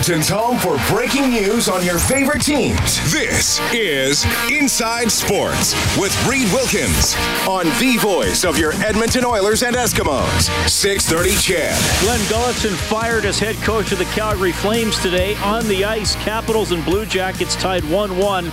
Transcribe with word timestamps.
Edmonton's 0.00 0.30
home 0.30 0.56
for 0.56 0.78
breaking 0.88 1.28
news 1.28 1.68
on 1.68 1.84
your 1.84 1.98
favorite 1.98 2.40
teams. 2.40 3.12
This 3.12 3.60
is 3.70 4.24
Inside 4.50 5.12
Sports 5.12 5.74
with 5.98 6.16
Reed 6.26 6.50
Wilkins 6.54 7.14
on 7.46 7.66
the 7.78 7.98
voice 8.00 8.42
of 8.42 8.56
your 8.56 8.72
Edmonton 8.76 9.26
Oilers 9.26 9.62
and 9.62 9.76
Eskimos. 9.76 10.48
630 10.70 11.36
CHED. 11.36 12.00
Glen 12.00 12.20
Gulutzan 12.30 12.74
fired 12.88 13.26
as 13.26 13.38
head 13.38 13.56
coach 13.56 13.92
of 13.92 13.98
the 13.98 14.06
Calgary 14.06 14.52
Flames 14.52 14.98
today. 15.00 15.34
On 15.42 15.68
the 15.68 15.84
ice, 15.84 16.14
Capitals 16.24 16.72
and 16.72 16.82
Blue 16.86 17.04
Jackets 17.04 17.54
tied 17.56 17.84
1 17.84 18.16
1 18.16 18.52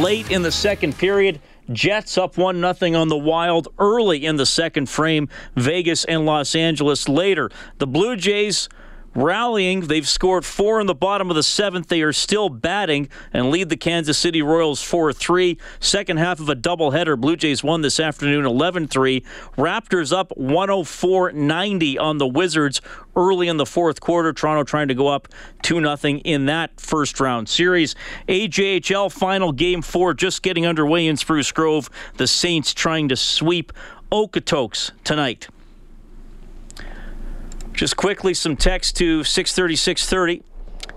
late 0.00 0.30
in 0.30 0.40
the 0.40 0.50
second 0.50 0.96
period. 0.96 1.42
Jets 1.70 2.16
up 2.16 2.38
1 2.38 2.74
0 2.74 2.98
on 2.98 3.08
the 3.08 3.18
Wild 3.18 3.68
early 3.78 4.24
in 4.24 4.36
the 4.36 4.46
second 4.46 4.88
frame. 4.88 5.28
Vegas 5.56 6.06
and 6.06 6.24
Los 6.24 6.54
Angeles 6.54 7.06
later. 7.06 7.50
The 7.76 7.86
Blue 7.86 8.16
Jays 8.16 8.70
rallying. 9.16 9.80
They've 9.80 10.06
scored 10.06 10.44
four 10.44 10.80
in 10.80 10.86
the 10.86 10.94
bottom 10.94 11.30
of 11.30 11.36
the 11.36 11.42
seventh. 11.42 11.88
They 11.88 12.02
are 12.02 12.12
still 12.12 12.48
batting 12.48 13.08
and 13.32 13.50
lead 13.50 13.70
the 13.70 13.76
Kansas 13.76 14.18
City 14.18 14.42
Royals 14.42 14.82
4 14.82 15.12
3. 15.12 15.58
Second 15.80 16.18
half 16.18 16.38
of 16.38 16.48
a 16.48 16.54
doubleheader. 16.54 17.18
Blue 17.18 17.36
Jays 17.36 17.64
won 17.64 17.80
this 17.80 17.98
afternoon 17.98 18.44
11 18.44 18.88
3. 18.88 19.22
Raptors 19.56 20.16
up 20.16 20.36
104 20.36 21.32
90 21.32 21.98
on 21.98 22.18
the 22.18 22.26
Wizards 22.26 22.80
early 23.16 23.48
in 23.48 23.56
the 23.56 23.66
fourth 23.66 24.00
quarter. 24.00 24.32
Toronto 24.32 24.62
trying 24.62 24.88
to 24.88 24.94
go 24.94 25.08
up 25.08 25.28
2 25.62 25.80
0 25.80 25.96
in 26.24 26.46
that 26.46 26.78
first 26.78 27.18
round 27.18 27.48
series. 27.48 27.94
AJHL 28.28 29.10
final 29.10 29.52
game 29.52 29.82
four 29.82 30.14
just 30.14 30.42
getting 30.42 30.66
underway 30.66 31.06
in 31.06 31.16
Spruce 31.16 31.50
Grove. 31.50 31.88
The 32.18 32.26
Saints 32.26 32.74
trying 32.74 33.08
to 33.08 33.16
sweep 33.16 33.72
Okotoks 34.12 34.92
tonight. 35.02 35.48
Just 37.76 37.94
quickly, 37.94 38.32
some 38.32 38.56
text 38.56 38.96
to 38.96 39.22
630, 39.22 39.76
630. 39.76 40.42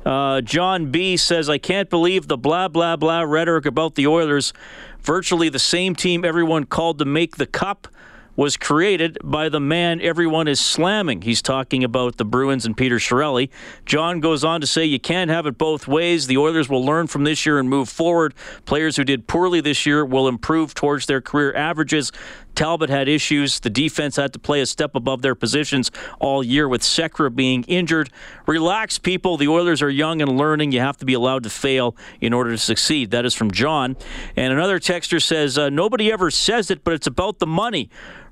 Uh, 0.05 0.39
John 0.39 0.91
B 0.91 1.17
says, 1.17 1.49
I 1.49 1.57
can't 1.57 1.89
believe 1.89 2.29
the 2.29 2.37
blah, 2.37 2.69
blah, 2.69 2.95
blah 2.95 3.21
rhetoric 3.23 3.65
about 3.65 3.95
the 3.95 4.07
Oilers. 4.07 4.53
Virtually 5.01 5.49
the 5.49 5.59
same 5.59 5.93
team 5.93 6.23
everyone 6.23 6.63
called 6.63 6.99
to 6.99 7.05
make 7.05 7.35
the 7.35 7.45
cup 7.45 7.89
was 8.37 8.55
created 8.55 9.17
by 9.21 9.49
the 9.49 9.59
man 9.59 9.99
everyone 9.99 10.47
is 10.47 10.61
slamming. 10.61 11.23
He's 11.23 11.41
talking 11.41 11.83
about 11.83 12.15
the 12.15 12.23
Bruins 12.23 12.65
and 12.65 12.77
Peter 12.77 12.95
Chiarelli. 12.95 13.49
John 13.85 14.21
goes 14.21 14.45
on 14.45 14.61
to 14.61 14.67
say, 14.67 14.85
You 14.85 15.01
can't 15.01 15.29
have 15.29 15.45
it 15.45 15.57
both 15.57 15.89
ways. 15.89 16.27
The 16.27 16.37
Oilers 16.37 16.69
will 16.69 16.85
learn 16.85 17.07
from 17.07 17.25
this 17.25 17.45
year 17.45 17.59
and 17.59 17.69
move 17.69 17.89
forward. 17.89 18.33
Players 18.63 18.95
who 18.95 19.03
did 19.03 19.27
poorly 19.27 19.59
this 19.59 19.85
year 19.85 20.05
will 20.05 20.29
improve 20.29 20.73
towards 20.73 21.05
their 21.07 21.19
career 21.19 21.53
averages. 21.53 22.13
Talbot 22.59 22.89
had 22.89 23.07
issues. 23.07 23.61
The 23.61 23.69
defense 23.69 24.17
had 24.17 24.33
to 24.33 24.39
play 24.39 24.59
a 24.59 24.65
step 24.65 24.93
above 24.93 25.21
their 25.21 25.33
positions 25.33 25.91
all 26.19 26.43
year 26.43 26.67
with 26.67 26.81
Sekera 26.81 27.33
being 27.33 27.63
injured. 27.69 28.09
Relax, 28.47 28.99
people. 28.99 29.37
The 29.37 29.47
Oilers 29.47 29.81
are 29.81 29.89
young 29.89 30.21
and 30.21 30.37
learning. 30.37 30.73
You 30.73 30.81
have 30.81 30.97
to 30.97 31.05
be 31.05 31.13
allowed 31.13 31.43
to 31.43 31.49
fail 31.49 31.95
in 32.19 32.33
order 32.33 32.49
to 32.49 32.57
succeed. 32.57 33.11
That 33.11 33.23
is 33.23 33.33
from 33.33 33.49
John. 33.49 33.95
And 34.35 34.51
another 34.51 34.77
texter 34.77 35.23
says, 35.23 35.57
uh, 35.57 35.69
Nobody 35.69 36.11
ever 36.11 36.29
says 36.29 36.69
it, 36.69 36.83
but 36.83 36.93
it's 36.93 37.07
about 37.07 37.39
the 37.39 37.47
money. 37.47 37.89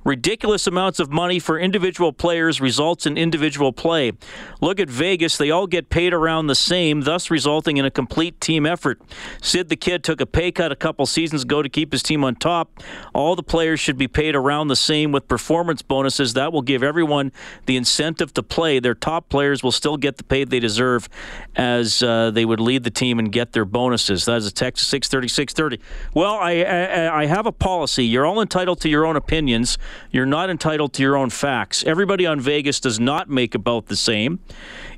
Ridiculous 0.08 0.68
amounts 0.68 1.02
of 1.02 1.12
money 1.12 1.38
for 1.38 1.60
individual 1.60 2.14
players 2.14 2.62
results 2.62 3.06
in 3.06 3.18
individual 3.18 3.74
play. 3.74 4.14
Look 4.62 4.80
at 4.80 4.90
Vegas, 4.90 5.36
they 5.38 5.52
all 5.52 5.68
get 5.68 5.90
paid 5.90 6.14
around 6.14 6.48
the 6.48 6.56
same, 6.56 7.02
thus 7.02 7.30
resulting 7.30 7.76
in 7.76 7.84
a 7.84 7.92
complete 7.92 8.40
team 8.40 8.66
effort. 8.66 9.02
Sid 9.42 9.68
the 9.68 9.76
Kid 9.76 10.06
took 10.06 10.22
a 10.22 10.26
pay 10.26 10.50
cut 10.50 10.72
a 10.72 10.78
couple 10.78 11.06
seasons 11.06 11.44
ago 11.44 11.62
to 11.62 11.68
keep 11.68 11.92
his 11.92 12.02
team 12.02 12.24
on 12.24 12.36
top. 12.36 12.82
All 13.14 13.36
the 13.36 13.44
players 13.44 13.82
should 13.82 13.98
be 13.98 14.08
paid 14.08 14.34
around 14.34 14.70
the 14.70 14.78
same 14.78 15.12
with 15.12 15.28
performance 15.28 15.82
bonuses. 15.82 16.36
That 16.36 16.54
will 16.54 16.62
give 16.62 16.84
everyone 16.84 17.34
the 17.66 17.76
incentive 17.76 18.34
to 18.36 18.44
play. 18.44 18.80
Their 18.80 18.96
top 18.96 19.28
players 19.28 19.62
will 19.62 19.74
still 19.74 19.98
get 19.98 20.16
the 20.16 20.24
pay 20.24 20.46
they 20.46 20.62
deserve 20.62 21.10
as 21.58 22.02
uh, 22.02 22.32
they 22.32 22.46
would 22.46 22.62
lead 22.62 22.86
the 22.86 22.92
team 22.92 23.20
and 23.20 23.30
get 23.30 23.52
their 23.52 23.66
bonuses. 23.66 24.24
That 24.24 24.38
is 24.38 24.48
a 24.48 24.54
text 24.54 24.88
630 24.88 25.28
630. 25.28 25.84
Well, 26.14 26.36
I, 26.36 26.62
I, 26.62 27.24
I 27.24 27.26
have 27.26 27.46
a 27.46 27.52
policy. 27.52 28.06
You're 28.06 28.26
all 28.26 28.40
entitled 28.40 28.80
to 28.82 28.90
your 28.90 29.06
own 29.06 29.18
opinions. 29.18 29.78
You're 30.12 30.26
not 30.26 30.50
entitled 30.50 30.94
to 30.94 31.04
your 31.04 31.16
own 31.16 31.30
facts. 31.30 31.84
Everybody 31.84 32.26
on 32.26 32.40
Vegas 32.40 32.80
does 32.80 33.00
not 33.00 33.30
make 33.30 33.56
about 33.56 33.88
the 33.88 33.96
same. 33.96 34.40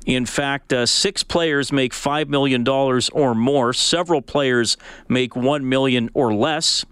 In 0.06 0.26
fact, 0.26 0.72
uh, 0.72 0.86
six 0.86 1.22
players 1.22 1.72
make 1.72 1.92
$5 1.92 2.28
million 2.28 2.66
or 2.68 3.34
more. 3.34 3.72
Several 3.72 4.22
players 4.22 4.76
make 5.08 5.36
1 5.36 5.68
million 5.68 6.10
or 6.14 6.32
less. 6.34 6.84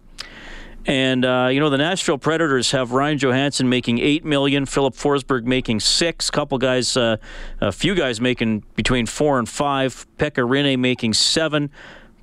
And 0.89 1.23
uh, 1.27 1.51
you 1.53 1.61
know 1.61 1.69
the 1.69 1.77
Nashville 1.77 2.17
Predators 2.17 2.71
have 2.71 2.93
Ryan 2.93 3.19
Johansen 3.19 3.69
making 3.69 3.99
eight 3.99 4.25
million, 4.25 4.65
Filip 4.65 4.95
Forsberg 4.95 5.45
making 5.45 5.81
six, 5.81 6.31
couple 6.31 6.57
guys, 6.57 6.97
uh, 6.97 7.19
a 7.61 7.71
few 7.73 7.95
guys 7.95 8.23
making 8.23 8.65
between 8.75 9.05
four 9.05 9.39
and 9.39 9.47
five, 9.47 10.07
Pekka 10.17 10.49
Rinne 10.49 10.79
making 10.79 11.13
seven, 11.13 11.71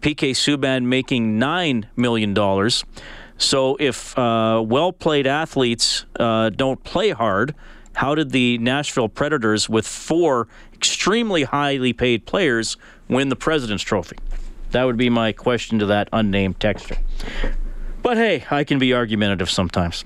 PK 0.02 0.32
Subban 0.32 0.86
making 0.86 1.38
nine 1.38 1.88
million 1.96 2.34
dollars. 2.34 2.84
So 3.38 3.78
if 3.80 4.18
uh, 4.18 4.64
well 4.66 4.92
played 4.92 5.28
athletes 5.28 6.06
uh, 6.20 6.50
don't 6.50 6.84
play 6.84 7.10
hard, 7.12 7.54
how 7.94 8.16
did 8.16 8.32
the 8.32 8.58
Nashville 8.58 9.10
Predators, 9.10 9.70
with 9.70 9.88
four 9.88 10.48
extremely 10.74 11.44
highly 11.44 11.94
paid 11.94 12.26
players, 12.26 12.78
win 13.08 13.30
the 13.30 13.36
President's 13.36 13.84
Trophy? 13.84 14.18
That 14.72 14.84
would 14.84 14.98
be 14.98 15.10
my 15.10 15.32
question 15.32 15.80
to 15.80 15.86
that 15.88 16.10
unnamed 16.12 16.60
texter. 16.60 16.98
But 18.06 18.18
hey, 18.18 18.46
I 18.52 18.64
can 18.64 18.78
be 18.78 18.94
argumentative 18.94 19.50
sometimes. 19.50 20.06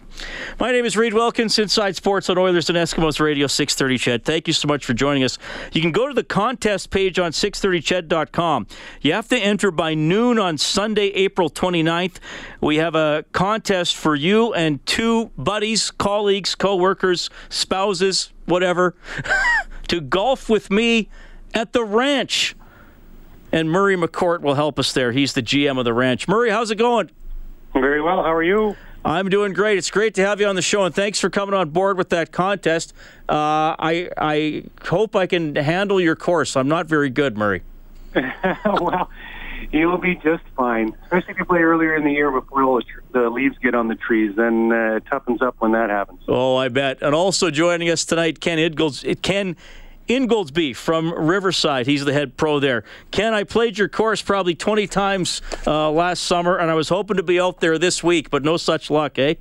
My 0.57 0.71
name 0.71 0.85
is 0.85 0.95
Reed 0.95 1.13
Wilkins, 1.13 1.59
Inside 1.59 1.97
Sports 1.97 2.29
on 2.29 2.37
Oilers 2.37 2.69
and 2.69 2.77
Eskimos 2.77 3.19
Radio 3.19 3.45
630 3.45 3.97
Ched. 3.97 4.23
Thank 4.23 4.47
you 4.47 4.53
so 4.53 4.69
much 4.69 4.85
for 4.85 4.93
joining 4.93 5.25
us. 5.25 5.37
You 5.73 5.81
can 5.81 5.91
go 5.91 6.07
to 6.07 6.13
the 6.13 6.23
contest 6.23 6.91
page 6.91 7.19
on 7.19 7.33
630ched.com. 7.33 8.67
You 9.01 9.11
have 9.11 9.27
to 9.27 9.37
enter 9.37 9.69
by 9.69 9.95
noon 9.95 10.39
on 10.39 10.57
Sunday, 10.57 11.07
April 11.07 11.49
29th. 11.49 12.19
We 12.61 12.77
have 12.77 12.95
a 12.95 13.25
contest 13.33 13.97
for 13.97 14.15
you 14.15 14.53
and 14.53 14.85
two 14.85 15.31
buddies, 15.37 15.91
colleagues, 15.91 16.55
co-workers, 16.55 17.29
spouses, 17.49 18.31
whatever, 18.45 18.95
to 19.89 19.99
golf 19.99 20.47
with 20.47 20.71
me 20.71 21.09
at 21.53 21.73
the 21.73 21.83
ranch. 21.83 22.55
And 23.51 23.69
Murray 23.69 23.97
McCourt 23.97 24.39
will 24.39 24.55
help 24.55 24.79
us 24.79 24.93
there. 24.93 25.11
He's 25.11 25.33
the 25.33 25.43
GM 25.43 25.77
of 25.77 25.83
the 25.83 25.93
ranch. 25.93 26.29
Murray, 26.29 26.49
how's 26.49 26.71
it 26.71 26.77
going? 26.77 27.11
Very 27.73 28.01
well. 28.01 28.23
How 28.23 28.33
are 28.33 28.43
you? 28.43 28.75
I'm 29.05 29.29
doing 29.29 29.53
great. 29.53 29.77
It's 29.77 29.91
great 29.91 30.13
to 30.15 30.25
have 30.25 30.41
you 30.41 30.47
on 30.47 30.55
the 30.55 30.61
show, 30.61 30.83
and 30.83 30.93
thanks 30.93 31.19
for 31.19 31.29
coming 31.29 31.55
on 31.55 31.69
board 31.69 31.97
with 31.97 32.09
that 32.09 32.31
contest. 32.31 32.93
Uh, 33.29 33.75
I 33.79 34.09
I 34.17 34.63
hope 34.83 35.15
I 35.15 35.25
can 35.25 35.55
handle 35.55 36.01
your 36.01 36.15
course. 36.15 36.57
I'm 36.57 36.67
not 36.67 36.87
very 36.87 37.09
good, 37.09 37.37
Murray. 37.37 37.63
well, 38.65 39.09
you'll 39.71 39.97
be 39.97 40.15
just 40.15 40.43
fine, 40.57 40.95
especially 41.03 41.31
if 41.31 41.37
you 41.37 41.45
play 41.45 41.59
earlier 41.59 41.95
in 41.95 42.03
the 42.03 42.11
year 42.11 42.31
before 42.31 42.63
all 42.63 42.77
the, 42.79 43.19
the 43.19 43.29
leaves 43.29 43.57
get 43.59 43.73
on 43.73 43.87
the 43.87 43.95
trees. 43.95 44.35
Then 44.35 44.71
uh, 44.71 44.97
it 44.97 45.05
toughens 45.05 45.41
up 45.41 45.55
when 45.59 45.71
that 45.71 45.89
happens. 45.89 46.19
Oh, 46.27 46.57
I 46.57 46.67
bet. 46.67 47.01
And 47.01 47.15
also 47.15 47.49
joining 47.51 47.89
us 47.89 48.03
tonight, 48.03 48.41
Ken 48.41 48.59
Idgolds. 48.59 49.05
Ken 49.21 49.55
Ingoldsby 50.09 50.75
from 50.75 51.13
Riverside. 51.13 51.85
He's 51.85 52.03
the 52.03 52.13
head 52.13 52.35
pro 52.35 52.59
there. 52.59 52.83
Ken, 53.11 53.33
I 53.35 53.43
played 53.43 53.77
your 53.77 53.87
course 53.87 54.21
probably 54.23 54.55
20 54.55 54.87
times 54.87 55.41
uh, 55.67 55.91
last 55.91 56.23
summer, 56.23 56.57
and 56.57 56.71
I 56.71 56.73
was 56.73 56.89
hoping 56.89 57.17
to 57.17 57.23
be 57.23 57.39
out 57.39 57.59
there 57.59 57.77
this 57.77 58.03
week, 58.03 58.31
but 58.31 58.43
no 58.43 58.57
such 58.57 58.89
luck, 58.89 59.19
eh? 59.19 59.35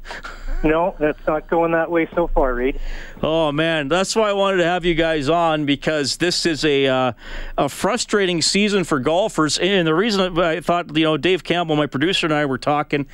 No, 0.62 0.94
that's 0.98 1.24
not 1.26 1.48
going 1.48 1.72
that 1.72 1.90
way 1.90 2.08
so 2.14 2.26
far, 2.26 2.54
Reed. 2.54 2.80
Oh 3.22 3.52
man, 3.52 3.88
that's 3.88 4.16
why 4.16 4.28
I 4.28 4.32
wanted 4.32 4.58
to 4.58 4.64
have 4.64 4.84
you 4.84 4.94
guys 4.94 5.28
on 5.28 5.64
because 5.66 6.16
this 6.16 6.44
is 6.44 6.64
a 6.64 6.86
uh, 6.86 7.12
a 7.56 7.68
frustrating 7.68 8.42
season 8.42 8.82
for 8.82 8.98
golfers, 8.98 9.56
and 9.58 9.86
the 9.86 9.94
reason 9.94 10.36
I 10.38 10.60
thought 10.60 10.96
you 10.96 11.04
know 11.04 11.16
Dave 11.16 11.44
Campbell, 11.44 11.76
my 11.76 11.86
producer, 11.86 12.26
and 12.26 12.34
I 12.34 12.44
were 12.44 12.58
talking. 12.58 13.06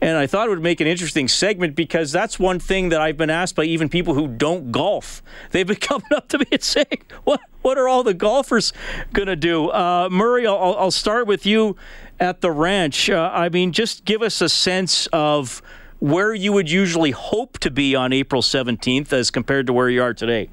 And 0.00 0.16
I 0.16 0.26
thought 0.26 0.46
it 0.46 0.50
would 0.50 0.62
make 0.62 0.80
an 0.80 0.86
interesting 0.86 1.28
segment 1.28 1.74
because 1.74 2.12
that's 2.12 2.38
one 2.38 2.58
thing 2.58 2.90
that 2.90 3.00
I've 3.00 3.16
been 3.16 3.30
asked 3.30 3.56
by 3.56 3.64
even 3.64 3.88
people 3.88 4.14
who 4.14 4.28
don't 4.28 4.72
golf. 4.72 5.22
They've 5.50 5.66
been 5.66 5.76
coming 5.80 6.12
up 6.14 6.28
to 6.28 6.38
me 6.38 6.46
and 6.52 6.62
saying, 6.62 7.02
"What? 7.24 7.40
what 7.64 7.78
are 7.78 7.88
all 7.88 8.02
the 8.02 8.14
golfers 8.14 8.74
going 9.14 9.26
to 9.26 9.36
do? 9.36 9.70
Uh, 9.70 10.08
Murray, 10.10 10.46
I'll, 10.46 10.76
I'll, 10.78 10.90
start 10.90 11.26
with 11.26 11.46
you 11.46 11.76
at 12.20 12.42
the 12.42 12.50
ranch. 12.50 13.08
Uh, 13.08 13.30
I 13.32 13.48
mean, 13.48 13.72
just 13.72 14.04
give 14.04 14.20
us 14.20 14.42
a 14.42 14.50
sense 14.50 15.06
of 15.08 15.62
where 15.98 16.34
you 16.34 16.52
would 16.52 16.70
usually 16.70 17.12
hope 17.12 17.58
to 17.60 17.70
be 17.70 17.94
on 17.96 18.12
April 18.12 18.42
17th 18.42 19.12
as 19.14 19.30
compared 19.30 19.66
to 19.66 19.72
where 19.72 19.88
you 19.88 20.02
are 20.02 20.12
today. 20.12 20.50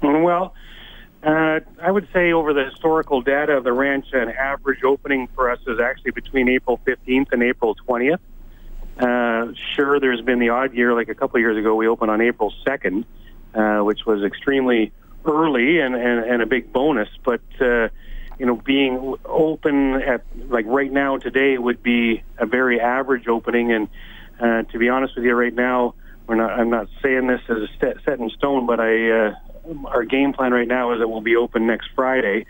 Well, 0.00 0.54
uh, 1.22 1.60
I 1.82 1.90
would 1.90 2.08
say 2.14 2.32
over 2.32 2.54
the 2.54 2.64
historical 2.64 3.20
data 3.20 3.52
of 3.52 3.64
the 3.64 3.72
ranch, 3.74 4.06
an 4.12 4.30
average 4.30 4.82
opening 4.82 5.28
for 5.34 5.50
us 5.50 5.58
is 5.66 5.78
actually 5.78 6.12
between 6.12 6.48
April 6.48 6.80
15th 6.86 7.32
and 7.32 7.42
April 7.42 7.76
20th. 7.86 8.20
Uh, 9.00 9.52
sure, 9.74 9.98
there's 9.98 10.20
been 10.20 10.38
the 10.38 10.50
odd 10.50 10.74
year, 10.74 10.92
like 10.94 11.08
a 11.08 11.14
couple 11.14 11.36
of 11.36 11.40
years 11.40 11.56
ago, 11.56 11.74
we 11.74 11.88
opened 11.88 12.10
on 12.10 12.20
April 12.20 12.52
2nd, 12.66 13.04
uh, 13.54 13.82
which 13.82 14.04
was 14.04 14.22
extremely 14.22 14.92
early 15.24 15.80
and, 15.80 15.94
and, 15.94 16.24
and 16.24 16.42
a 16.42 16.46
big 16.46 16.70
bonus. 16.70 17.08
But, 17.24 17.40
uh, 17.60 17.88
you 18.38 18.44
know, 18.44 18.56
being 18.56 19.14
open 19.24 19.94
at, 20.02 20.22
like 20.48 20.66
right 20.66 20.92
now 20.92 21.16
today 21.16 21.56
would 21.56 21.82
be 21.82 22.22
a 22.36 22.44
very 22.44 22.78
average 22.78 23.26
opening. 23.26 23.72
And 23.72 23.88
uh, 24.38 24.62
to 24.70 24.78
be 24.78 24.90
honest 24.90 25.16
with 25.16 25.24
you, 25.24 25.34
right 25.34 25.54
now, 25.54 25.94
we're 26.26 26.36
not, 26.36 26.50
I'm 26.50 26.68
not 26.68 26.88
saying 27.02 27.26
this 27.26 27.40
as 27.48 27.56
a 27.56 27.68
set, 27.80 27.96
set 28.04 28.18
in 28.18 28.28
stone, 28.28 28.66
but 28.66 28.80
I, 28.80 29.10
uh, 29.10 29.34
our 29.86 30.04
game 30.04 30.34
plan 30.34 30.52
right 30.52 30.68
now 30.68 30.92
is 30.92 30.98
that 30.98 31.08
we'll 31.08 31.22
be 31.22 31.36
open 31.36 31.66
next 31.66 31.88
Friday, 31.94 32.44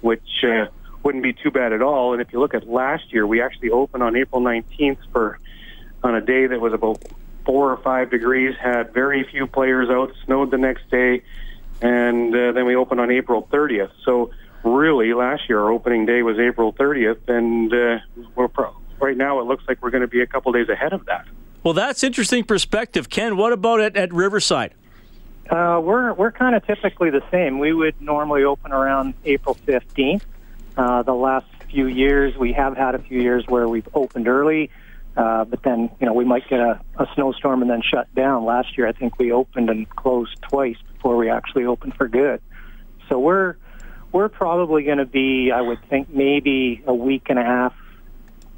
which 0.00 0.42
uh, 0.42 0.66
wouldn't 1.04 1.22
be 1.22 1.32
too 1.32 1.52
bad 1.52 1.72
at 1.72 1.80
all. 1.80 2.12
And 2.12 2.20
if 2.20 2.32
you 2.32 2.40
look 2.40 2.54
at 2.54 2.68
last 2.68 3.12
year, 3.12 3.24
we 3.24 3.40
actually 3.40 3.70
opened 3.70 4.02
on 4.02 4.16
April 4.16 4.40
19th 4.40 4.98
for 5.12 5.38
on 6.02 6.14
a 6.14 6.20
day 6.20 6.46
that 6.46 6.60
was 6.60 6.72
about 6.72 7.02
four 7.44 7.72
or 7.72 7.76
five 7.78 8.10
degrees, 8.10 8.54
had 8.60 8.92
very 8.92 9.24
few 9.24 9.46
players 9.46 9.90
out, 9.90 10.12
snowed 10.24 10.50
the 10.50 10.58
next 10.58 10.88
day, 10.90 11.22
and 11.80 12.34
uh, 12.34 12.52
then 12.52 12.66
we 12.66 12.76
opened 12.76 13.00
on 13.00 13.10
April 13.10 13.48
30th. 13.50 13.90
So 14.04 14.30
really, 14.62 15.12
last 15.14 15.48
year 15.48 15.60
our 15.60 15.70
opening 15.70 16.06
day 16.06 16.22
was 16.22 16.38
April 16.38 16.72
30th, 16.72 17.28
and 17.28 17.72
uh, 17.72 17.98
we're 18.34 18.48
pro- 18.48 18.76
right 19.00 19.16
now 19.16 19.40
it 19.40 19.44
looks 19.44 19.64
like 19.66 19.82
we're 19.82 19.90
going 19.90 20.02
to 20.02 20.08
be 20.08 20.22
a 20.22 20.26
couple 20.26 20.52
days 20.52 20.68
ahead 20.68 20.92
of 20.92 21.04
that. 21.06 21.26
Well, 21.62 21.74
that's 21.74 22.02
interesting 22.02 22.44
perspective, 22.44 23.08
Ken. 23.08 23.36
What 23.36 23.52
about 23.52 23.80
at, 23.80 23.96
at 23.96 24.12
Riverside? 24.12 24.74
Uh, 25.48 25.80
we're 25.82 26.12
we're 26.14 26.32
kind 26.32 26.54
of 26.54 26.64
typically 26.66 27.10
the 27.10 27.22
same. 27.30 27.58
We 27.58 27.72
would 27.72 28.00
normally 28.00 28.44
open 28.44 28.72
around 28.72 29.14
April 29.24 29.56
15th. 29.66 30.22
Uh, 30.76 31.02
the 31.02 31.14
last 31.14 31.46
few 31.68 31.86
years, 31.86 32.36
we 32.36 32.52
have 32.52 32.76
had 32.76 32.94
a 32.94 32.98
few 32.98 33.20
years 33.20 33.46
where 33.46 33.68
we've 33.68 33.88
opened 33.94 34.28
early, 34.28 34.70
uh, 35.16 35.44
but 35.44 35.62
then 35.62 35.90
you 36.00 36.06
know 36.06 36.12
we 36.12 36.24
might 36.24 36.48
get 36.48 36.60
a, 36.60 36.80
a 36.98 37.06
snowstorm 37.14 37.62
and 37.62 37.70
then 37.70 37.82
shut 37.82 38.12
down. 38.14 38.44
Last 38.44 38.76
year, 38.76 38.86
I 38.86 38.92
think 38.92 39.18
we 39.18 39.32
opened 39.32 39.70
and 39.70 39.88
closed 39.90 40.36
twice 40.42 40.76
before 40.94 41.16
we 41.16 41.28
actually 41.28 41.66
opened 41.66 41.94
for 41.94 42.08
good. 42.08 42.40
So 43.08 43.18
we're 43.18 43.56
we're 44.12 44.28
probably 44.28 44.84
going 44.84 44.98
to 44.98 45.06
be, 45.06 45.50
I 45.50 45.60
would 45.60 45.82
think, 45.88 46.10
maybe 46.10 46.82
a 46.86 46.94
week 46.94 47.26
and 47.28 47.38
a 47.38 47.44
half 47.44 47.74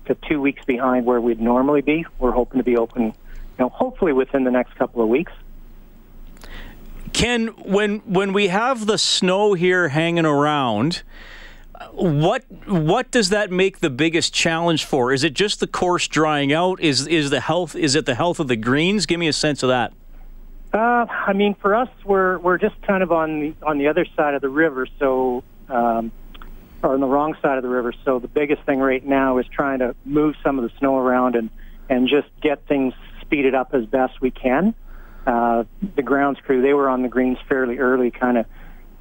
to 0.07 0.17
two 0.29 0.41
weeks 0.41 0.65
behind 0.65 1.07
where 1.07 1.21
we'd 1.21 1.41
normally 1.41 1.81
be. 1.81 2.05
We're 2.19 2.33
hoping 2.33 2.59
to 2.59 2.65
be 2.65 2.77
open, 2.77 3.03
you 3.03 3.15
know, 3.59 3.69
hopefully 3.69 4.13
within 4.13 4.45
the 4.45 4.51
next 4.51 4.75
couple 4.77 5.03
of 5.03 5.09
weeks. 5.09 5.33
Ken, 7.13 7.47
when 7.59 8.01
when 8.01 8.33
we 8.33 8.49
have 8.49 8.87
the 8.87 8.99
snow 8.99 9.55
here 9.55 9.89
hanging 9.89 10.27
around, 10.27 11.05
what 11.93 12.45
what 12.67 13.11
does 13.11 13.31
that 13.31 13.51
make 13.51 13.81
the 13.81 13.91
biggest 13.91 14.33
challenge 14.33 14.85
for? 14.85 15.13
Is 15.13 15.25
it 15.25 15.35
just 15.35 15.61
the 15.61 15.67
course 15.67 16.09
drying 16.09 16.53
out? 16.53 16.81
Is 16.81 17.07
is 17.07 17.31
the 17.31 17.41
health? 17.41 17.75
Is 17.75 17.95
it 17.95 18.07
the 18.07 18.15
health 18.15 18.41
of 18.41 18.49
the 18.49 18.57
greens? 18.57 19.07
Give 19.07 19.19
me 19.19 19.29
a 19.29 19.33
sense 19.33 19.63
of 19.63 19.69
that. 19.69 19.93
Uh, 20.73 21.07
I 21.09 21.33
mean, 21.33 21.55
for 21.55 21.75
us, 21.75 21.89
we're 22.05 22.39
we're 22.39 22.59
just 22.59 22.81
kind 22.83 23.03
of 23.03 23.13
on 23.13 23.41
the 23.41 23.55
on 23.63 23.79
the 23.79 23.89
other 23.89 24.07
side 24.17 24.35
of 24.35 24.43
the 24.43 24.49
river, 24.49 24.87
so 24.99 25.43
um, 25.69 26.13
or 26.83 26.95
on 26.95 27.01
the 27.01 27.07
wrong 27.07 27.37
side 27.43 27.57
of 27.57 27.63
the 27.63 27.69
river. 27.69 27.93
So 28.05 28.19
the 28.19 28.29
biggest 28.29 28.63
thing 28.63 28.79
right 28.79 29.05
now 29.05 29.39
is 29.39 29.47
trying 29.47 29.81
to 29.81 29.95
move 30.05 30.37
some 30.43 30.59
of 30.59 30.65
the 30.65 30.77
snow 30.79 30.99
around 30.99 31.37
and 31.37 31.51
and 31.89 32.09
just 32.09 32.29
get 32.41 32.67
things 32.67 32.95
speeded 33.21 33.55
up 33.55 33.75
as 33.75 33.87
best 33.87 34.21
we 34.21 34.31
can 34.31 34.75
uh, 35.27 35.65
the 35.97 36.03
grounds 36.03 36.39
crew, 36.41 36.63
they 36.63 36.75
were 36.75 36.89
on 36.89 37.03
the 37.03 37.09
greens 37.09 37.39
fairly 37.49 37.79
early, 37.79 38.11
kind 38.11 38.39
of 38.39 38.47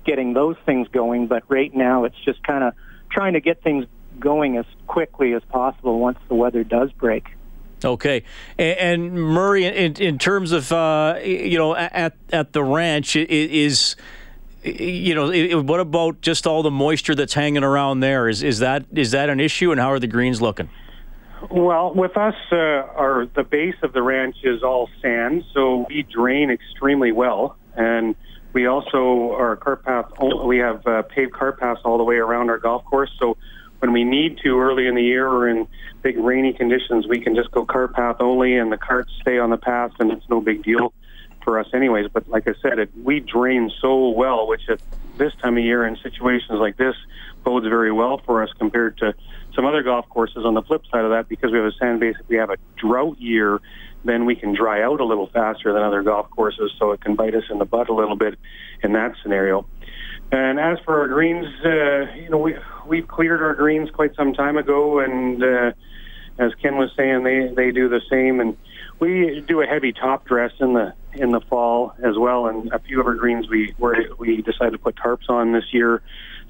getting 0.05 0.33
those 0.33 0.55
things 0.65 0.87
going. 0.89 1.27
But 1.27 1.43
right 1.47 1.73
now, 1.73 2.05
it's 2.05 2.19
just 2.23 2.43
kind 2.43 2.63
of 2.63 2.73
trying 3.11 3.33
to 3.33 3.41
get 3.41 3.61
things 3.61 3.85
going 4.19 4.57
as 4.57 4.65
quickly 4.87 5.33
as 5.33 5.43
possible 5.49 5.99
once 5.99 6.19
the 6.27 6.35
weather 6.35 6.63
does 6.63 6.91
break. 6.93 7.35
Okay, 7.85 8.23
and, 8.57 8.77
and 8.79 9.13
Murray, 9.13 9.65
in, 9.65 9.93
in 9.95 10.17
terms 10.17 10.51
of 10.51 10.71
uh, 10.71 11.19
you 11.23 11.57
know 11.57 11.75
at 11.75 12.15
at 12.31 12.53
the 12.53 12.63
ranch, 12.63 13.15
is 13.15 13.95
you 14.63 15.13
know 15.13 15.61
what 15.61 15.79
about 15.79 16.21
just 16.21 16.47
all 16.47 16.63
the 16.63 16.71
moisture 16.71 17.15
that's 17.15 17.33
hanging 17.33 17.63
around 17.63 17.99
there? 17.99 18.29
Is 18.29 18.41
is 18.41 18.59
that 18.59 18.85
is 18.93 19.11
that 19.11 19.29
an 19.29 19.39
issue, 19.39 19.71
and 19.71 19.79
how 19.79 19.91
are 19.91 19.99
the 19.99 20.07
greens 20.07 20.41
looking? 20.41 20.69
Well, 21.51 21.93
with 21.93 22.15
us, 22.15 22.35
uh, 22.51 22.55
our 22.55 23.27
the 23.35 23.43
base 23.43 23.75
of 23.83 23.91
the 23.91 24.01
ranch 24.01 24.37
is 24.43 24.63
all 24.63 24.89
sand, 25.01 25.43
so 25.53 25.85
we 25.89 26.03
drain 26.03 26.49
extremely 26.49 27.11
well, 27.11 27.57
and 27.75 28.15
we 28.53 28.67
also 28.67 29.31
our 29.33 29.55
cart 29.55 29.83
path. 29.83 30.05
We 30.45 30.59
have 30.59 30.85
uh, 30.85 31.01
paved 31.03 31.33
cart 31.33 31.59
paths 31.59 31.81
all 31.83 31.97
the 31.97 32.03
way 32.03 32.15
around 32.17 32.49
our 32.49 32.59
golf 32.59 32.85
course. 32.85 33.11
So 33.19 33.37
when 33.79 33.91
we 33.91 34.03
need 34.03 34.39
to 34.43 34.59
early 34.59 34.87
in 34.87 34.95
the 34.95 35.03
year 35.03 35.27
or 35.27 35.49
in 35.49 35.67
big 36.01 36.17
rainy 36.17 36.53
conditions, 36.53 37.07
we 37.07 37.19
can 37.19 37.35
just 37.35 37.51
go 37.51 37.65
cart 37.65 37.93
path 37.93 38.17
only, 38.19 38.55
and 38.57 38.71
the 38.71 38.77
carts 38.77 39.11
stay 39.21 39.39
on 39.39 39.49
the 39.49 39.57
path, 39.57 39.91
and 39.99 40.11
it's 40.11 40.27
no 40.29 40.39
big 40.39 40.63
deal 40.63 40.93
for 41.43 41.59
us, 41.59 41.67
anyways. 41.73 42.07
But 42.13 42.29
like 42.29 42.47
I 42.47 42.53
said, 42.61 42.79
it, 42.79 42.91
we 43.03 43.19
drain 43.19 43.71
so 43.81 44.09
well, 44.09 44.47
which 44.47 44.69
at 44.69 44.79
this 45.17 45.33
time 45.41 45.57
of 45.57 45.63
year 45.63 45.85
in 45.85 45.97
situations 45.97 46.59
like 46.59 46.77
this 46.77 46.95
bodes 47.43 47.67
very 47.67 47.91
well 47.91 48.19
for 48.19 48.41
us 48.41 48.49
compared 48.57 48.97
to 48.99 49.13
some 49.53 49.65
other 49.65 49.83
golf 49.83 50.07
courses 50.09 50.45
on 50.45 50.53
the 50.53 50.61
flip 50.61 50.83
side 50.89 51.03
of 51.03 51.11
that, 51.11 51.27
because 51.27 51.51
we 51.51 51.57
have 51.57 51.67
a 51.67 51.73
sand 51.73 51.99
base, 51.99 52.15
if 52.19 52.27
we 52.29 52.37
have 52.37 52.49
a 52.49 52.57
drought 52.77 53.19
year, 53.19 53.59
then 54.03 54.25
we 54.25 54.35
can 54.35 54.53
dry 54.53 54.83
out 54.83 54.99
a 54.99 55.05
little 55.05 55.27
faster 55.27 55.73
than 55.73 55.81
other 55.81 56.03
golf 56.03 56.29
courses, 56.29 56.71
so 56.77 56.91
it 56.91 57.01
can 57.01 57.15
bite 57.15 57.35
us 57.35 57.43
in 57.49 57.57
the 57.57 57.65
butt 57.65 57.89
a 57.89 57.93
little 57.93 58.15
bit 58.15 58.37
in 58.83 58.93
that 58.93 59.15
scenario. 59.21 59.65
And 60.31 60.59
as 60.59 60.79
for 60.85 60.99
our 60.99 61.07
greens, 61.07 61.45
uh, 61.63 62.13
you 62.15 62.29
know, 62.29 62.37
we 62.37 62.55
we've 62.87 63.07
cleared 63.07 63.41
our 63.41 63.53
greens 63.53 63.89
quite 63.91 64.15
some 64.15 64.33
time 64.33 64.57
ago, 64.57 64.99
and 64.99 65.43
uh, 65.43 65.71
as 66.39 66.53
Ken 66.55 66.77
was 66.77 66.91
saying, 66.97 67.23
they 67.23 67.53
they 67.55 67.71
do 67.71 67.87
the 67.87 68.01
same, 68.09 68.39
and 68.39 68.57
we 68.99 69.43
do 69.47 69.61
a 69.61 69.65
heavy 69.65 69.93
top 69.93 70.25
dress 70.25 70.51
in 70.59 70.73
the 70.73 70.93
in 71.13 71.31
the 71.31 71.41
fall 71.41 71.93
as 72.03 72.17
well, 72.17 72.47
and 72.47 72.71
a 72.71 72.79
few 72.79 72.99
of 72.99 73.05
our 73.05 73.13
greens 73.13 73.47
we 73.47 73.75
were, 73.77 73.95
we 74.17 74.41
decided 74.41 74.71
to 74.71 74.79
put 74.79 74.95
tarps 74.95 75.29
on 75.29 75.51
this 75.51 75.65
year 75.71 76.01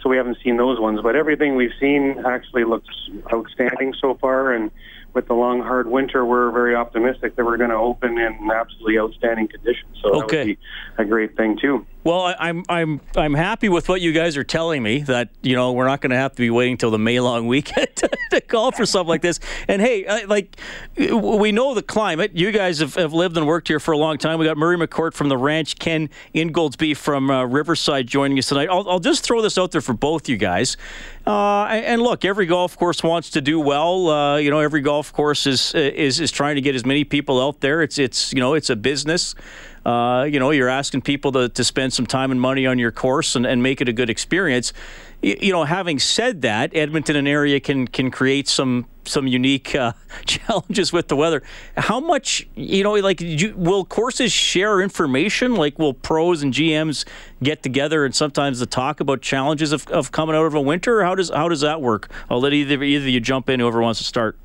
so 0.01 0.09
we 0.09 0.17
haven't 0.17 0.37
seen 0.43 0.57
those 0.57 0.79
ones. 0.79 0.99
But 1.01 1.15
everything 1.15 1.55
we've 1.55 1.73
seen 1.79 2.23
actually 2.25 2.63
looks 2.63 3.09
outstanding 3.31 3.93
so 3.99 4.15
far, 4.15 4.53
and 4.53 4.71
with 5.13 5.27
the 5.27 5.33
long, 5.33 5.61
hard 5.61 5.87
winter, 5.87 6.25
we're 6.25 6.51
very 6.51 6.75
optimistic 6.75 7.35
that 7.35 7.45
we're 7.45 7.57
going 7.57 7.69
to 7.69 7.75
open 7.75 8.17
in 8.17 8.49
absolutely 8.51 8.97
outstanding 8.97 9.47
conditions. 9.47 9.91
So 10.01 10.09
that 10.09 10.27
would 10.27 10.45
be 10.45 10.57
a 10.97 11.05
great 11.05 11.37
thing 11.37 11.57
too. 11.57 11.85
Well, 12.03 12.35
I'm 12.37 12.65
I'm 12.67 12.99
I'm 13.15 13.33
happy 13.33 13.69
with 13.69 13.87
what 13.87 14.01
you 14.01 14.11
guys 14.11 14.35
are 14.35 14.43
telling 14.43 14.83
me 14.83 15.03
that 15.03 15.29
you 15.41 15.55
know 15.55 15.71
we're 15.71 15.87
not 15.87 16.01
going 16.01 16.09
to 16.09 16.17
have 16.17 16.33
to 16.33 16.41
be 16.41 16.49
waiting 16.49 16.75
till 16.75 16.91
the 16.91 16.99
May 16.99 17.21
long 17.21 17.47
weekend 17.47 17.95
to, 17.95 18.09
to 18.31 18.41
call 18.41 18.73
for 18.73 18.85
something 18.85 19.07
like 19.07 19.21
this. 19.21 19.39
And 19.69 19.81
hey, 19.81 20.25
like 20.25 20.57
we 20.97 21.53
know 21.53 21.73
the 21.73 21.81
climate. 21.81 22.31
You 22.35 22.51
guys 22.51 22.79
have, 22.79 22.95
have 22.95 23.13
lived 23.13 23.37
and 23.37 23.47
worked 23.47 23.69
here 23.69 23.79
for 23.79 23.93
a 23.93 23.97
long 23.97 24.17
time. 24.17 24.37
We 24.37 24.45
got 24.45 24.57
Murray 24.57 24.77
McCourt 24.77 25.13
from 25.13 25.29
the 25.29 25.37
ranch, 25.37 25.79
Ken 25.79 26.09
Ingoldsby 26.35 26.97
from 26.97 27.29
uh, 27.29 27.45
Riverside 27.45 28.07
joining 28.07 28.37
us 28.37 28.47
tonight. 28.47 28.67
I'll, 28.69 28.89
I'll 28.89 28.99
just 28.99 29.23
throw 29.23 29.41
this 29.41 29.57
out 29.57 29.71
there 29.71 29.81
for 29.81 29.93
both 29.93 30.27
you 30.27 30.35
guys. 30.35 30.75
Uh, 31.25 31.65
and 31.65 32.01
look, 32.01 32.25
every 32.25 32.45
golf 32.45 32.77
course 32.77 33.01
wants 33.01 33.29
to 33.31 33.41
do 33.41 33.59
well. 33.59 34.09
Uh, 34.09 34.37
you 34.37 34.51
know, 34.51 34.59
every 34.59 34.81
golf 34.81 35.13
course 35.13 35.47
is 35.47 35.73
is 35.73 36.19
is 36.19 36.31
trying 36.31 36.55
to 36.55 36.61
get 36.61 36.75
as 36.75 36.85
many 36.85 37.05
people 37.05 37.41
out 37.41 37.61
there. 37.61 37.81
It's 37.81 37.97
it's 37.97 38.33
you 38.33 38.41
know 38.41 38.55
it's 38.55 38.69
a 38.69 38.75
business. 38.75 39.33
Uh, 39.85 40.27
you 40.29 40.39
know, 40.39 40.51
you're 40.51 40.69
asking 40.69 41.01
people 41.01 41.31
to, 41.33 41.49
to 41.49 41.63
spend 41.63 41.91
some 41.91 42.05
time 42.05 42.31
and 42.31 42.39
money 42.39 42.65
on 42.65 42.79
your 42.79 42.91
course 42.91 43.35
and, 43.35 43.45
and 43.45 43.61
make 43.61 43.81
it 43.81 43.89
a 43.89 43.93
good 43.93 44.09
experience. 44.09 44.71
You, 45.23 45.37
you 45.39 45.51
know, 45.51 45.63
having 45.63 45.99
said 45.99 46.41
that, 46.43 46.75
Edmonton 46.75 47.15
and 47.15 47.27
area 47.27 47.59
can 47.59 47.87
can 47.87 48.11
create 48.11 48.47
some 48.47 48.85
some 49.05 49.25
unique 49.25 49.73
uh, 49.73 49.93
challenges 50.25 50.93
with 50.93 51.07
the 51.07 51.15
weather. 51.15 51.41
How 51.77 51.99
much, 51.99 52.47
you 52.55 52.83
know, 52.83 52.93
like, 52.93 53.19
you, 53.21 53.53
will 53.55 53.85
courses 53.85 54.31
share 54.31 54.81
information? 54.81 55.55
Like, 55.55 55.77
will 55.79 55.93
pros 55.93 56.43
and 56.43 56.53
GMs 56.53 57.05
get 57.41 57.63
together 57.63 58.05
and 58.05 58.15
sometimes 58.15 58.59
to 58.59 58.65
talk 58.65 58.99
about 58.99 59.21
challenges 59.21 59.71
of, 59.71 59.87
of 59.87 60.11
coming 60.11 60.35
out 60.35 60.45
of 60.45 60.53
a 60.53 60.61
winter? 60.61 61.03
How 61.03 61.15
does 61.15 61.29
how 61.29 61.49
does 61.49 61.61
that 61.61 61.81
work? 61.81 62.09
I'll 62.29 62.41
let 62.41 62.53
either 62.53 62.83
either 62.83 63.09
you 63.09 63.19
jump 63.19 63.49
in. 63.49 63.59
Whoever 63.59 63.81
wants 63.81 63.99
to 63.99 64.05
start. 64.05 64.37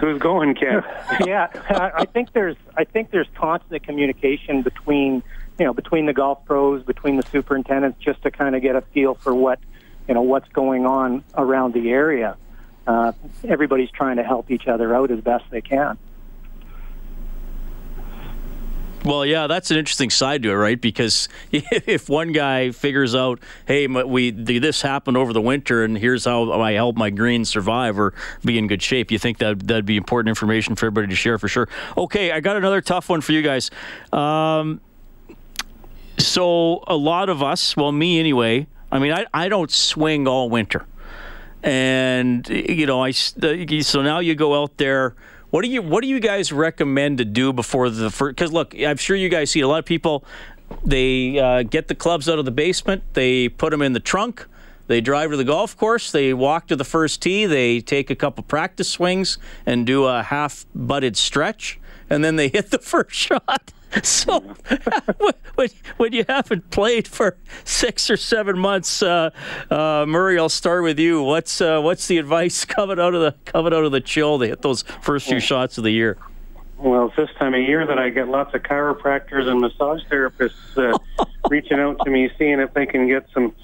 Who's 0.00 0.18
going, 0.18 0.54
Ken? 0.54 0.82
yeah, 1.26 1.48
I 1.70 2.04
think 2.06 2.32
there's 2.32 2.56
I 2.76 2.84
think 2.84 3.10
there's 3.10 3.28
constant 3.34 3.82
communication 3.82 4.62
between 4.62 5.22
you 5.62 5.66
know 5.66 5.72
between 5.72 6.06
the 6.06 6.12
golf 6.12 6.44
pros, 6.44 6.82
between 6.82 7.14
the 7.14 7.22
superintendents, 7.22 7.96
just 8.00 8.20
to 8.22 8.32
kind 8.32 8.56
of 8.56 8.62
get 8.62 8.74
a 8.74 8.80
feel 8.80 9.14
for 9.14 9.32
what 9.32 9.60
you 10.08 10.14
know 10.14 10.22
what's 10.22 10.48
going 10.48 10.86
on 10.86 11.22
around 11.36 11.72
the 11.72 11.90
area. 11.90 12.36
Uh, 12.84 13.12
everybody's 13.44 13.92
trying 13.92 14.16
to 14.16 14.24
help 14.24 14.50
each 14.50 14.66
other 14.66 14.92
out 14.92 15.12
as 15.12 15.20
best 15.20 15.44
they 15.50 15.60
can. 15.60 15.96
Well, 19.04 19.24
yeah, 19.24 19.46
that's 19.46 19.70
an 19.70 19.76
interesting 19.76 20.10
side 20.10 20.42
to 20.42 20.50
it, 20.50 20.54
right? 20.54 20.80
Because 20.80 21.28
if 21.52 22.08
one 22.08 22.32
guy 22.32 22.72
figures 22.72 23.14
out, 23.14 23.38
hey, 23.64 23.86
we 23.86 24.32
this 24.32 24.82
happened 24.82 25.16
over 25.16 25.32
the 25.32 25.40
winter, 25.40 25.84
and 25.84 25.96
here's 25.96 26.24
how 26.24 26.60
I 26.60 26.72
help 26.72 26.96
my 26.96 27.10
greens 27.10 27.48
survive 27.48 28.00
or 28.00 28.14
be 28.44 28.58
in 28.58 28.66
good 28.66 28.82
shape, 28.82 29.12
you 29.12 29.18
think 29.20 29.38
that 29.38 29.60
that'd 29.60 29.86
be 29.86 29.96
important 29.96 30.30
information 30.30 30.74
for 30.74 30.86
everybody 30.86 31.06
to 31.06 31.14
share 31.14 31.38
for 31.38 31.46
sure. 31.46 31.68
Okay, 31.96 32.32
I 32.32 32.40
got 32.40 32.56
another 32.56 32.80
tough 32.80 33.08
one 33.08 33.20
for 33.20 33.30
you 33.30 33.42
guys. 33.42 33.70
Um, 34.12 34.80
so 36.22 36.82
a 36.86 36.96
lot 36.96 37.28
of 37.28 37.42
us, 37.42 37.76
well, 37.76 37.92
me 37.92 38.18
anyway. 38.18 38.66
I 38.90 38.98
mean, 38.98 39.12
I, 39.12 39.26
I 39.32 39.48
don't 39.48 39.70
swing 39.70 40.28
all 40.28 40.50
winter, 40.50 40.86
and 41.62 42.46
you 42.48 42.86
know, 42.86 43.02
I 43.02 43.10
so 43.12 44.02
now 44.02 44.18
you 44.18 44.34
go 44.34 44.62
out 44.62 44.76
there 44.76 45.14
what 45.52 45.66
do 45.66 45.68
you 45.68 45.82
What 45.82 46.00
do 46.00 46.08
you 46.08 46.18
guys 46.18 46.50
recommend 46.50 47.18
to 47.18 47.26
do 47.26 47.52
before 47.52 47.90
the 47.90 48.08
first? 48.10 48.36
Because 48.36 48.52
look, 48.52 48.74
I'm 48.74 48.96
sure 48.96 49.14
you 49.14 49.28
guys 49.28 49.50
see 49.50 49.60
a 49.60 49.68
lot 49.68 49.80
of 49.80 49.84
people. 49.84 50.24
They 50.82 51.38
uh, 51.38 51.62
get 51.62 51.88
the 51.88 51.94
clubs 51.94 52.26
out 52.26 52.38
of 52.38 52.46
the 52.46 52.50
basement. 52.50 53.02
They 53.12 53.50
put 53.50 53.68
them 53.68 53.82
in 53.82 53.92
the 53.92 54.00
trunk. 54.00 54.46
They 54.86 55.02
drive 55.02 55.30
to 55.30 55.36
the 55.36 55.44
golf 55.44 55.76
course. 55.76 56.10
They 56.10 56.32
walk 56.32 56.68
to 56.68 56.76
the 56.76 56.86
first 56.86 57.20
tee. 57.20 57.44
They 57.44 57.80
take 57.80 58.08
a 58.08 58.14
couple 58.14 58.42
practice 58.44 58.88
swings 58.88 59.36
and 59.66 59.86
do 59.86 60.04
a 60.04 60.22
half 60.22 60.64
butted 60.74 61.18
stretch, 61.18 61.78
and 62.08 62.24
then 62.24 62.36
they 62.36 62.48
hit 62.54 62.70
the 62.70 62.78
first 62.78 63.12
shot. 63.14 63.74
so 64.02 64.40
when, 65.54 65.68
when 65.96 66.12
you 66.12 66.24
haven't 66.28 66.70
played 66.70 67.06
for 67.06 67.36
six 67.64 68.08
or 68.10 68.16
seven 68.16 68.58
months, 68.58 69.02
uh, 69.02 69.30
uh, 69.70 70.06
Murray, 70.08 70.38
I'll 70.38 70.48
start 70.48 70.82
with 70.82 70.98
you. 70.98 71.22
What's 71.22 71.60
uh, 71.60 71.80
what's 71.80 72.06
the 72.06 72.18
advice 72.18 72.64
coming 72.64 72.98
out 72.98 73.14
of 73.14 73.20
the 73.20 73.34
coming 73.44 73.74
out 73.74 73.84
of 73.84 73.92
the 73.92 74.00
chill 74.00 74.38
to 74.38 74.46
hit 74.46 74.62
those 74.62 74.82
first 75.02 75.28
few 75.28 75.40
shots 75.40 75.78
of 75.78 75.84
the 75.84 75.90
year? 75.90 76.16
Well, 76.78 77.06
it's 77.06 77.16
this 77.16 77.30
time 77.38 77.54
of 77.54 77.60
year 77.60 77.86
that 77.86 77.98
I 77.98 78.08
get 78.08 78.28
lots 78.28 78.54
of 78.54 78.62
chiropractors 78.62 79.46
and 79.46 79.60
massage 79.60 80.02
therapists 80.04 80.76
uh, 80.76 80.98
reaching 81.48 81.78
out 81.78 82.00
to 82.04 82.10
me, 82.10 82.30
seeing 82.38 82.58
if 82.60 82.72
they 82.74 82.86
can 82.86 83.06
get 83.06 83.26
some 83.32 83.54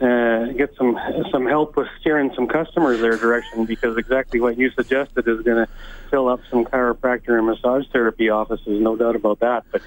uh, 0.00 0.46
get 0.52 0.74
some 0.76 0.98
some 1.30 1.46
help 1.46 1.76
with 1.76 1.88
steering 2.00 2.32
some 2.34 2.46
customers 2.46 3.00
their 3.00 3.16
direction 3.16 3.64
because 3.64 3.96
exactly 3.96 4.40
what 4.40 4.58
you 4.58 4.70
suggested 4.70 5.26
is 5.26 5.40
going 5.42 5.66
to 5.66 5.72
fill 6.10 6.28
up 6.28 6.40
some 6.50 6.64
chiropractor 6.64 7.38
and 7.38 7.46
massage 7.46 7.84
therapy 7.92 8.28
offices, 8.28 8.80
no 8.80 8.96
doubt 8.96 9.16
about 9.16 9.40
that. 9.40 9.64
But 9.70 9.82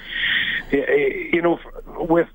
you 0.72 1.42
know, 1.42 1.60
with 1.98 2.30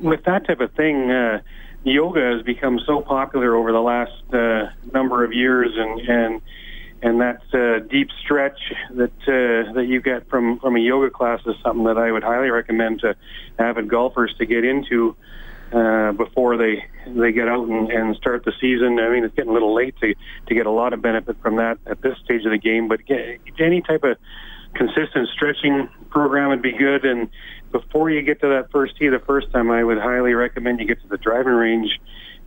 with 0.00 0.24
that 0.24 0.46
type 0.46 0.60
of 0.60 0.72
thing, 0.72 1.10
uh, 1.10 1.40
yoga 1.84 2.34
has 2.34 2.42
become 2.42 2.80
so 2.86 3.00
popular 3.00 3.54
over 3.54 3.72
the 3.72 3.80
last 3.80 4.34
uh, 4.34 4.70
number 4.92 5.24
of 5.24 5.32
years, 5.32 5.72
and 5.76 6.00
and 6.00 6.42
and 7.02 7.20
that 7.20 7.42
uh, 7.52 7.84
deep 7.88 8.08
stretch 8.22 8.58
that 8.90 9.12
uh, 9.22 9.72
that 9.72 9.86
you 9.86 10.00
get 10.00 10.28
from 10.28 10.58
from 10.58 10.76
a 10.76 10.80
yoga 10.80 11.10
class 11.10 11.40
is 11.46 11.54
something 11.62 11.84
that 11.84 11.98
I 11.98 12.10
would 12.10 12.24
highly 12.24 12.50
recommend 12.50 13.00
to 13.00 13.16
avid 13.58 13.88
golfers 13.88 14.34
to 14.38 14.46
get 14.46 14.64
into 14.64 15.16
before 15.70 16.56
they 16.56 16.84
they 17.06 17.32
get 17.32 17.48
out 17.48 17.68
and, 17.68 17.90
and 17.90 18.16
start 18.16 18.44
the 18.44 18.52
season. 18.60 18.98
I 18.98 19.10
mean, 19.10 19.24
it's 19.24 19.34
getting 19.34 19.50
a 19.50 19.54
little 19.54 19.74
late 19.74 19.94
to 20.00 20.14
to 20.46 20.54
get 20.54 20.66
a 20.66 20.70
lot 20.70 20.92
of 20.92 21.02
benefit 21.02 21.36
from 21.42 21.56
that 21.56 21.78
at 21.86 22.00
this 22.00 22.16
stage 22.24 22.44
of 22.44 22.52
the 22.52 22.58
game. 22.58 22.88
But 22.88 23.04
get, 23.06 23.40
any 23.58 23.82
type 23.82 24.04
of 24.04 24.16
consistent 24.74 25.28
stretching 25.34 25.88
program 26.10 26.48
would 26.48 26.62
be 26.62 26.72
good. 26.72 27.04
And 27.04 27.28
before 27.72 28.10
you 28.10 28.22
get 28.22 28.40
to 28.40 28.48
that 28.48 28.70
first 28.70 28.96
tee 28.96 29.08
the 29.08 29.18
first 29.18 29.50
time, 29.52 29.70
I 29.70 29.84
would 29.84 29.98
highly 29.98 30.34
recommend 30.34 30.80
you 30.80 30.86
get 30.86 31.00
to 31.02 31.08
the 31.08 31.18
driving 31.18 31.52
range 31.52 32.00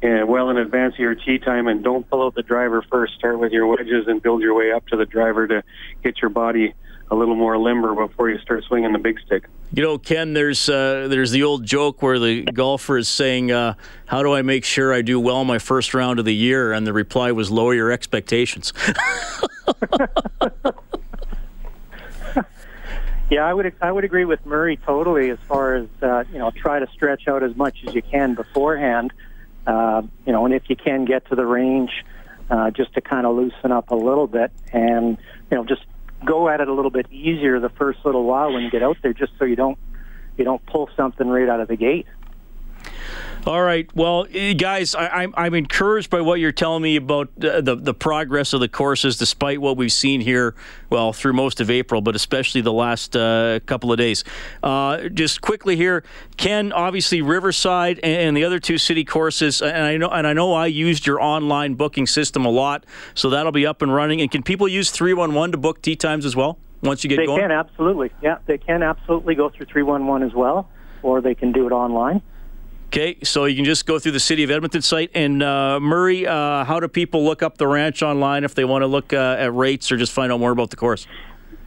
uh, 0.03 0.25
well 0.25 0.49
in 0.49 0.57
advance 0.57 0.95
of 0.95 0.99
your 0.99 1.15
tee 1.15 1.37
time 1.37 1.67
and 1.67 1.83
don't 1.83 2.09
pull 2.09 2.23
out 2.23 2.35
the 2.35 2.43
driver 2.43 2.83
first. 2.89 3.13
Start 3.15 3.39
with 3.39 3.51
your 3.51 3.67
wedges 3.67 4.07
and 4.07 4.21
build 4.21 4.41
your 4.41 4.55
way 4.55 4.71
up 4.71 4.87
to 4.87 4.97
the 4.97 5.05
driver 5.05 5.47
to 5.47 5.63
get 6.03 6.21
your 6.21 6.29
body 6.29 6.73
a 7.11 7.15
little 7.15 7.35
more 7.35 7.57
limber 7.57 7.93
before 7.93 8.29
you 8.29 8.39
start 8.39 8.63
swinging 8.63 8.93
the 8.93 8.99
big 8.99 9.19
stick. 9.25 9.43
You 9.73 9.83
know, 9.83 9.97
Ken, 9.97 10.33
there's 10.33 10.69
uh, 10.69 11.07
there's 11.09 11.31
the 11.31 11.43
old 11.43 11.65
joke 11.65 12.01
where 12.01 12.17
the 12.17 12.43
golfer 12.43 12.97
is 12.97 13.09
saying, 13.09 13.51
uh, 13.51 13.75
"How 14.05 14.23
do 14.23 14.33
I 14.33 14.41
make 14.41 14.63
sure 14.65 14.93
I 14.93 15.01
do 15.01 15.19
well 15.19 15.43
my 15.43 15.59
first 15.59 15.93
round 15.93 16.19
of 16.19 16.25
the 16.25 16.33
year?" 16.33 16.71
And 16.71 16.87
the 16.87 16.93
reply 16.93 17.33
was, 17.33 17.51
"Lower 17.51 17.73
your 17.73 17.91
expectations." 17.91 18.73
yeah, 23.29 23.45
I 23.45 23.53
would 23.53 23.73
I 23.81 23.91
would 23.91 24.05
agree 24.05 24.25
with 24.25 24.45
Murray 24.45 24.77
totally 24.77 25.29
as 25.29 25.39
far 25.47 25.75
as 25.75 25.87
uh, 26.01 26.23
you 26.31 26.39
know, 26.39 26.51
try 26.51 26.79
to 26.79 26.87
stretch 26.93 27.27
out 27.27 27.43
as 27.43 27.55
much 27.55 27.83
as 27.85 27.93
you 27.93 28.01
can 28.01 28.35
beforehand. 28.35 29.13
Uh, 29.67 30.01
you 30.25 30.31
know, 30.31 30.45
and 30.45 30.53
if 30.53 30.69
you 30.69 30.77
can 30.77 31.05
get 31.05 31.27
to 31.27 31.35
the 31.35 31.45
range, 31.45 31.91
uh, 32.49 32.71
just 32.71 32.93
to 32.93 33.01
kind 33.01 33.27
of 33.27 33.35
loosen 33.35 33.71
up 33.71 33.91
a 33.91 33.95
little 33.95 34.27
bit, 34.27 34.51
and 34.71 35.17
you 35.49 35.57
know, 35.57 35.65
just 35.65 35.83
go 36.41 36.49
at 36.49 36.59
it 36.59 36.67
a 36.67 36.73
little 36.73 36.91
bit 36.91 37.05
easier 37.11 37.59
the 37.59 37.69
first 37.69 37.99
little 38.03 38.23
while 38.23 38.51
when 38.51 38.63
you 38.63 38.71
get 38.71 38.81
out 38.83 38.97
there, 39.03 39.13
just 39.13 39.31
so 39.37 39.45
you 39.45 39.55
don't 39.55 39.77
you 40.37 40.45
don't 40.45 40.65
pull 40.65 40.89
something 40.97 41.27
right 41.27 41.47
out 41.49 41.59
of 41.59 41.67
the 41.67 41.75
gate. 41.75 42.07
All 43.45 43.61
right. 43.63 43.89
Well, 43.95 44.27
eh, 44.31 44.53
guys, 44.53 44.93
I, 44.93 45.05
am 45.05 45.11
I'm, 45.13 45.33
I'm 45.45 45.53
encouraged 45.55 46.11
by 46.11 46.21
what 46.21 46.39
you're 46.39 46.51
telling 46.51 46.83
me 46.83 46.95
about 46.95 47.29
uh, 47.43 47.61
the 47.61 47.75
the 47.75 47.93
progress 47.93 48.53
of 48.53 48.59
the 48.59 48.67
courses, 48.67 49.17
despite 49.17 49.59
what 49.59 49.77
we've 49.77 49.91
seen 49.91 50.21
here. 50.21 50.53
Well, 50.91 51.11
through 51.11 51.33
most 51.33 51.59
of 51.59 51.71
April, 51.71 52.01
but 52.01 52.15
especially 52.15 52.61
the 52.61 52.73
last 52.73 53.15
uh, 53.15 53.59
couple 53.65 53.91
of 53.91 53.97
days. 53.97 54.23
Uh, 54.61 55.09
just 55.09 55.41
quickly 55.41 55.75
here, 55.75 56.03
Ken. 56.37 56.71
Obviously, 56.71 57.23
Riverside 57.23 57.99
and 58.03 58.37
the 58.37 58.43
other 58.43 58.59
two 58.59 58.77
city 58.77 59.03
courses, 59.03 59.61
and 59.61 59.85
I 59.85 59.97
know 59.97 60.09
and 60.09 60.27
I 60.27 60.33
know 60.33 60.53
I 60.53 60.67
used 60.67 61.07
your 61.07 61.19
online 61.19 61.73
booking 61.73 62.05
system 62.05 62.45
a 62.45 62.51
lot, 62.51 62.85
so 63.15 63.31
that'll 63.31 63.51
be 63.51 63.65
up 63.65 63.81
and 63.81 63.93
running. 63.93 64.21
And 64.21 64.29
can 64.29 64.43
people 64.43 64.67
use 64.67 64.91
three 64.91 65.13
one 65.13 65.33
one 65.33 65.51
to 65.51 65.57
book 65.57 65.81
tee 65.81 65.95
times 65.95 66.25
as 66.25 66.35
well 66.35 66.59
once 66.83 67.03
you 67.03 67.09
get 67.09 67.17
they 67.17 67.25
going? 67.25 67.39
They 67.39 67.47
can 67.47 67.51
absolutely. 67.51 68.11
Yeah, 68.21 68.37
they 68.45 68.59
can 68.59 68.83
absolutely 68.83 69.33
go 69.33 69.49
through 69.49 69.65
three 69.65 69.83
one 69.83 70.05
one 70.05 70.21
as 70.21 70.33
well, 70.33 70.69
or 71.01 71.21
they 71.21 71.33
can 71.33 71.51
do 71.51 71.65
it 71.65 71.71
online. 71.71 72.21
Okay, 72.93 73.15
so 73.23 73.45
you 73.45 73.55
can 73.55 73.63
just 73.63 73.85
go 73.85 73.99
through 73.99 74.11
the 74.11 74.19
City 74.19 74.43
of 74.43 74.51
Edmonton 74.51 74.81
site. 74.81 75.11
And 75.13 75.41
uh, 75.41 75.79
Murray, 75.79 76.27
uh, 76.27 76.65
how 76.65 76.81
do 76.81 76.89
people 76.89 77.23
look 77.23 77.41
up 77.41 77.57
the 77.57 77.65
ranch 77.65 78.03
online 78.03 78.43
if 78.43 78.53
they 78.53 78.65
want 78.65 78.81
to 78.81 78.87
look 78.87 79.13
uh, 79.13 79.37
at 79.39 79.53
rates 79.53 79.93
or 79.93 79.95
just 79.97 80.11
find 80.11 80.29
out 80.29 80.41
more 80.41 80.51
about 80.51 80.71
the 80.71 80.75
course? 80.75 81.07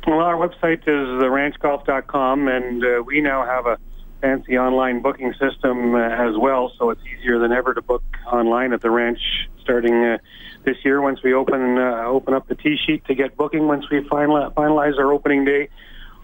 Well, 0.06 0.18
our 0.18 0.34
website 0.34 0.80
is 0.80 1.08
theranchgolf.com, 1.22 2.46
and 2.48 2.84
uh, 2.84 3.02
we 3.06 3.22
now 3.22 3.42
have 3.46 3.64
a 3.64 3.78
fancy 4.20 4.58
online 4.58 5.00
booking 5.00 5.32
system 5.40 5.94
uh, 5.94 5.98
as 5.98 6.36
well, 6.36 6.70
so 6.78 6.90
it's 6.90 7.00
easier 7.06 7.38
than 7.38 7.52
ever 7.52 7.72
to 7.72 7.80
book 7.80 8.02
online 8.30 8.74
at 8.74 8.82
the 8.82 8.90
ranch 8.90 9.48
starting 9.62 9.94
uh, 10.04 10.18
this 10.66 10.76
year. 10.84 11.00
Once 11.00 11.22
we 11.22 11.32
open 11.32 11.78
open 11.78 12.34
up 12.34 12.46
the 12.48 12.54
tee 12.54 12.76
sheet 12.86 13.02
to 13.06 13.14
get 13.14 13.34
booking, 13.34 13.66
once 13.66 13.88
we 13.90 14.06
final, 14.10 14.50
finalize 14.50 14.98
our 14.98 15.10
opening 15.10 15.46
day, 15.46 15.70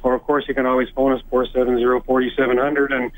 or 0.03 0.13
of 0.13 0.23
course 0.25 0.45
you 0.47 0.55
can 0.55 0.67
always 0.67 0.91
phone 0.91 1.13
us 1.13 1.23
four 1.31 1.47
seven 1.47 1.79
zero 1.79 2.03
forty 2.03 2.31
seven 2.37 2.59
hundred 2.59 2.93
and 2.93 3.11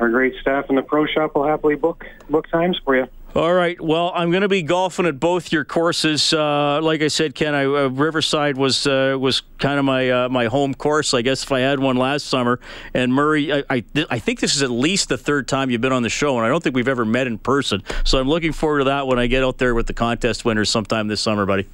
our 0.00 0.08
great 0.08 0.34
staff 0.40 0.66
in 0.68 0.76
the 0.76 0.82
pro 0.82 1.06
shop 1.06 1.34
will 1.34 1.46
happily 1.46 1.76
book 1.76 2.06
book 2.28 2.48
times 2.48 2.80
for 2.84 2.96
you. 2.96 3.06
All 3.32 3.54
right. 3.54 3.80
Well, 3.80 4.10
I'm 4.12 4.32
going 4.32 4.42
to 4.42 4.48
be 4.48 4.62
golfing 4.62 5.06
at 5.06 5.20
both 5.20 5.52
your 5.52 5.64
courses. 5.64 6.32
Uh, 6.32 6.80
like 6.82 7.00
I 7.00 7.06
said, 7.06 7.36
Ken, 7.36 7.54
I, 7.54 7.64
uh, 7.64 7.88
Riverside 7.88 8.56
was 8.56 8.88
uh, 8.88 9.16
was 9.20 9.42
kind 9.58 9.78
of 9.78 9.84
my 9.84 10.10
uh, 10.10 10.28
my 10.28 10.46
home 10.46 10.74
course. 10.74 11.14
I 11.14 11.22
guess 11.22 11.44
if 11.44 11.52
I 11.52 11.60
had 11.60 11.78
one 11.78 11.96
last 11.96 12.26
summer. 12.26 12.58
And 12.92 13.14
Murray, 13.14 13.52
I, 13.52 13.62
I, 13.70 13.84
I 14.10 14.18
think 14.18 14.40
this 14.40 14.56
is 14.56 14.64
at 14.64 14.70
least 14.70 15.10
the 15.10 15.18
third 15.18 15.46
time 15.46 15.70
you've 15.70 15.80
been 15.80 15.92
on 15.92 16.02
the 16.02 16.08
show, 16.08 16.36
and 16.38 16.44
I 16.44 16.48
don't 16.48 16.60
think 16.60 16.74
we've 16.74 16.88
ever 16.88 17.04
met 17.04 17.28
in 17.28 17.38
person. 17.38 17.84
So 18.04 18.18
I'm 18.18 18.28
looking 18.28 18.52
forward 18.52 18.80
to 18.80 18.84
that 18.86 19.06
when 19.06 19.20
I 19.20 19.28
get 19.28 19.44
out 19.44 19.58
there 19.58 19.76
with 19.76 19.86
the 19.86 19.94
contest 19.94 20.44
winners 20.44 20.68
sometime 20.68 21.06
this 21.06 21.20
summer, 21.20 21.46
buddy. 21.46 21.68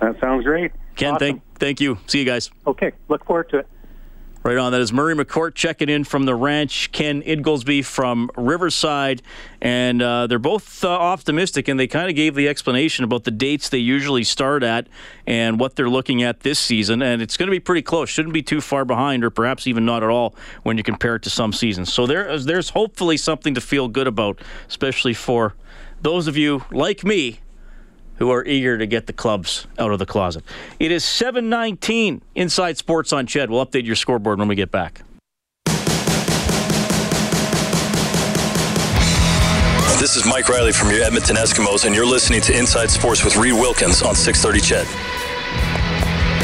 That 0.00 0.20
sounds 0.20 0.44
great. 0.44 0.70
Ken, 0.94 1.14
awesome. 1.14 1.18
thank 1.18 1.42
thank 1.58 1.80
you. 1.80 1.98
See 2.06 2.20
you 2.20 2.24
guys. 2.24 2.50
Okay. 2.64 2.92
Look 3.08 3.24
forward 3.24 3.48
to 3.50 3.58
it. 3.58 3.68
Right 4.46 4.58
on. 4.58 4.70
That 4.70 4.80
is 4.80 4.92
Murray 4.92 5.16
McCourt 5.16 5.56
checking 5.56 5.88
in 5.88 6.04
from 6.04 6.24
the 6.24 6.36
ranch. 6.36 6.92
Ken 6.92 7.20
Ingoldsby 7.20 7.84
from 7.84 8.30
Riverside. 8.36 9.20
And 9.60 10.00
uh, 10.00 10.28
they're 10.28 10.38
both 10.38 10.84
uh, 10.84 10.88
optimistic, 10.88 11.66
and 11.66 11.80
they 11.80 11.88
kind 11.88 12.08
of 12.08 12.14
gave 12.14 12.36
the 12.36 12.46
explanation 12.46 13.04
about 13.04 13.24
the 13.24 13.32
dates 13.32 13.70
they 13.70 13.78
usually 13.78 14.22
start 14.22 14.62
at 14.62 14.86
and 15.26 15.58
what 15.58 15.74
they're 15.74 15.90
looking 15.90 16.22
at 16.22 16.42
this 16.42 16.60
season. 16.60 17.02
And 17.02 17.20
it's 17.20 17.36
going 17.36 17.48
to 17.48 17.50
be 17.50 17.58
pretty 17.58 17.82
close. 17.82 18.08
Shouldn't 18.08 18.34
be 18.34 18.40
too 18.40 18.60
far 18.60 18.84
behind, 18.84 19.24
or 19.24 19.30
perhaps 19.30 19.66
even 19.66 19.84
not 19.84 20.04
at 20.04 20.10
all 20.10 20.36
when 20.62 20.76
you 20.76 20.84
compare 20.84 21.16
it 21.16 21.22
to 21.22 21.30
some 21.30 21.52
seasons. 21.52 21.92
So 21.92 22.06
there, 22.06 22.38
there's 22.38 22.68
hopefully 22.68 23.16
something 23.16 23.52
to 23.56 23.60
feel 23.60 23.88
good 23.88 24.06
about, 24.06 24.40
especially 24.68 25.14
for 25.14 25.56
those 26.02 26.28
of 26.28 26.36
you 26.36 26.64
like 26.70 27.02
me 27.02 27.40
who 28.18 28.30
are 28.30 28.44
eager 28.44 28.78
to 28.78 28.86
get 28.86 29.06
the 29.06 29.12
clubs 29.12 29.66
out 29.78 29.90
of 29.90 29.98
the 29.98 30.06
closet. 30.06 30.44
It 30.78 30.90
is 30.90 31.04
719 31.04 32.22
Inside 32.34 32.76
Sports 32.78 33.12
on 33.12 33.26
Ched. 33.26 33.48
We'll 33.48 33.64
update 33.64 33.84
your 33.84 33.96
scoreboard 33.96 34.38
when 34.38 34.48
we 34.48 34.54
get 34.54 34.70
back. 34.70 35.02
This 39.98 40.14
is 40.14 40.26
Mike 40.26 40.48
Riley 40.48 40.72
from 40.72 40.90
your 40.90 41.02
Edmonton 41.02 41.36
Eskimos, 41.36 41.84
and 41.84 41.94
you're 41.94 42.06
listening 42.06 42.40
to 42.42 42.56
Inside 42.56 42.90
Sports 42.90 43.24
with 43.24 43.36
Reed 43.36 43.54
Wilkins 43.54 44.02
on 44.02 44.14
630 44.14 44.60
Ched. 44.60 45.05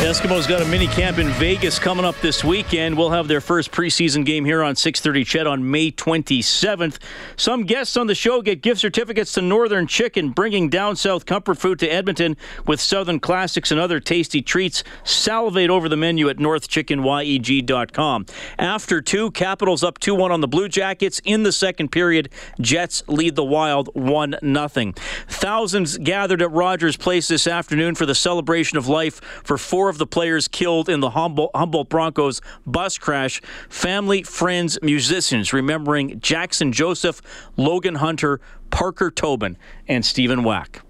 Eskimos 0.03 0.49
got 0.49 0.61
a 0.61 0.65
mini 0.65 0.89
camp 0.89 1.19
in 1.19 1.29
Vegas 1.35 1.79
coming 1.79 2.05
up 2.05 2.21
this 2.21 2.43
weekend. 2.43 2.99
We'll 2.99 3.11
have 3.11 3.29
their 3.29 3.41
first 3.41 3.71
preseason 3.71 4.27
game 4.27 4.45
here 4.45 4.61
on 4.61 4.75
6:30 4.75 5.25
CHED 5.25 5.47
on 5.47 5.71
May 5.71 5.93
27th. 5.93 6.99
Some 7.37 7.63
guests 7.63 7.97
on 7.97 8.09
the 8.09 8.15
show 8.17 8.43
get 8.43 8.63
gift 8.63 8.81
certificates 8.81 9.33
to 9.35 9.43
Northern 9.43 9.87
Chicken, 9.87 10.31
bringing 10.31 10.69
down 10.69 10.97
south 10.97 11.25
comfort 11.25 11.57
food 11.57 11.79
to 11.79 11.87
Edmonton 11.87 12.37
with 12.67 12.81
Southern 12.81 13.21
classics 13.21 13.71
and 13.71 13.79
other 13.79 14.01
tasty 14.01 14.43
treats. 14.43 14.83
Salivate 15.05 15.71
over 15.71 15.89
the 15.89 15.97
menu 15.97 16.29
at 16.29 16.39
northchickenyeg.com. 16.39 18.27
After 18.59 19.01
two, 19.01 19.31
Capitals 19.31 19.85
up 19.85 20.01
2-1 20.01 20.33
on 20.33 20.41
the 20.41 20.49
Blue 20.49 20.69
Jackets 20.69 21.21
in 21.25 21.45
the 21.45 21.53
second 21.53 21.93
period. 21.93 22.29
Jets 22.61 23.05
lead 23.07 23.37
the 23.37 23.45
Wild 23.45 23.89
1-0. 23.95 24.99
Thousands 25.29 25.97
gathered 25.99 26.43
at 26.43 26.51
Rogers 26.51 26.97
Place 26.97 27.29
this 27.29 27.47
afternoon 27.47 27.95
for 27.95 28.05
the 28.05 28.17
celebration 28.17 28.77
of 28.79 28.89
life 28.89 29.21
for 29.45 29.57
four 29.57 29.92
of 29.93 29.99
the 29.99 30.07
players 30.07 30.49
killed 30.49 30.89
in 30.89 31.01
the 31.01 31.11
Humboldt, 31.11 31.51
Humboldt 31.55 31.91
Broncos 31.91 32.41
bus 32.67 32.97
crash. 32.97 33.43
Family, 33.69 34.23
friends, 34.23 34.79
musicians 34.81 35.53
remembering 35.53 36.19
Jaxon 36.19 36.73
Joseph, 36.73 37.21
Logan 37.59 37.97
Hunter, 37.97 38.41
Parker 38.71 39.11
Tobin, 39.11 39.59
and 39.87 40.05
Stephen 40.05 40.45
Wack. 40.45 40.81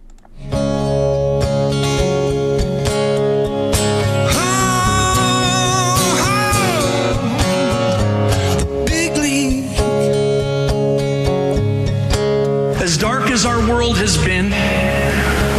As 12.80 12.96
dark 12.98 13.30
as 13.32 13.44
our 13.44 13.58
world 13.68 13.96
has 13.98 14.16
been, 14.24 14.50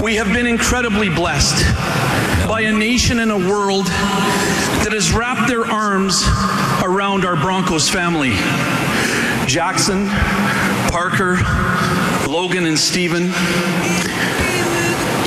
we 0.01 0.15
have 0.15 0.31
been 0.31 0.47
incredibly 0.47 1.09
blessed 1.09 2.02
by 2.47 2.61
a 2.61 2.71
nation 2.71 3.19
and 3.19 3.31
a 3.31 3.37
world 3.37 3.85
that 3.87 4.91
has 4.91 5.11
wrapped 5.13 5.47
their 5.47 5.65
arms 5.65 6.23
around 6.83 7.25
our 7.25 7.35
Broncos 7.35 7.89
family. 7.89 8.31
Jaxon, 9.47 10.09
Parker, 10.91 11.37
Logan, 12.29 12.65
and 12.65 12.77
Stephen 12.77 13.31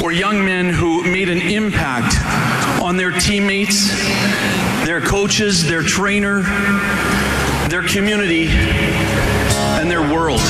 were 0.03 0.13
young 0.13 0.45
men 0.45 0.69
who 0.69 1.03
made 1.05 1.29
an 1.29 1.41
impact 1.41 2.15
on 2.83 2.97
their 2.97 3.11
teammates, 3.11 3.91
their 4.85 5.01
coaches, 5.01 5.67
their 5.67 5.83
trainer, 5.83 6.43
their 7.69 7.83
community, 7.83 8.49
and 8.49 9.91
their 9.91 10.03
world. 10.03 10.41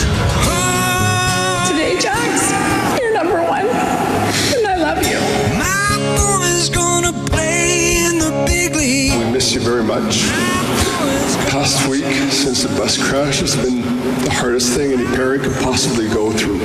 Much. 10.01 10.29
Past 11.49 11.89
week, 11.89 12.05
since 12.31 12.63
the 12.63 12.69
bus 12.77 12.99
crash, 12.99 13.41
has 13.41 13.57
been 13.57 13.81
the 14.25 14.31
hardest 14.31 14.75
thing 14.75 14.93
any 14.93 15.05
parent 15.17 15.43
could 15.43 15.55
possibly 15.63 16.09
go 16.09 16.33
through. 16.33 16.61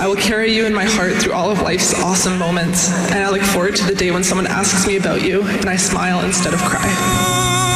I 0.00 0.06
will 0.06 0.16
carry 0.16 0.52
you 0.52 0.66
in 0.66 0.74
my 0.74 0.84
heart 0.84 1.14
through 1.14 1.32
all 1.32 1.50
of 1.50 1.62
life's 1.62 1.94
awesome 2.02 2.38
moments, 2.38 2.90
and 3.10 3.22
I 3.22 3.30
look 3.30 3.42
forward 3.42 3.76
to 3.76 3.84
the 3.84 3.94
day 3.94 4.10
when 4.10 4.24
someone 4.24 4.46
asks 4.46 4.86
me 4.86 4.96
about 4.96 5.22
you 5.22 5.42
and 5.42 5.68
I 5.68 5.76
smile 5.76 6.24
instead 6.24 6.54
of 6.54 6.60
cry. 6.60 7.75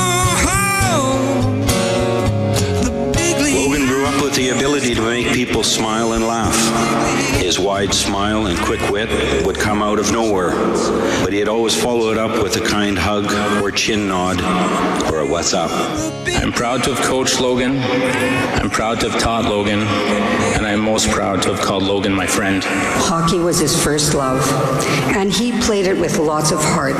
Ability 4.50 4.94
to 4.94 5.02
make 5.02 5.32
people 5.32 5.62
smile 5.62 6.12
and 6.12 6.26
laugh. 6.26 6.56
His 7.40 7.58
wide 7.58 7.94
smile 7.94 8.46
and 8.46 8.58
quick 8.58 8.80
wit 8.90 9.46
would 9.46 9.58
come 9.58 9.82
out 9.82 9.98
of 9.98 10.12
nowhere, 10.12 10.50
but 11.22 11.32
he'd 11.32 11.48
always 11.48 11.80
follow 11.80 12.10
it 12.10 12.18
up 12.18 12.42
with 12.42 12.56
a 12.56 12.60
kind 12.60 12.98
hug 12.98 13.30
or 13.62 13.70
chin 13.70 14.08
nod 14.08 14.40
or 15.12 15.20
a 15.20 15.26
what's 15.26 15.54
up. 15.54 15.70
I'm 16.26 16.52
proud 16.52 16.84
to 16.84 16.94
have 16.94 17.04
coached 17.04 17.40
Logan. 17.40 17.78
I'm 17.80 18.70
proud 18.70 19.00
to 19.00 19.10
have 19.10 19.20
taught 19.20 19.44
Logan. 19.44 19.80
And 20.70 20.78
I'm 20.78 20.86
most 20.86 21.10
proud 21.10 21.42
to 21.42 21.52
have 21.52 21.64
called 21.64 21.82
Logan 21.82 22.12
my 22.12 22.28
friend. 22.28 22.62
Hockey 22.64 23.40
was 23.40 23.58
his 23.58 23.82
first 23.82 24.14
love, 24.14 24.40
and 25.16 25.32
he 25.32 25.50
played 25.62 25.88
it 25.88 25.98
with 25.98 26.16
lots 26.18 26.52
of 26.52 26.62
heart. 26.62 26.94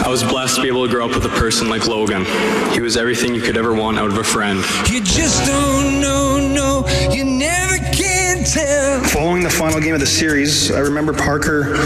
I 0.00 0.08
was 0.08 0.22
blessed 0.22 0.56
to 0.56 0.62
be 0.62 0.68
able 0.68 0.86
to 0.86 0.90
grow 0.90 1.06
up 1.06 1.14
with 1.14 1.26
a 1.26 1.36
person 1.36 1.68
like 1.68 1.86
Logan. 1.86 2.24
He 2.72 2.80
was 2.80 2.96
everything 2.96 3.34
you 3.34 3.42
could 3.42 3.58
ever 3.58 3.74
want 3.74 3.98
out 3.98 4.10
of 4.10 4.16
a 4.16 4.24
friend. 4.24 4.64
You 4.88 5.02
just 5.02 5.44
don't 5.44 6.00
know, 6.00 6.38
no, 6.38 7.10
you 7.12 7.22
never 7.26 7.76
can 7.92 7.94
tell. 7.94 8.15
Following 8.46 9.42
the 9.42 9.50
final 9.50 9.80
game 9.80 9.94
of 9.94 9.98
the 9.98 10.06
series, 10.06 10.70
I 10.70 10.78
remember 10.78 11.12
Parker 11.12 11.76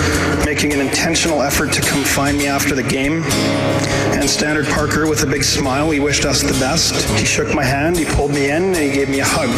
making 0.45 0.75
an 0.75 0.81
intentional 0.81 1.41
effort 1.41 1.73
to 1.73 1.81
come 1.81 2.05
find 2.05 2.37
me 2.37 2.49
after 2.49 2.75
the 2.75 2.83
game. 2.83 3.23
And 4.13 4.29
standard 4.29 4.67
Parker, 4.67 5.09
with 5.09 5.23
a 5.23 5.27
big 5.27 5.43
smile, 5.43 5.91
he 5.91 6.01
wished 6.01 6.27
us 6.27 6.43
the 6.43 6.53
best. 6.61 7.09
He 7.19 7.25
shook 7.25 7.55
my 7.55 7.65
hand, 7.65 7.97
he 7.97 8.05
pulled 8.05 8.33
me 8.33 8.51
in, 8.51 8.63
and 8.63 8.77
he 8.77 8.93
gave 8.93 9.09
me 9.09 9.21
a 9.21 9.25
hug. 9.25 9.49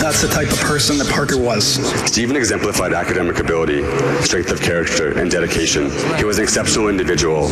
That's 0.00 0.22
the 0.22 0.28
type 0.28 0.52
of 0.52 0.60
person 0.60 0.96
that 0.98 1.08
Parker 1.08 1.38
was. 1.38 1.64
Stephen 2.08 2.36
exemplified 2.36 2.92
academic 2.92 3.40
ability, 3.40 3.82
strength 4.22 4.52
of 4.52 4.60
character, 4.60 5.18
and 5.18 5.28
dedication. 5.28 5.90
He 6.18 6.24
was 6.24 6.38
an 6.38 6.44
exceptional 6.44 6.86
individual, 6.88 7.48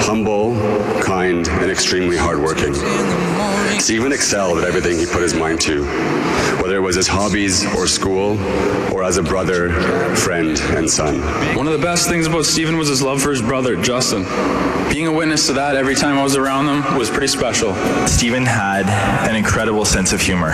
humble, 0.00 0.54
kind, 1.02 1.46
and 1.46 1.70
extremely 1.70 2.16
hardworking. 2.16 2.72
Stephen 3.78 4.12
excelled 4.12 4.58
at 4.58 4.64
everything 4.64 4.98
he 4.98 5.06
put 5.06 5.22
his 5.22 5.34
mind 5.34 5.60
to, 5.60 5.84
whether 6.60 6.76
it 6.76 6.80
was 6.80 6.96
his 6.96 7.06
hobbies 7.06 7.64
or 7.76 7.86
school, 7.86 8.38
or 8.92 9.02
as 9.04 9.16
a 9.16 9.22
brother, 9.22 9.70
friend, 10.16 10.58
and 10.76 10.90
son. 10.90 11.20
One 11.56 11.66
of 11.66 11.72
the 11.72 11.78
best 11.78 12.08
things 12.08 12.26
about 12.26 12.44
Stephen 12.44 12.76
was 12.76 12.88
his 12.88 13.00
love 13.00 13.22
for 13.22 13.30
his 13.30 13.40
brother, 13.40 13.80
Justin. 13.80 14.24
Being 14.90 15.06
a 15.06 15.12
witness 15.12 15.46
to 15.46 15.52
that 15.54 15.76
every 15.76 15.94
time 15.94 16.18
I 16.18 16.22
was 16.22 16.36
around 16.36 16.66
them 16.66 16.98
was 16.98 17.08
pretty 17.08 17.28
special. 17.28 17.74
Stephen 18.06 18.44
had 18.44 18.86
an 19.28 19.36
incredible 19.36 19.84
sense 19.84 20.12
of 20.12 20.20
humor. 20.20 20.50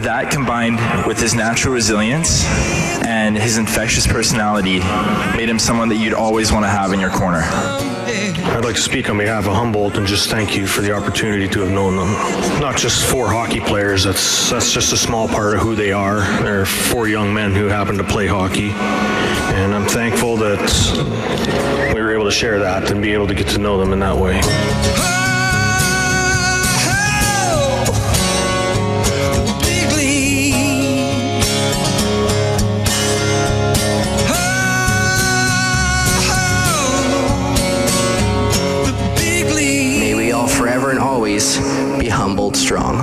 That 0.00 0.30
combined 0.30 0.78
with 1.06 1.20
his 1.20 1.34
natural 1.34 1.74
resilience 1.74 2.44
and 3.04 3.36
his 3.36 3.56
infectious 3.56 4.06
personality 4.06 4.80
made 5.36 5.48
him 5.48 5.58
someone 5.58 5.88
that 5.90 5.96
you'd 5.96 6.14
always 6.14 6.52
want 6.52 6.64
to 6.64 6.70
have 6.70 6.92
in 6.92 7.00
your 7.00 7.10
corner. 7.10 7.42
I'd 8.08 8.64
like 8.64 8.76
to 8.76 8.80
speak 8.80 9.10
on 9.10 9.18
behalf 9.18 9.46
of 9.46 9.54
Humboldt 9.54 9.98
and 9.98 10.06
just 10.06 10.30
thank 10.30 10.56
you 10.56 10.66
for 10.66 10.80
the 10.80 10.92
opportunity 10.92 11.46
to 11.48 11.60
have 11.60 11.70
known 11.70 11.96
them. 11.96 12.10
Not 12.60 12.76
just 12.76 13.04
four 13.04 13.28
hockey 13.28 13.60
players, 13.60 14.04
that's, 14.04 14.50
that's 14.50 14.72
just 14.72 14.92
a 14.92 14.96
small 14.96 15.28
part 15.28 15.54
of 15.54 15.60
who 15.60 15.74
they 15.74 15.92
are. 15.92 16.20
They're 16.42 16.64
four 16.64 17.06
young 17.08 17.34
men 17.34 17.52
who 17.52 17.66
happen 17.66 17.98
to 17.98 18.04
play 18.04 18.26
hockey. 18.26 18.70
And 18.70 19.74
I'm 19.74 19.86
thankful 19.86 20.36
that 20.38 21.92
we 21.94 22.00
were 22.00 22.12
able 22.14 22.24
to 22.24 22.30
share 22.30 22.58
that 22.60 22.90
and 22.90 23.02
be 23.02 23.12
able 23.12 23.26
to 23.26 23.34
get 23.34 23.48
to 23.48 23.58
know 23.58 23.78
them 23.78 23.92
in 23.92 23.98
that 24.00 24.16
way. 24.16 24.40
Humbled 42.48 42.56
strong. 42.56 42.96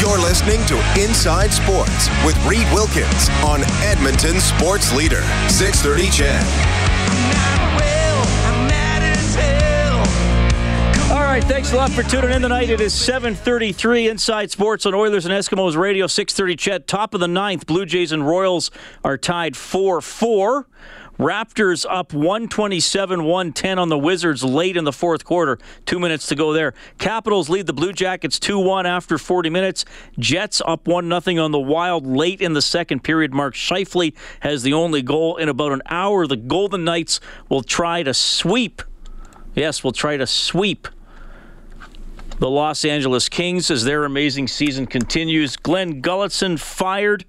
You're 0.00 0.18
listening 0.18 0.64
to 0.66 0.76
Inside 1.02 1.52
Sports 1.52 2.08
with 2.24 2.36
Reed 2.46 2.66
Wilkins 2.72 3.28
on 3.44 3.62
Edmonton 3.82 4.40
Sports 4.40 4.92
Leader, 4.94 5.22
630 5.48 6.10
CHED. 6.10 7.43
Right, 11.34 11.44
thanks 11.44 11.72
a 11.72 11.76
lot 11.76 11.90
for 11.90 12.04
tuning 12.04 12.30
in 12.30 12.42
tonight. 12.42 12.70
It 12.70 12.80
is 12.80 12.94
7:33 12.94 14.08
Inside 14.08 14.52
Sports 14.52 14.86
on 14.86 14.94
Oilers 14.94 15.26
and 15.26 15.34
Eskimos 15.34 15.76
Radio. 15.76 16.06
6:30 16.06 16.54
CHED, 16.54 16.86
top 16.86 17.12
of 17.12 17.18
the 17.18 17.26
ninth. 17.26 17.66
Blue 17.66 17.84
Jays 17.84 18.12
and 18.12 18.24
Royals 18.24 18.70
are 19.02 19.18
tied 19.18 19.54
4-4. 19.54 20.66
Raptors 21.18 21.86
up 21.90 22.12
127-110 22.12 23.78
on 23.78 23.88
the 23.88 23.98
Wizards 23.98 24.44
late 24.44 24.76
in 24.76 24.84
the 24.84 24.92
fourth 24.92 25.24
quarter. 25.24 25.58
Two 25.86 25.98
minutes 25.98 26.28
to 26.28 26.36
go 26.36 26.52
there. 26.52 26.72
Capitals 26.98 27.48
lead 27.48 27.66
the 27.66 27.72
Blue 27.72 27.92
Jackets 27.92 28.38
2-1 28.38 28.84
after 28.84 29.18
40 29.18 29.50
minutes. 29.50 29.84
Jets 30.16 30.62
up 30.64 30.84
1-0 30.84 31.44
on 31.44 31.50
the 31.50 31.58
Wild 31.58 32.06
late 32.06 32.40
in 32.40 32.52
the 32.52 32.62
second 32.62 33.02
period. 33.02 33.34
Mark 33.34 33.54
Scheifele 33.54 34.14
has 34.40 34.62
the 34.62 34.72
only 34.72 35.02
goal 35.02 35.36
in 35.36 35.48
about 35.48 35.72
an 35.72 35.82
hour. 35.86 36.28
The 36.28 36.36
Golden 36.36 36.84
Knights 36.84 37.18
will 37.48 37.62
try 37.62 38.04
to 38.04 38.14
sweep. 38.14 38.82
Yes, 39.56 39.82
we'll 39.82 39.92
try 39.92 40.16
to 40.16 40.28
sweep 40.28 40.86
the 42.44 42.50
Los 42.50 42.84
Angeles 42.84 43.30
Kings 43.30 43.70
as 43.70 43.84
their 43.84 44.04
amazing 44.04 44.48
season 44.48 44.84
continues. 44.84 45.56
Glen 45.56 46.02
Gulutzan 46.02 46.60
fired 46.60 47.24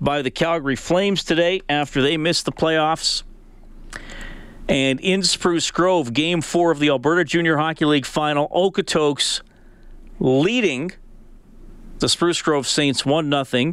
by 0.00 0.22
the 0.22 0.30
Calgary 0.30 0.74
Flames 0.74 1.22
today 1.22 1.60
after 1.68 2.00
they 2.00 2.16
missed 2.16 2.46
the 2.46 2.52
playoffs. 2.52 3.24
And 4.66 5.00
in 5.00 5.22
Spruce 5.22 5.70
Grove, 5.70 6.14
game 6.14 6.40
four 6.40 6.70
of 6.70 6.78
the 6.78 6.88
Alberta 6.88 7.24
Junior 7.24 7.58
Hockey 7.58 7.84
League 7.84 8.06
final, 8.06 8.48
Okotoks 8.48 9.42
leading 10.18 10.92
the 11.98 12.08
Spruce 12.08 12.40
Grove 12.40 12.66
Saints 12.66 13.04
1 13.04 13.44
0. 13.44 13.72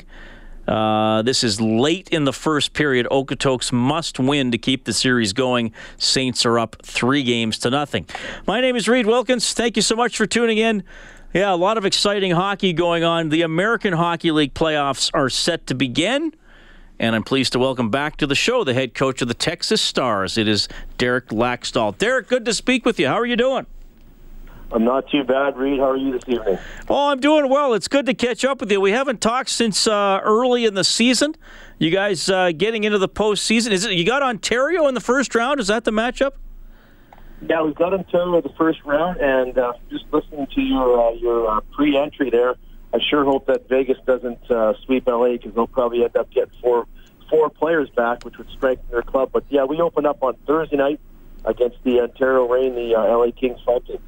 Uh, 0.68 1.22
this 1.22 1.44
is 1.44 1.62
late 1.62 2.10
in 2.10 2.24
the 2.24 2.34
first 2.34 2.74
period. 2.74 3.08
Okotoks 3.12 3.72
must 3.72 4.20
win 4.20 4.52
to 4.52 4.58
keep 4.58 4.86
the 4.86 4.94
series 4.94 5.34
going. 5.34 5.72
Saints 5.98 6.46
are 6.46 6.58
up 6.58 6.78
three 6.82 7.24
games 7.24 7.58
to 7.60 7.70
nothing. 7.70 8.06
My 8.48 8.62
name 8.62 8.76
is 8.76 8.88
Reed 8.88 9.06
Wilkins. 9.06 9.54
Thank 9.54 9.76
you 9.76 9.82
so 9.82 9.96
much 9.96 10.18
for 10.18 10.26
tuning 10.26 10.58
in. 10.58 10.84
Yeah, 11.34 11.54
a 11.54 11.56
lot 11.56 11.78
of 11.78 11.86
exciting 11.86 12.32
hockey 12.32 12.72
going 12.74 13.04
on. 13.04 13.30
The 13.30 13.42
American 13.42 13.94
Hockey 13.94 14.32
League 14.32 14.54
playoffs 14.54 15.12
are 15.14 15.30
set 15.30 15.68
to 15.68 15.76
begin. 15.76 16.34
And 16.98 17.14
I'm 17.14 17.24
pleased 17.24 17.52
to 17.54 17.60
welcome 17.60 17.90
back 17.90 18.16
to 18.18 18.28
the 18.28 18.36
show 18.36 18.64
the 18.64 18.74
head 18.74 18.94
coach 18.94 19.22
of 19.22 19.28
the 19.28 19.34
Texas 19.34 19.82
Stars. 19.82 20.38
It 20.38 20.48
is 20.48 20.70
Derek 20.98 21.28
Laxdal. 21.28 21.98
Derek, 21.98 22.30
good 22.30 22.46
to 22.46 22.54
speak 22.54 22.86
with 22.86 23.00
you. 23.00 23.08
How 23.08 23.20
are 23.20 23.26
you 23.26 23.36
doing? 23.36 23.66
I'm 24.76 24.84
not 24.84 25.10
too 25.10 25.24
bad, 25.24 25.56
Reed. 25.56 25.80
How 25.80 25.92
are 25.92 25.96
you 25.96 26.12
this 26.12 26.24
evening? 26.28 26.58
Oh, 26.90 27.08
I'm 27.08 27.22
doing 27.22 27.50
well. 27.50 27.74
It's 27.74 27.88
good 27.88 28.06
to 28.08 28.14
catch 28.14 28.44
up 28.44 28.60
with 28.60 28.70
you. 28.70 28.82
We 28.82 28.92
haven't 28.92 29.22
talked 29.22 29.50
since 29.50 29.88
uh, 29.88 30.20
early 30.22 30.66
in 30.66 30.74
the 30.74 30.84
season. 30.84 31.34
You 31.80 31.92
guys 31.92 32.30
uh, 32.30 32.52
getting 32.52 32.84
into 32.84 32.98
the 32.98 33.08
postseason. 33.08 33.72
Is 33.72 33.86
it 33.86 33.94
you 33.94 34.06
got 34.06 34.22
Ontario 34.22 34.88
in 34.88 34.94
the 34.94 35.00
first 35.00 35.34
round? 35.34 35.62
Is 35.62 35.68
that 35.68 35.86
the 35.86 35.92
matchup? 35.92 36.34
Yeah, 37.48 37.62
we've 37.62 37.74
got 37.74 37.94
Ontario 37.94 38.36
in 38.36 38.44
the 38.44 38.54
first 38.58 38.84
round, 38.84 39.22
and 39.22 39.58
uh, 39.58 39.74
just 39.90 40.04
listening 40.12 40.46
to 40.48 40.62
your 40.62 41.08
uh, 41.08 41.12
your 41.14 41.50
uh, 41.50 41.62
pre-entry 41.74 42.30
there, 42.30 42.56
I 42.94 43.00
sure 43.10 43.24
hope 43.24 43.46
that 43.46 43.70
Vegas 43.70 43.98
doesn't 44.06 44.52
uh, 44.52 44.74
sweep 44.86 45.08
LA 45.08 45.34
because 45.34 45.54
they'll 45.56 45.68
probably 45.68 46.04
end 46.04 46.18
up 46.18 46.30
getting 46.32 46.52
four 46.62 46.86
four 47.30 47.50
players 47.50 47.90
back, 47.92 48.26
which 48.26 48.38
would 48.38 48.50
strengthen 48.50 48.88
their 48.92 49.04
club. 49.04 49.30
But 49.32 49.46
yeah, 49.48 49.64
we 49.64 49.80
open 49.80 50.06
up 50.06 50.22
on 50.22 50.36
Thursday 50.46 50.76
night 50.76 51.00
against 51.46 51.78
the 51.86 52.02
Ontario 52.02 52.46
Reign, 52.46 52.76
the 52.76 52.90
LA 52.90 53.32
Kings 53.32 53.62
team. 53.88 54.00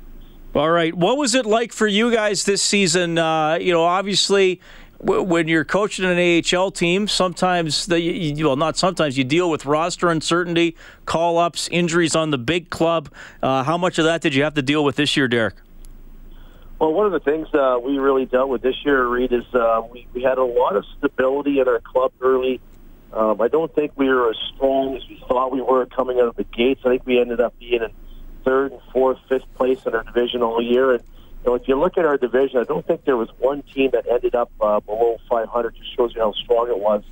All 0.55 0.69
right. 0.71 0.93
What 0.93 1.17
was 1.17 1.35
it 1.35 1.45
like 1.45 1.71
for 1.71 1.87
you 1.87 2.11
guys 2.11 2.45
this 2.45 2.63
season? 2.63 3.17
Uh, 3.17 3.55
you 3.55 3.71
know, 3.71 3.83
obviously, 3.83 4.59
w- 4.99 5.21
when 5.21 5.47
you're 5.47 5.65
coaching 5.65 6.05
an 6.05 6.17
AHL 6.17 6.71
team, 6.71 7.07
sometimes 7.07 7.85
the 7.85 7.99
you, 7.99 8.47
well, 8.47 8.55
not 8.55 8.77
sometimes 8.77 9.17
you 9.17 9.23
deal 9.23 9.49
with 9.49 9.65
roster 9.65 10.09
uncertainty, 10.09 10.75
call 11.05 11.37
ups, 11.37 11.67
injuries 11.71 12.15
on 12.15 12.31
the 12.31 12.37
big 12.37 12.69
club. 12.69 13.09
Uh, 13.43 13.63
how 13.63 13.77
much 13.77 13.99
of 13.99 14.05
that 14.05 14.21
did 14.21 14.33
you 14.33 14.43
have 14.43 14.55
to 14.55 14.61
deal 14.61 14.83
with 14.83 14.95
this 14.95 15.15
year, 15.15 15.27
Derek? 15.27 15.55
Well, 16.79 16.93
one 16.93 17.07
of 17.07 17.11
the 17.11 17.19
things 17.19 17.47
uh, 17.53 17.79
we 17.83 17.97
really 17.97 18.25
dealt 18.25 18.49
with 18.49 18.61
this 18.61 18.75
year, 18.85 19.05
Reed, 19.05 19.33
is 19.33 19.45
uh, 19.53 19.81
we, 19.91 20.07
we 20.13 20.21
had 20.21 20.37
a 20.37 20.43
lot 20.43 20.75
of 20.75 20.85
stability 20.97 21.59
in 21.59 21.67
our 21.67 21.79
club 21.79 22.11
early. 22.21 22.61
Um, 23.11 23.41
I 23.41 23.47
don't 23.47 23.73
think 23.73 23.93
we 23.95 24.09
were 24.09 24.29
as 24.29 24.37
strong 24.55 24.95
as 24.95 25.07
we 25.09 25.23
thought 25.27 25.51
we 25.51 25.61
were 25.61 25.85
coming 25.87 26.19
out 26.19 26.27
of 26.27 26.35
the 26.35 26.43
gates. 26.43 26.81
I 26.85 26.89
think 26.89 27.05
we 27.05 27.19
ended 27.19 27.39
up 27.39 27.57
being 27.57 27.81
in 27.81 27.91
third 28.47 28.71
and 28.71 28.81
fourth, 28.93 29.17
fifth 29.27 29.43
place 29.55 29.79
in 29.85 29.93
our 29.93 30.03
division 30.03 30.41
all 30.41 30.61
year. 30.61 30.93
And 30.93 31.03
you 31.43 31.51
know, 31.51 31.55
if 31.55 31.67
you 31.67 31.77
look 31.77 31.97
at 31.97 32.05
our 32.05 32.17
division, 32.17 32.59
I 32.59 32.63
don't 32.63 32.85
think 32.87 33.03
there 33.03 33.17
was 33.17 33.29
one 33.39 33.61
team 33.61 33.91
that 33.91 34.07
ended 34.09 34.35
up 34.35 34.49
uh, 34.61 34.79
below 34.79 35.17
500. 35.29 35.75
Just 35.75 35.95
shows 35.95 36.15
you 36.15 36.21
how 36.21 36.31
strong 36.31 36.69
it 36.69 36.79
was. 36.79 37.03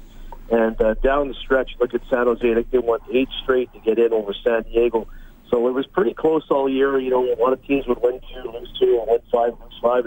And 0.50 0.80
uh, 0.82 0.93
down 0.95 1.28
the 1.28 1.34
stretch, 1.34 1.71
look 1.80 1.93
at 1.93 2.02
San 2.10 2.26
Jose. 2.26 2.63
They 2.71 2.78
won 2.78 3.02
eight 3.12 3.28
straight 3.43 3.74
to 3.74 3.80
get 3.80 4.00
in 4.00 4.13
over 4.13 4.34
San 4.45 4.63
Diego. 4.63 5.08
So 5.50 5.67
it 5.67 5.71
was 5.71 5.86
pretty 5.88 6.13
close 6.13 6.43
all 6.50 6.69
year. 6.69 6.98
You 7.00 7.10
know, 7.10 7.34
a 7.34 7.36
lot 7.36 7.52
of 7.52 7.63
teams 7.65 7.86
would 7.88 8.02
win 8.02 8.21
two, 8.34 8.52
lose 8.52 8.71
two, 8.80 8.98
or 9.00 9.06
win 9.06 9.19
five, 9.32 9.60
lose 9.62 9.80
five. 9.82 10.06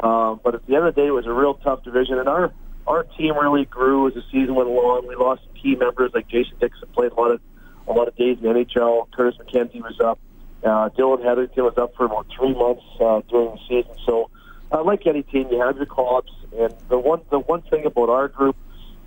Um, 0.00 0.40
but 0.42 0.56
at 0.56 0.66
the 0.66 0.74
end 0.74 0.86
of 0.86 0.94
the 0.94 1.00
day, 1.00 1.06
it 1.06 1.12
was 1.12 1.26
a 1.26 1.32
real 1.32 1.54
tough 1.54 1.84
division. 1.84 2.18
And 2.18 2.28
our 2.28 2.52
our 2.86 3.04
team 3.04 3.38
really 3.38 3.64
grew 3.64 4.08
as 4.08 4.14
the 4.14 4.22
season 4.30 4.54
went 4.54 4.68
along. 4.68 5.06
We 5.06 5.14
lost 5.14 5.42
some 5.44 5.54
key 5.54 5.76
members 5.76 6.10
like 6.14 6.28
Jason 6.28 6.56
Dickinson 6.60 6.88
played 6.92 7.12
a 7.12 7.14
lot 7.14 7.30
of 7.30 7.40
a 7.86 7.92
lot 7.92 8.08
of 8.08 8.16
days 8.16 8.38
in 8.38 8.44
the 8.44 8.48
NHL. 8.48 9.10
Curtis 9.12 9.38
McKenzie 9.38 9.80
was 9.80 9.98
up. 10.00 10.18
Uh, 10.64 10.88
Dylan 10.90 11.22
Hetherington 11.22 11.64
was 11.64 11.76
up 11.76 11.94
for 11.94 12.06
about 12.06 12.26
three 12.34 12.54
months 12.54 12.82
uh, 12.98 13.20
during 13.28 13.50
the 13.50 13.60
season. 13.68 13.92
So, 14.06 14.30
uh, 14.72 14.82
like 14.82 15.06
any 15.06 15.22
team, 15.22 15.48
you 15.50 15.60
have 15.60 15.76
your 15.76 15.86
call-ups. 15.86 16.32
And 16.58 16.74
the 16.88 16.98
one 16.98 17.20
the 17.30 17.38
one 17.38 17.62
thing 17.62 17.84
about 17.84 18.08
our 18.08 18.28
group 18.28 18.56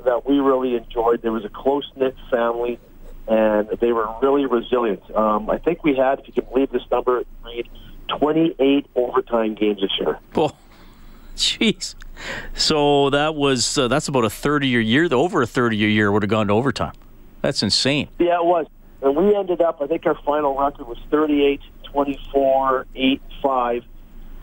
that 0.04 0.28
we 0.28 0.40
really 0.40 0.76
enjoyed, 0.76 1.22
there 1.22 1.32
was 1.32 1.46
a 1.46 1.50
close 1.50 1.90
knit 1.96 2.16
family, 2.30 2.80
and 3.28 3.68
they 3.80 3.92
were 3.92 4.08
really 4.22 4.46
resilient. 4.46 5.02
Um, 5.16 5.50
I 5.50 5.58
think 5.58 5.84
we 5.84 5.96
had, 5.96 6.20
if 6.20 6.28
you 6.28 6.34
can 6.34 6.46
believe 6.46 6.72
this 6.72 6.84
number, 6.92 7.24
Reed, 7.44 7.70
28 8.20 8.86
overtime 8.96 9.56
games 9.56 9.82
this 9.82 9.92
year. 10.00 10.20
Oh, 10.36 10.52
jeez. 11.36 11.96
So 12.54 13.10
that 13.12 13.36
was 13.36 13.78
uh, 13.78 13.88
that's 13.88 14.08
about 14.08 14.26
a 14.26 14.30
third 14.30 14.64
of 14.64 14.70
your 14.70 14.82
year. 14.82 15.08
The 15.08 15.18
over 15.18 15.42
a 15.42 15.48
third 15.48 15.74
of 15.74 15.80
your 15.80 15.90
year 15.90 16.12
would 16.12 16.24
have 16.24 16.30
gone 16.30 16.48
to 16.48 16.54
overtime. 16.54 16.94
That's 17.42 17.64
insane. 17.64 18.10
Yeah, 18.20 18.40
it 18.40 18.46
was. 18.46 18.68
And 19.02 19.16
we 19.16 19.36
ended 19.36 19.62
up, 19.62 19.82
I 19.82 19.88
think 19.88 20.06
our 20.06 20.16
final 20.24 20.58
record 20.58 20.88
was 20.88 20.98
38, 21.12 21.62
24, 21.84 22.88
8, 22.96 23.22
5. 23.42 23.84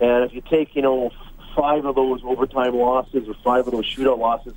And 0.01 0.25
if 0.25 0.33
you 0.33 0.43
take, 0.43 0.77
you 0.77 0.83
know, 0.83 1.11
five 1.57 1.85
of 1.85 1.95
those 1.95 2.21
overtime 2.25 2.75
losses 2.75 3.29
or 3.29 3.35
five 3.43 3.67
of 3.67 3.73
those 3.73 3.85
shootout 3.85 4.19
losses, 4.19 4.55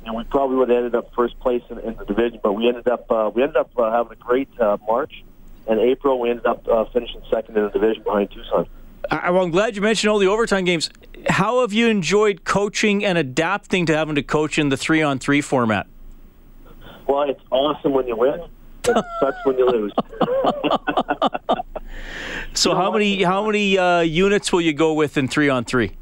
you 0.00 0.06
know, 0.06 0.14
we 0.14 0.24
probably 0.24 0.56
would 0.56 0.68
have 0.68 0.78
ended 0.78 0.94
up 0.94 1.12
first 1.14 1.38
place 1.40 1.62
in, 1.68 1.78
in 1.80 1.96
the 1.96 2.04
division. 2.04 2.40
But 2.42 2.52
we 2.52 2.68
ended 2.68 2.88
up, 2.88 3.10
uh, 3.10 3.30
we 3.34 3.42
ended 3.42 3.56
up 3.56 3.70
uh, 3.76 3.90
having 3.90 4.12
a 4.12 4.16
great 4.16 4.48
uh, 4.60 4.78
March. 4.86 5.24
And 5.66 5.78
April, 5.78 6.18
we 6.18 6.30
ended 6.30 6.46
up 6.46 6.66
uh, 6.66 6.84
finishing 6.86 7.22
second 7.30 7.56
in 7.56 7.64
the 7.64 7.70
division 7.70 8.02
behind 8.02 8.30
Tucson. 8.30 8.66
I, 9.10 9.30
well, 9.30 9.42
I'm 9.42 9.50
glad 9.50 9.76
you 9.76 9.82
mentioned 9.82 10.10
all 10.10 10.18
the 10.18 10.26
overtime 10.26 10.64
games. 10.64 10.90
How 11.28 11.60
have 11.60 11.72
you 11.72 11.88
enjoyed 11.88 12.44
coaching 12.44 13.04
and 13.04 13.18
adapting 13.18 13.86
to 13.86 13.96
having 13.96 14.14
to 14.14 14.22
coach 14.22 14.58
in 14.58 14.68
the 14.68 14.76
three 14.76 15.02
on 15.02 15.18
three 15.18 15.40
format? 15.40 15.86
Well, 17.06 17.28
it's 17.28 17.42
awesome 17.50 17.92
when 17.92 18.06
you 18.06 18.16
win. 18.16 18.40
It 18.88 19.04
sucks 19.20 19.44
when 19.44 19.58
you 19.58 19.68
lose. 19.68 19.92
so 22.54 22.74
how 22.74 22.90
many 22.90 23.22
how 23.22 23.44
many 23.44 23.78
uh, 23.78 24.00
units 24.00 24.52
will 24.52 24.60
you 24.60 24.72
go 24.72 24.94
with 24.94 25.16
in 25.16 25.28
three 25.28 25.48
on 25.48 25.64
three? 25.64 25.92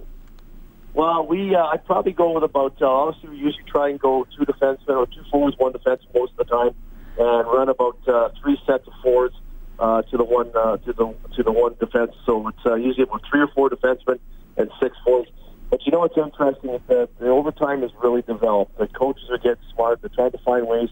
Well, 0.95 1.27
we 1.27 1.55
uh, 1.55 1.67
I'd 1.67 1.85
probably 1.85 2.13
go 2.13 2.33
with 2.33 2.45
about 2.45 2.81
uh, 2.81 2.89
honestly 2.89 3.31
we 3.31 3.37
usually 3.37 3.65
try 3.65 3.89
and 3.89 4.01
go 4.01 4.27
two 4.37 4.45
defensemen 4.45 4.97
or 4.97 5.07
two 5.07 5.23
forwards, 5.31 5.57
one 5.59 5.73
defense 5.73 6.03
most 6.15 6.33
of 6.39 6.39
the 6.39 6.45
time, 6.45 6.75
and 7.19 7.49
run 7.49 7.69
about 7.69 7.99
uh, 8.09 8.31
three 8.43 8.59
sets 8.67 8.87
of 8.87 8.93
forwards 9.03 9.35
uh, 9.79 10.03
to 10.03 10.17
the 10.17 10.25
one 10.25 10.51
uh, 10.57 10.77
to 10.79 10.93
the 10.93 11.15
to 11.37 11.43
the 11.43 11.53
one 11.53 11.75
defense. 11.81 12.13
So 12.27 12.49
it's 12.49 12.67
uh, 12.67 12.75
usually 12.75 13.05
about 13.05 13.23
three 13.29 13.41
or 13.41 13.49
four 13.49 13.71
defensemen 13.71 14.19
and 14.57 14.71
six 14.81 14.97
forwards. 15.05 15.31
But 15.71 15.85
you 15.85 15.93
know 15.93 16.01
what's 16.01 16.17
interesting 16.17 16.71
is 16.71 16.81
that 16.89 17.11
the 17.19 17.29
overtime 17.29 17.85
is 17.85 17.91
really 18.03 18.23
developed. 18.23 18.79
The 18.79 18.89
coaches 18.89 19.29
are 19.31 19.39
getting 19.39 19.63
smart. 19.75 20.01
They're 20.01 20.09
trying 20.09 20.33
to 20.33 20.39
find 20.39 20.67
ways 20.67 20.89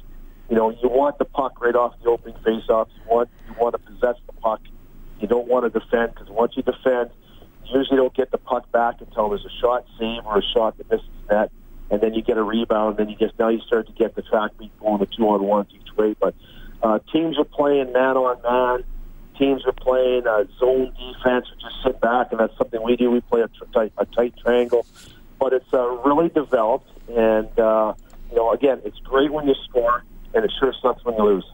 you 0.48 0.56
know, 0.56 0.70
you 0.70 0.88
want 0.88 1.18
the 1.18 1.24
puck 1.24 1.61
right 1.61 1.74
off 1.74 1.94
the 2.02 2.11
opening 2.11 2.37
face-off. 2.44 2.88
You 2.96 3.02
want 3.11 3.28
you 3.48 3.54
want 3.59 3.74
to 3.74 3.78
possess 3.78 4.16
the 4.26 4.32
puck. 4.35 4.61
You 5.20 5.26
don't 5.26 5.48
want 5.48 5.70
to 5.70 5.78
defend 5.80 6.14
because 6.14 6.28
once 6.28 6.52
you 6.56 6.62
defend, 6.62 7.11
you 7.64 7.78
usually 7.78 7.96
don't 7.96 8.14
get 8.14 8.30
the 8.30 8.38
puck 8.38 8.70
back 8.70 9.00
until 9.00 9.28
there's 9.30 9.44
a 9.44 9.61
shot 9.61 9.85
save 9.98 10.24
or 10.24 10.38
a 10.38 10.42
shot 10.54 10.76
that 10.78 10.90
misses 10.90 11.09
net, 11.30 11.50
and 11.90 12.00
then 12.00 12.14
you 12.14 12.22
get 12.22 12.37
a 12.37 12.42
rebound. 12.42 12.98
And 12.98 12.98
then 12.98 13.09
you 13.09 13.16
just 13.16 13.38
now 13.38 13.48
you 13.48 13.61
start 13.66 13.87
to 13.88 13.92
get 13.92 14.14
the 14.14 14.22
track 14.22 14.52
beat 14.59 14.78
going 14.78 14.98
the 14.98 15.06
two 15.06 15.28
on 15.28 15.42
ones 15.42 15.68
each 15.74 15.96
way. 15.96 16.14
But 16.20 16.35
uh, 16.82 17.00
teams 17.12 17.38
are 17.38 17.44
playing 17.44 17.92
man 17.92 18.16
on 18.16 18.40
man. 18.42 18.85
Teams 19.38 19.66
are 19.66 19.72
playing 19.72 20.26
uh, 20.26 20.44
zone 20.59 20.94
defense, 20.94 21.46
which 21.50 21.64
is 21.64 21.72
sit 21.85 22.00
back, 22.00 22.28
and 22.30 22.40
that's 22.40 22.56
something 22.56 22.82
we 22.82 22.96
do. 22.96 23.11
We 23.11 23.20
play 23.20 23.42
a, 23.42 23.48
tr- 23.48 23.64
tight, 23.72 23.92
a 23.98 24.06
tight 24.06 24.35
triangle, 24.42 24.87
but 25.38 25.52
it's 25.52 25.74
uh, 25.74 25.87
really 25.88 26.28
developed. 26.28 26.88
And 27.09 27.59
uh, 27.59 27.94
you 28.30 28.37
know, 28.37 28.52
again, 28.52 28.80
it's 28.85 28.98
great 29.00 29.32
when 29.32 29.48
you 29.48 29.54
score 29.68 30.04
and 30.37 30.44
it 30.44 30.53
sure 30.61 30.72
sucks 30.81 31.05
when 31.05 31.16
you 31.16 31.25
lose. 31.25 31.44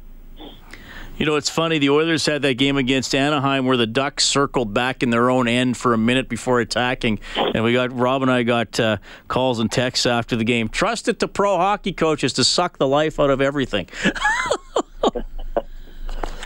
You 1.16 1.26
know, 1.26 1.36
it's 1.36 1.50
funny. 1.50 1.78
The 1.78 1.90
Oilers 1.90 2.26
had 2.26 2.42
that 2.42 2.54
game 2.54 2.76
against 2.76 3.14
Anaheim 3.14 3.64
where 3.66 3.76
the 3.76 3.86
Ducks 3.86 4.24
circled 4.24 4.74
back 4.74 5.02
in 5.02 5.10
their 5.10 5.30
own 5.30 5.46
end 5.46 5.76
for 5.76 5.94
a 5.94 5.98
minute 5.98 6.28
before 6.28 6.58
attacking, 6.58 7.20
and 7.36 7.62
we 7.62 7.72
got 7.74 7.92
Rob 7.92 8.22
and 8.22 8.30
I 8.30 8.42
got 8.42 8.80
uh, 8.80 8.96
calls 9.28 9.60
and 9.60 9.70
texts 9.70 10.04
after 10.04 10.34
the 10.36 10.44
game. 10.44 10.68
Trust 10.68 11.06
it 11.08 11.20
to 11.20 11.28
pro 11.28 11.58
hockey 11.58 11.92
coaches 11.92 12.32
to 12.34 12.44
suck 12.44 12.78
the 12.78 12.88
life 12.88 13.20
out 13.20 13.30
of 13.30 13.40
everything. 13.40 13.88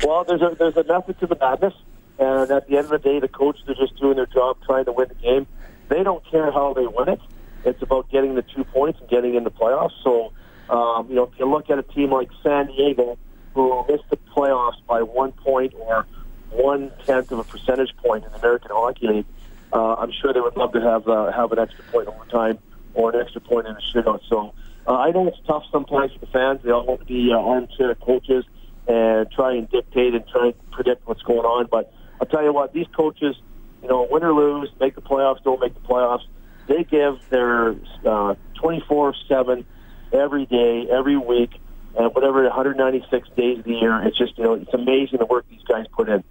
well, 0.05 0.25
there's 0.25 0.43
a 0.43 0.55
there's 0.59 0.77
a 0.77 0.85
method 0.85 1.19
to 1.21 1.27
the 1.27 1.37
madness, 1.37 1.75
and 2.19 2.51
at 2.51 2.67
the 2.67 2.77
end 2.77 2.87
of 2.87 2.91
the 2.91 2.99
day, 2.99 3.19
the 3.19 3.29
coaches 3.29 3.63
are 3.69 3.75
just 3.75 3.97
doing 3.99 4.17
their 4.17 4.27
job, 4.27 4.59
trying 4.67 4.85
to 4.85 4.93
win 4.93 5.09
the 5.09 5.15
game. 5.15 5.47
They 5.89 6.03
don't 6.03 6.25
care 6.29 6.51
how 6.51 6.75
they 6.75 6.87
win 6.87 7.09
it. 7.09 7.21
It's 7.65 7.81
about 7.83 8.11
getting 8.11 8.35
the 8.35 8.43
two 8.43 8.65
points 8.65 9.01
and 9.01 9.09
getting 9.09 9.37
in 9.37 9.45
the 9.45 9.51
playoffs. 9.51 9.93
So 10.03 10.33
um, 10.69 11.09
you 11.09 11.15
know, 11.15 11.25
if 11.25 11.39
you 11.39 11.49
look 11.49 11.71
at 11.71 11.79
a 11.79 11.83
team 11.83 12.13
like 12.13 12.29
San 12.43 12.67
Diego, 12.67 13.19
who 13.55 13.85
missed 13.89 14.09
the 14.11 14.19
playoffs 14.37 14.85
by 14.87 15.03
one 15.03 15.33
point 15.33 15.75
or 15.79 16.07
one 16.51 16.93
tenth 17.05 17.33
of 17.33 17.39
a 17.39 17.45
percentage 17.45 17.95
point 17.97 18.25
in 18.25 18.31
the 18.33 18.39
American 18.39 18.71
Hockey 18.73 19.07
League, 19.09 19.27
uh, 19.73 19.95
I'm 19.95 20.13
sure 20.13 20.33
they 20.33 20.41
would 20.41 20.57
love 20.57 20.73
to 20.73 20.81
have 20.81 21.09
uh, 21.09 21.33
have 21.33 21.53
an 21.53 21.59
extra 21.59 21.85
point 21.85 22.09
overtime 22.09 22.59
or 22.95 23.15
an 23.15 23.21
extra 23.21 23.41
point 23.41 23.67
in 23.67 23.75
a 23.75 23.81
shootout. 23.93 24.21
So 24.29 24.55
uh, 24.87 24.93
I 24.93 25.11
know 25.11 25.27
it's 25.27 25.39
tough 25.47 25.65
sometimes 25.71 26.13
for 26.13 26.21
the 26.21 26.27
fans. 26.27 26.61
They 26.63 26.71
all 26.71 26.87
want 26.87 27.01
to 27.01 27.07
be 27.07 27.33
uh, 27.33 27.39
armchair 27.39 27.95
coaches 27.95 28.45
and 28.87 29.31
try 29.31 29.55
and 29.55 29.69
dictate 29.69 30.15
and 30.15 30.27
try 30.29 30.47
and 30.47 30.71
predict 30.71 31.07
what's 31.07 31.23
going 31.23 31.41
on. 31.41 31.67
But 31.71 31.93
I'll 32.21 32.27
tell 32.27 32.45
you 32.45 32.53
what, 32.53 32.73
these 32.73 32.87
coaches, 32.97 33.37
you 33.83 33.89
know, 33.89 34.07
win 34.11 34.23
or 34.23 34.33
lose, 34.33 34.71
make 34.81 34.95
the 34.95 35.03
playoffs, 35.03 35.43
don't 35.43 35.61
make 35.61 35.75
the 35.75 35.81
playoffs, 35.89 36.25
they 36.69 36.85
give 36.85 37.19
their 37.31 37.71
uh, 38.05 38.35
24/7 38.63 39.65
every 40.13 40.47
day, 40.47 40.89
every 40.91 41.17
week, 41.17 41.51
and 41.97 42.15
whatever 42.15 42.43
196 42.43 43.29
days 43.37 43.59
of 43.59 43.65
the 43.65 43.73
year. 43.73 44.03
It's 44.03 44.19
just 44.19 44.37
you 44.39 44.45
know 44.45 44.55
it's 44.55 44.75
amazing 44.75 45.19
the 45.19 45.27
work 45.27 45.47
these 45.49 45.63
guys 45.69 45.87
put 45.93 46.09
in. 46.09 46.25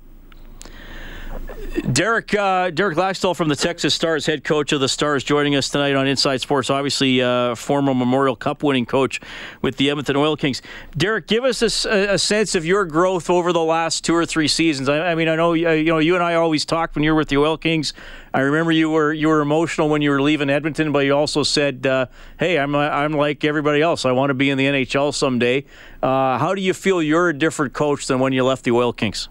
Derek 1.92 2.34
uh, 2.34 2.72
Derek 2.72 2.98
Laxdal 2.98 3.36
from 3.36 3.50
the 3.50 3.56
Texas 3.56 3.94
Stars, 3.94 4.26
head 4.26 4.44
coach 4.44 4.72
of 4.72 4.80
the 4.80 4.88
Stars, 4.88 5.24
joining 5.24 5.56
us 5.56 5.70
tonight 5.70 5.94
on 5.94 6.08
Inside 6.08 6.42
Sports. 6.42 6.70
Obviously, 6.70 7.22
uh, 7.22 7.54
former 7.56 7.94
Memorial 7.94 8.36
Cup 8.36 8.64
winning 8.64 8.86
coach 8.86 9.22
with 9.62 9.78
the 9.78 9.90
Edmonton 9.90 10.16
Oil 10.16 10.36
Kings. 10.36 10.62
Derek, 10.98 11.28
give 11.28 11.44
us 11.44 11.62
a, 11.62 12.14
a, 12.14 12.18
sense 12.18 12.56
of 12.56 12.66
your 12.66 12.86
growth 12.86 13.30
over 13.30 13.54
the 13.54 13.64
last 13.64 14.04
two 14.04 14.16
or 14.16 14.26
three 14.26 14.48
seasons. 14.48 14.90
I, 14.90 15.12
I 15.12 15.16
mean, 15.16 15.28
I 15.28 15.36
know 15.36 15.52
uh, 15.52 15.54
you 15.54 15.86
know 15.86 16.00
you 16.00 16.16
and 16.16 16.24
I 16.24 16.36
always 16.36 16.66
talked 16.66 16.96
when 16.96 17.04
you 17.04 17.12
were 17.12 17.18
with 17.18 17.30
the 17.30 17.38
Oil 17.38 17.58
Kings. 17.58 17.94
I 18.34 18.42
remember 18.42 18.72
you 18.72 18.90
were 18.90 19.14
you 19.14 19.28
were 19.28 19.42
emotional 19.42 19.90
when 19.90 20.02
you 20.02 20.10
were 20.10 20.22
leaving 20.22 20.50
Edmonton, 20.50 20.92
but 20.92 21.00
you 21.00 21.16
also 21.16 21.44
said, 21.44 21.86
uh, 21.86 22.08
"Hey, 22.40 22.58
I'm 22.58 22.74
I'm 22.76 23.14
like 23.14 23.44
everybody 23.44 23.82
else. 23.82 24.06
I 24.06 24.12
want 24.12 24.30
to 24.30 24.34
be 24.34 24.50
in 24.50 24.58
the 24.58 24.66
NHL 24.66 25.14
someday." 25.14 25.66
Uh, 26.02 26.38
how 26.38 26.56
do 26.56 26.62
you 26.62 26.74
feel 26.74 27.02
you're 27.02 27.30
a 27.30 27.38
different 27.38 27.74
coach 27.74 28.08
than 28.08 28.20
when 28.20 28.34
you 28.34 28.44
left 28.44 28.64
the 28.64 28.72
Oil 28.72 28.94
Kings? 28.94 29.30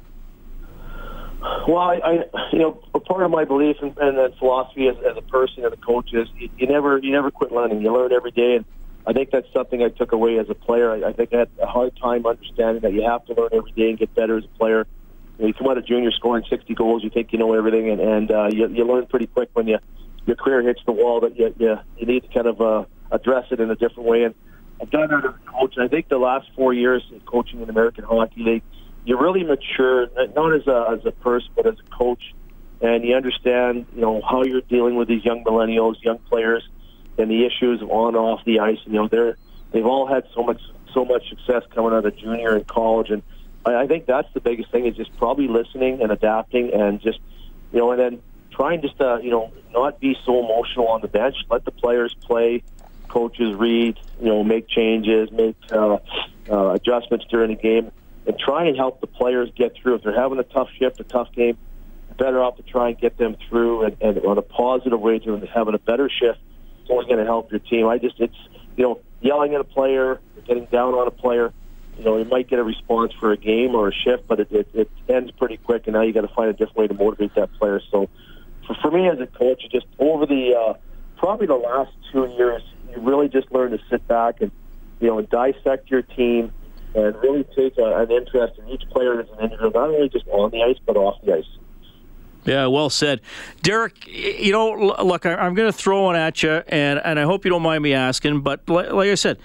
Well, 1.69 1.79
I, 1.79 1.97
I 1.97 2.49
you 2.53 2.59
know, 2.59 2.73
part 3.07 3.23
of 3.23 3.31
my 3.31 3.45
belief 3.45 3.77
and, 3.83 3.97
and 3.99 4.35
philosophy 4.37 4.89
as, 4.89 4.97
as 4.99 5.17
a 5.17 5.23
person 5.23 5.65
and 5.65 5.75
a 5.75 5.77
coach 5.77 6.13
is 6.13 6.29
you, 6.39 6.49
you 6.57 6.67
never 6.67 6.99
you 6.99 7.13
never 7.13 7.31
quit 7.31 7.53
learning. 7.53 7.83
You 7.83 7.93
learn 7.93 8.13
every 8.13 8.31
day, 8.31 8.57
and 8.57 8.65
I 9.07 9.13
think 9.13 9.31
that's 9.31 9.47
something 9.53 9.83
I 9.83 9.89
took 9.89 10.13
away 10.13 10.39
as 10.39 10.49
a 10.49 10.55
player. 10.55 10.91
I, 10.91 11.11
I 11.11 11.13
think 11.13 11.35
I 11.35 11.41
had 11.41 11.51
a 11.61 11.67
hard 11.67 11.97
time 11.97 12.25
understanding 12.25 12.83
that 12.83 12.93
you 12.93 13.03
have 13.03 13.27
to 13.27 13.35
learn 13.35 13.51
every 13.53 13.73
day 13.73 13.91
and 13.91 13.99
get 13.99 14.15
better 14.15 14.39
as 14.39 14.45
a 14.45 14.59
player. 14.59 14.87
You, 15.39 15.43
know, 15.43 15.47
you 15.49 15.55
come 15.55 15.69
out 15.69 15.77
of 15.77 15.87
junior 15.87 16.13
scoring 16.13 16.45
60 16.49 16.75
goals, 16.75 17.05
you 17.05 17.11
think 17.11 17.33
you 17.33 17.39
know 17.39 17.55
everything, 17.55 17.91
and, 17.91 18.01
and 18.01 18.31
uh, 18.31 18.49
you, 18.51 18.69
you 18.69 18.85
learn 18.85 19.07
pretty 19.07 19.27
quick 19.27 19.51
when 19.53 19.67
you 19.69 19.79
your 20.27 20.37
career 20.37 20.63
hits 20.63 20.81
the 20.87 20.93
wall 20.93 21.21
that 21.21 21.39
you 21.39 21.55
you, 21.59 21.77
you 21.99 22.07
need 22.07 22.23
to 22.23 22.29
kind 22.29 22.47
of 22.47 22.61
uh, 22.61 22.85
address 23.11 23.47
it 23.51 23.61
in 23.61 23.71
a 23.71 23.77
different 23.77 24.09
way. 24.09 24.25
And 24.25 24.35
I've 24.81 24.91
done 24.91 25.11
that 25.11 25.25
as 25.25 25.35
a 25.35 25.51
coach. 25.51 25.75
And 25.77 25.85
I 25.85 25.89
think 25.89 26.09
the 26.09 26.19
last 26.19 26.49
four 26.57 26.73
years 26.73 27.03
of 27.15 27.25
coaching 27.27 27.61
in 27.61 27.69
American 27.69 28.05
Hockey 28.05 28.43
League 28.43 28.63
you 29.05 29.19
really 29.19 29.45
mature, 29.45 30.09
not 30.35 30.55
as 30.55 30.67
a 30.67 30.97
as 30.99 31.07
a 31.07 31.13
person, 31.13 31.51
but 31.55 31.67
as 31.67 31.75
a 31.79 31.97
coach, 31.97 32.35
and 32.81 33.05
you 33.05 33.15
understand, 33.15 33.87
you 33.95 34.01
know, 34.01 34.23
how 34.23 34.45
you're 34.45 34.63
dealing 34.63 34.97
with 34.97 35.09
these 35.09 35.25
young 35.25 35.45
millennials, 35.45 36.03
young 36.03 36.19
players, 36.19 36.67
and 37.19 37.31
the 37.31 37.45
issues 37.45 37.83
of 37.83 37.91
on 37.91 38.17
off 38.17 38.45
the 38.45 38.61
ice. 38.61 38.79
You 38.87 38.93
know, 38.93 39.09
they're 39.09 39.37
they've 39.73 39.85
all 39.85 40.07
had 40.07 40.25
so 40.35 40.43
much 40.43 40.61
so 40.93 41.05
much 41.05 41.29
success 41.29 41.63
coming 41.75 41.93
out 41.93 42.07
of 42.07 42.17
junior 42.17 42.55
and 42.55 42.67
college, 42.67 43.11
and 43.11 43.23
I, 43.67 43.83
I 43.83 43.87
think 43.87 44.07
that's 44.07 44.33
the 44.33 44.41
biggest 44.41 44.71
thing 44.71 44.87
is 44.87 44.97
just 44.97 45.15
probably 45.19 45.49
listening 45.49 46.01
and 46.01 46.11
adapting, 46.11 46.73
and 46.73 47.01
just 47.01 47.19
you 47.73 47.81
know, 47.81 47.91
and 47.91 48.01
then 48.01 48.23
trying 48.53 48.81
just 48.81 48.97
to 48.99 49.21
you 49.23 49.31
know 49.31 49.53
not 49.71 50.01
be 50.01 50.17
so 50.25 50.43
emotional 50.43 50.89
on 50.89 51.03
the 51.03 51.09
bench. 51.09 51.37
Let 51.51 51.67
the 51.67 51.73
players 51.73 52.15
play, 52.23 52.63
coaches 53.09 53.55
read, 53.55 53.99
you 54.19 54.27
know, 54.27 54.43
make 54.43 54.67
changes, 54.67 55.31
make 55.31 55.57
uh, 55.71 55.99
uh, 56.51 56.69
adjustments 56.71 57.27
during 57.29 57.51
the 57.51 57.61
game 57.61 57.91
and 58.27 58.39
try 58.39 58.67
and 58.67 58.77
help 58.77 59.01
the 59.01 59.07
players 59.07 59.51
get 59.57 59.75
through. 59.77 59.97
If 59.97 60.03
they're 60.03 60.19
having 60.19 60.39
a 60.39 60.45
tough 60.45 60.69
shift, 60.79 61.01
a 61.01 61.05
tough 61.05 61.33
game, 61.33 61.59
better 62.17 62.43
off 62.43 62.57
to 62.57 62.63
try 62.63 62.89
and 62.89 62.99
get 62.99 63.19
them 63.19 63.37
through 63.49 63.85
and, 63.85 63.97
and 64.01 64.25
on 64.25 64.39
a 64.39 64.43
positive 64.43 65.01
way 65.01 65.19
to 65.19 65.47
having 65.53 65.75
a 65.75 65.79
better 65.79 66.09
shift. 66.09 66.39
It's 66.81 66.91
only 66.91 67.07
going 67.07 67.19
to 67.19 67.25
help 67.25 67.51
your 67.51 67.61
team. 67.61 67.87
I 67.87 67.99
just, 67.99 68.21
it's, 68.21 68.37
you 68.77 68.85
know, 68.85 69.01
yelling 69.21 69.55
at 69.55 69.61
a 69.61 69.65
player, 69.65 70.21
getting 70.47 70.67
down 70.67 70.95
on 70.95 71.07
a 71.07 71.11
player, 71.11 71.53
you 71.99 72.05
know, 72.05 72.19
you 72.19 72.25
might 72.25 72.49
get 72.49 72.59
a 72.59 72.65
response 72.65 73.13
for 73.21 73.33
a 73.33 73.37
game 73.37 73.75
or 73.75 73.89
a 73.89 73.93
shift, 73.93 74.27
but 74.27 74.41
it, 74.41 74.51
it, 74.51 74.69
it 74.75 74.91
ends 75.09 75.31
pretty 75.33 75.57
quick, 75.57 75.87
and 75.87 75.95
now 75.95 76.03
you 76.03 76.13
got 76.13 76.23
to 76.23 76.35
find 76.35 76.51
a 76.51 76.53
different 76.53 76.77
way 76.77 76.89
to 76.89 76.95
motivate 76.95 77.35
that 77.37 77.53
player. 77.55 77.81
So, 77.91 78.09
for, 78.67 78.75
for 78.83 78.91
me 78.91 79.09
as 79.09 79.21
a 79.21 79.27
coach, 79.27 79.63
just 79.71 79.87
over 79.99 80.27
the 80.27 80.55
uh, 80.55 80.75
probably 81.19 81.47
the 81.47 81.55
last 81.55 81.93
two 82.13 82.27
years, 82.37 82.63
you 82.91 83.01
really 83.01 83.29
just 83.29 83.51
learn 83.53 83.71
to 83.71 83.79
sit 83.91 84.07
back 84.09 84.41
and 84.41 84.51
you 85.01 85.09
know 85.09 85.23
dissect 85.23 85.89
your 85.91 86.03
team 86.03 86.53
and 86.95 87.15
really 87.23 87.45
take 87.57 87.77
a, 87.79 87.97
an 87.97 88.11
interest 88.11 88.59
in 88.59 88.69
each 88.69 88.89
player 88.91 89.21
as 89.21 89.29
an 89.31 89.41
individual, 89.41 89.71
not 89.71 89.89
only 89.91 90.09
just 90.09 90.27
on 90.29 90.51
the 90.51 90.63
ice 90.63 90.79
but 90.87 90.97
off 90.97 91.21
the 91.25 91.35
ice. 91.35 91.45
Yeah, 92.45 92.67
well 92.67 92.91
said, 92.91 93.23
Derek. 93.63 94.07
You 94.07 94.53
know, 94.53 94.95
look, 95.03 95.25
I'm 95.25 95.55
going 95.55 95.71
to 95.71 95.77
throw 95.77 96.03
one 96.03 96.17
at 96.17 96.43
you, 96.43 96.63
and 96.69 97.01
and 97.03 97.19
I 97.19 97.23
hope 97.23 97.45
you 97.45 97.51
don't 97.51 97.63
mind 97.63 97.83
me 97.83 97.95
asking, 97.95 98.43
but 98.43 98.69
like, 98.69 99.09
I 99.09 99.15
said 99.15 99.39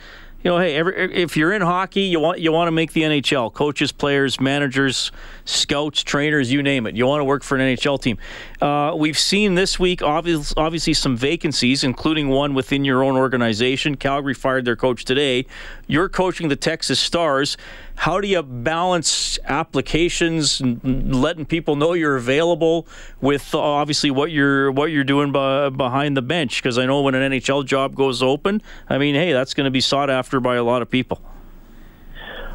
you 0.43 0.51
know, 0.51 0.57
hey, 0.57 0.75
every, 0.75 1.13
if 1.13 1.35
you're 1.35 1.51
in 1.51 1.61
hockey, 1.61 2.03
you 2.03 2.19
want 2.19 2.39
you 2.39 2.51
want 2.51 2.67
to 2.67 2.71
make 2.71 2.93
the 2.93 3.01
NHL. 3.01 3.53
Coaches, 3.53 3.91
players, 3.91 4.39
managers, 4.39 5.11
scouts, 5.49 6.03
trainers, 6.03 6.51
you 6.51 6.63
name 6.63 6.85
it. 6.85 6.95
You 6.95 7.05
want 7.07 7.21
to 7.21 7.25
work 7.25 7.43
for 7.43 7.57
an 7.57 7.61
NHL 7.61 8.01
team. 8.01 8.17
Uh, 8.61 8.93
we've 8.95 9.17
seen 9.17 9.55
this 9.55 9.79
week, 9.79 10.01
obviously, 10.01 10.93
some 10.93 11.17
vacancies, 11.17 11.83
including 11.83 12.29
one 12.29 12.53
within 12.53 12.85
your 12.85 13.03
own 13.03 13.15
organization. 13.15 13.95
Calgary 13.95 14.33
fired 14.33 14.65
their 14.65 14.75
coach 14.75 15.05
today. 15.05 15.45
You're 15.87 16.09
coaching 16.09 16.49
the 16.49 16.55
Texas 16.55 16.99
Stars. 16.99 17.57
How 17.95 18.21
do 18.21 18.27
you 18.27 18.41
balance 18.41 19.37
applications 19.45 20.61
letting 20.61 21.45
people 21.45 21.75
know 21.75 21.93
you're 21.93 22.15
available 22.15 22.87
with 23.19 23.53
uh, 23.53 23.59
obviously 23.59 24.09
what 24.09 24.31
you're 24.31 24.71
what 24.71 24.91
you're 24.91 25.03
doing 25.03 25.31
behind 25.31 26.15
the 26.15 26.21
bench? 26.21 26.61
Because 26.61 26.77
I 26.77 26.85
know 26.85 27.01
when 27.01 27.15
an 27.15 27.31
NHL 27.31 27.65
job 27.65 27.95
goes 27.95 28.23
open, 28.23 28.61
I 28.87 28.97
mean, 28.97 29.15
hey, 29.15 29.33
that's 29.33 29.53
going 29.53 29.65
to 29.65 29.71
be 29.71 29.81
sought 29.81 30.09
after 30.09 30.39
by 30.39 30.55
a 30.55 30.63
lot 30.63 30.81
of 30.81 30.89
people. 30.89 31.21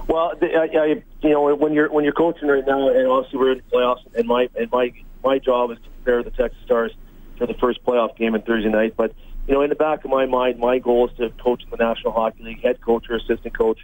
Well, 0.07 0.35
I, 0.41 1.03
you 1.23 1.31
know, 1.31 1.55
when 1.55 1.73
you're 1.73 1.91
when 1.91 2.05
you're 2.05 2.13
coaching 2.13 2.49
right 2.49 2.67
now, 2.67 2.89
and 2.89 3.09
obviously 3.09 3.39
we're 3.39 3.53
in 3.53 3.59
the 3.59 3.77
playoffs, 3.77 4.03
and 4.15 4.29
my 4.29 4.49
and 4.55 4.71
my 4.71 4.93
my 5.25 5.39
job 5.39 5.71
is 5.71 5.79
to 5.79 5.89
prepare 5.91 6.23
the 6.23 6.31
Texas 6.31 6.59
Stars 6.65 6.93
for 7.39 7.47
the 7.47 7.55
first 7.55 7.83
playoff 7.85 8.17
game 8.17 8.35
on 8.35 8.43
Thursday 8.43 8.69
night. 8.69 8.95
But 8.97 9.15
you 9.47 9.55
know, 9.55 9.63
in 9.63 9.71
the 9.71 9.77
back 9.77 10.05
of 10.05 10.11
my 10.11 10.27
mind, 10.27 10.59
my 10.59 10.79
goal 10.79 11.09
is 11.09 11.17
to 11.17 11.31
coach 11.43 11.63
in 11.63 11.71
the 11.71 11.77
National 11.77 12.13
Hockey 12.13 12.43
League, 12.45 12.63
head 12.63 12.81
coach 12.81 13.09
or 13.09 13.17
assistant 13.17 13.57
coach 13.57 13.79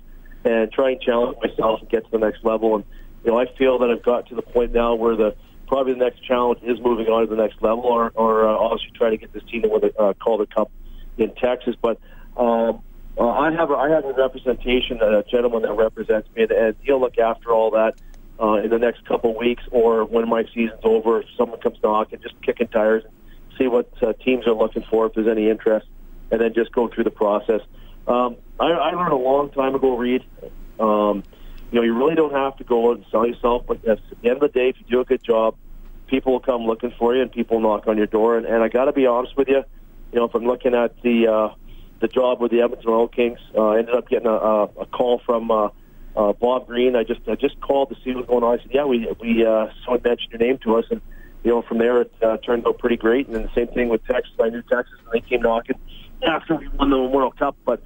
and 0.44 0.72
try 0.72 0.90
and 0.90 1.00
challenge 1.00 1.36
myself 1.42 1.80
and 1.80 1.88
get 1.88 2.04
to 2.04 2.10
the 2.10 2.18
next 2.18 2.44
level. 2.44 2.76
And 2.76 2.84
you 3.24 3.30
know, 3.30 3.38
I 3.38 3.46
feel 3.56 3.78
that 3.78 3.90
I've 3.90 4.02
got 4.02 4.28
to 4.28 4.34
the 4.34 4.42
point 4.42 4.72
now 4.72 4.94
where 4.94 5.16
the 5.16 5.34
probably 5.66 5.92
the 5.92 5.98
next 5.98 6.24
challenge 6.24 6.60
is 6.62 6.80
moving 6.80 7.06
on 7.06 7.22
to 7.22 7.34
the 7.34 7.40
next 7.40 7.62
level, 7.62 7.84
or, 7.84 8.10
or 8.14 8.48
uh, 8.48 8.52
obviously 8.52 8.90
try 8.96 9.10
to 9.10 9.16
get 9.16 9.32
this 9.32 9.42
team 9.44 9.62
to 9.62 9.68
win 9.68 9.80
the 9.82 10.00
uh, 10.00 10.14
Calder 10.14 10.46
Cup 10.46 10.70
in 11.18 11.34
Texas. 11.34 11.76
But 11.80 12.00
um, 12.36 12.82
uh, 13.20 13.28
I 13.28 13.52
have 13.52 13.70
a, 13.70 13.74
I 13.74 13.90
have 13.90 14.04
a 14.04 14.14
representation, 14.14 15.00
a 15.02 15.22
gentleman 15.30 15.62
that 15.62 15.74
represents 15.74 16.28
me, 16.34 16.42
and, 16.42 16.50
and 16.50 16.76
he'll 16.82 17.00
look 17.00 17.18
after 17.18 17.52
all 17.52 17.70
that. 17.72 17.94
Uh, 18.42 18.54
in 18.54 18.70
the 18.70 18.78
next 18.78 19.04
couple 19.04 19.36
weeks, 19.36 19.62
or 19.70 20.06
when 20.06 20.26
my 20.26 20.44
season's 20.54 20.80
over, 20.82 21.20
if 21.20 21.26
someone 21.36 21.60
comes 21.60 21.76
knocking, 21.82 22.18
just 22.22 22.34
kicking 22.40 22.66
tires 22.68 23.04
see 23.60 23.68
what 23.68 23.92
uh, 24.02 24.12
teams 24.24 24.46
are 24.46 24.54
looking 24.54 24.84
for, 24.90 25.06
if 25.06 25.14
there's 25.14 25.28
any 25.28 25.48
interest, 25.48 25.86
and 26.30 26.40
then 26.40 26.54
just 26.54 26.72
go 26.72 26.88
through 26.88 27.04
the 27.04 27.10
process. 27.10 27.60
Um, 28.06 28.36
I, 28.58 28.66
I 28.66 28.90
learned 28.92 29.12
a 29.12 29.16
long 29.16 29.50
time 29.50 29.74
ago, 29.74 29.96
Reed. 29.96 30.24
Um, 30.78 31.22
you 31.70 31.78
know, 31.78 31.82
you 31.82 31.96
really 31.96 32.14
don't 32.14 32.32
have 32.32 32.56
to 32.56 32.64
go 32.64 32.90
out 32.90 32.96
and 32.96 33.06
sell 33.10 33.26
yourself, 33.26 33.64
but 33.68 33.84
at 33.86 34.00
the 34.22 34.28
end 34.28 34.42
of 34.42 34.52
the 34.52 34.58
day, 34.58 34.70
if 34.70 34.76
you 34.78 34.86
do 34.88 35.00
a 35.00 35.04
good 35.04 35.22
job, 35.22 35.56
people 36.08 36.32
will 36.32 36.40
come 36.40 36.62
looking 36.62 36.92
for 36.98 37.14
you 37.14 37.22
and 37.22 37.30
people 37.30 37.60
knock 37.60 37.86
on 37.86 37.96
your 37.96 38.06
door. 38.06 38.36
And, 38.36 38.46
and 38.46 38.62
I 38.62 38.68
got 38.68 38.86
to 38.86 38.92
be 38.92 39.06
honest 39.06 39.36
with 39.36 39.48
you, 39.48 39.62
you 40.12 40.18
know, 40.18 40.24
if 40.24 40.34
I'm 40.34 40.44
looking 40.44 40.74
at 40.74 41.00
the 41.02 41.28
uh, 41.28 41.54
the 42.00 42.08
job 42.08 42.40
with 42.40 42.50
the 42.50 42.62
Edmonton 42.62 42.90
Oil 42.90 43.08
Kings, 43.08 43.38
uh, 43.56 43.70
ended 43.70 43.94
up 43.94 44.08
getting 44.08 44.26
a, 44.26 44.30
a, 44.30 44.64
a 44.64 44.86
call 44.86 45.20
from 45.24 45.50
uh, 45.50 45.68
uh, 46.16 46.32
Bob 46.32 46.66
Green. 46.66 46.96
I 46.96 47.04
just 47.04 47.20
I 47.28 47.34
just 47.34 47.60
called 47.60 47.90
to 47.90 47.96
see 48.04 48.14
what's 48.14 48.28
going 48.28 48.42
on. 48.42 48.58
I 48.58 48.62
said, 48.62 48.72
yeah, 48.72 48.84
we 48.84 49.06
we 49.20 49.46
uh, 49.46 49.66
someone 49.84 50.02
mentioned 50.04 50.32
your 50.32 50.40
name 50.40 50.58
to 50.64 50.76
us, 50.76 50.84
and 50.90 51.00
you 51.44 51.50
know, 51.50 51.62
from 51.62 51.78
there 51.78 52.02
it 52.02 52.12
uh, 52.22 52.36
turned 52.38 52.66
out 52.66 52.78
pretty 52.78 52.96
great. 52.96 53.26
And 53.26 53.36
then 53.36 53.42
the 53.42 53.54
same 53.54 53.68
thing 53.68 53.88
with 53.88 54.04
Texas. 54.06 54.32
I 54.40 54.48
knew 54.48 54.62
Texas, 54.62 54.94
and 55.04 55.12
they 55.12 55.26
came 55.26 55.42
knocking 55.42 55.78
after 56.26 56.54
we 56.56 56.68
won 56.68 56.90
the 56.90 56.98
World 56.98 57.38
Cup, 57.38 57.56
but 57.64 57.82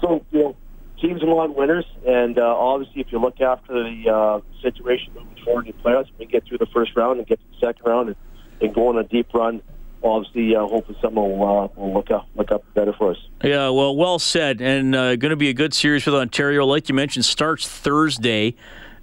so, 0.00 0.24
you 0.30 0.40
know, 0.40 0.56
teams 1.00 1.22
want 1.22 1.56
winners, 1.56 1.86
and 2.06 2.38
uh, 2.38 2.42
obviously, 2.42 3.00
if 3.00 3.12
you 3.12 3.18
look 3.18 3.40
after 3.40 3.72
the 3.72 4.10
uh, 4.10 4.40
situation 4.62 5.12
moving 5.14 5.44
forward 5.44 5.66
in 5.66 5.74
the 5.76 5.82
playoffs, 5.82 6.08
we 6.18 6.26
get 6.26 6.46
through 6.46 6.58
the 6.58 6.66
first 6.66 6.96
round 6.96 7.18
and 7.18 7.26
get 7.26 7.40
to 7.40 7.46
the 7.52 7.66
second 7.66 7.84
round 7.86 8.08
and, 8.08 8.16
and 8.60 8.74
go 8.74 8.88
on 8.88 8.98
a 8.98 9.04
deep 9.04 9.32
run. 9.34 9.62
Obviously, 10.04 10.54
uh, 10.54 10.66
hopefully, 10.66 10.98
something 11.00 11.16
will, 11.16 11.42
uh, 11.42 11.68
will 11.76 11.94
look 11.94 12.10
up 12.10 12.28
look 12.36 12.52
up 12.52 12.62
better 12.74 12.92
for 12.92 13.12
us. 13.12 13.16
Yeah, 13.42 13.70
well, 13.70 13.96
well 13.96 14.18
said, 14.18 14.60
and 14.60 14.94
uh, 14.94 15.16
going 15.16 15.30
to 15.30 15.36
be 15.36 15.48
a 15.48 15.54
good 15.54 15.72
series 15.72 16.04
with 16.04 16.14
Ontario. 16.14 16.66
Like 16.66 16.88
you 16.90 16.94
mentioned, 16.94 17.24
starts 17.24 17.66
Thursday. 17.66 18.54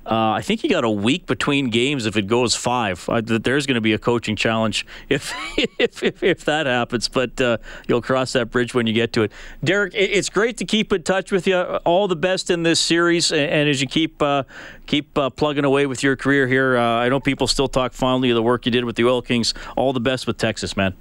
Uh, 0.03 0.31
I 0.31 0.41
think 0.41 0.63
you 0.63 0.69
got 0.69 0.83
a 0.83 0.89
week 0.89 1.27
between 1.27 1.69
games 1.69 2.07
if 2.07 2.17
it 2.17 2.25
goes 2.25 2.55
five. 2.55 3.07
Uh, 3.07 3.21
there's 3.23 3.67
going 3.67 3.75
to 3.75 3.81
be 3.81 3.93
a 3.93 3.99
coaching 3.99 4.35
challenge 4.35 4.85
if 5.09 5.33
if, 5.79 6.01
if, 6.01 6.23
if 6.23 6.45
that 6.45 6.65
happens, 6.65 7.07
but 7.07 7.39
uh, 7.39 7.57
you'll 7.87 8.01
cross 8.01 8.33
that 8.33 8.49
bridge 8.49 8.73
when 8.73 8.87
you 8.87 8.93
get 8.93 9.13
to 9.13 9.23
it. 9.23 9.31
Derek, 9.63 9.93
it's 9.93 10.29
great 10.29 10.57
to 10.57 10.65
keep 10.65 10.91
in 10.91 11.03
touch 11.03 11.31
with 11.31 11.45
you. 11.45 11.57
All 11.57 12.07
the 12.07 12.15
best 12.15 12.49
in 12.49 12.63
this 12.63 12.79
series, 12.79 13.31
and 13.31 13.69
as 13.69 13.81
you 13.81 13.87
keep 13.87 14.21
uh, 14.21 14.43
keep 14.87 15.15
uh, 15.17 15.29
plugging 15.29 15.65
away 15.65 15.85
with 15.85 16.01
your 16.01 16.15
career 16.15 16.47
here, 16.47 16.77
uh, 16.77 16.83
I 16.83 17.09
know 17.09 17.19
people 17.19 17.47
still 17.47 17.67
talk 17.67 17.93
fondly 17.93 18.31
of 18.31 18.35
the 18.35 18.43
work 18.43 18.65
you 18.65 18.71
did 18.71 18.85
with 18.85 18.95
the 18.95 19.05
Oil 19.05 19.21
Kings. 19.21 19.53
All 19.75 19.93
the 19.93 19.99
best 19.99 20.25
with 20.25 20.37
Texas, 20.37 20.75
man. 20.75 20.95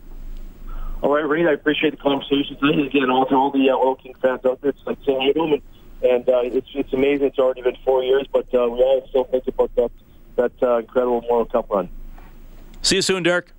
All 1.03 1.15
right, 1.15 1.27
Reed. 1.27 1.47
I 1.47 1.53
appreciate 1.53 1.91
the 1.93 1.97
conversation 1.97 2.59
today. 2.61 2.87
Again, 2.87 3.11
all 3.11 3.25
to 3.25 3.35
all 3.35 3.51
the 3.51 3.71
Oil 3.71 3.97
King 3.97 4.15
fans 4.21 4.45
out 4.45 4.61
there, 4.61 4.71
it's 4.71 4.81
like 4.85 4.99
saying 5.07 5.33
and 5.35 5.63
uh, 6.29 6.41
it's 6.43 6.69
it's 6.75 6.93
amazing. 6.93 7.27
It's 7.27 7.39
already 7.39 7.63
been 7.63 7.77
four 7.85 8.03
years, 8.03 8.27
but 8.33 8.47
uh, 8.55 8.69
we 8.69 8.81
all 8.81 9.07
still 9.09 9.25
think 9.25 9.47
about 9.47 9.75
that 9.77 9.91
that 10.37 10.53
uh, 10.63 10.79
incredible 10.79 11.23
World 11.31 11.53
Cup 11.53 11.71
run. 11.71 11.89
See 12.83 12.97
you 12.97 13.03
soon, 13.03 13.23
Derek. 13.23 13.53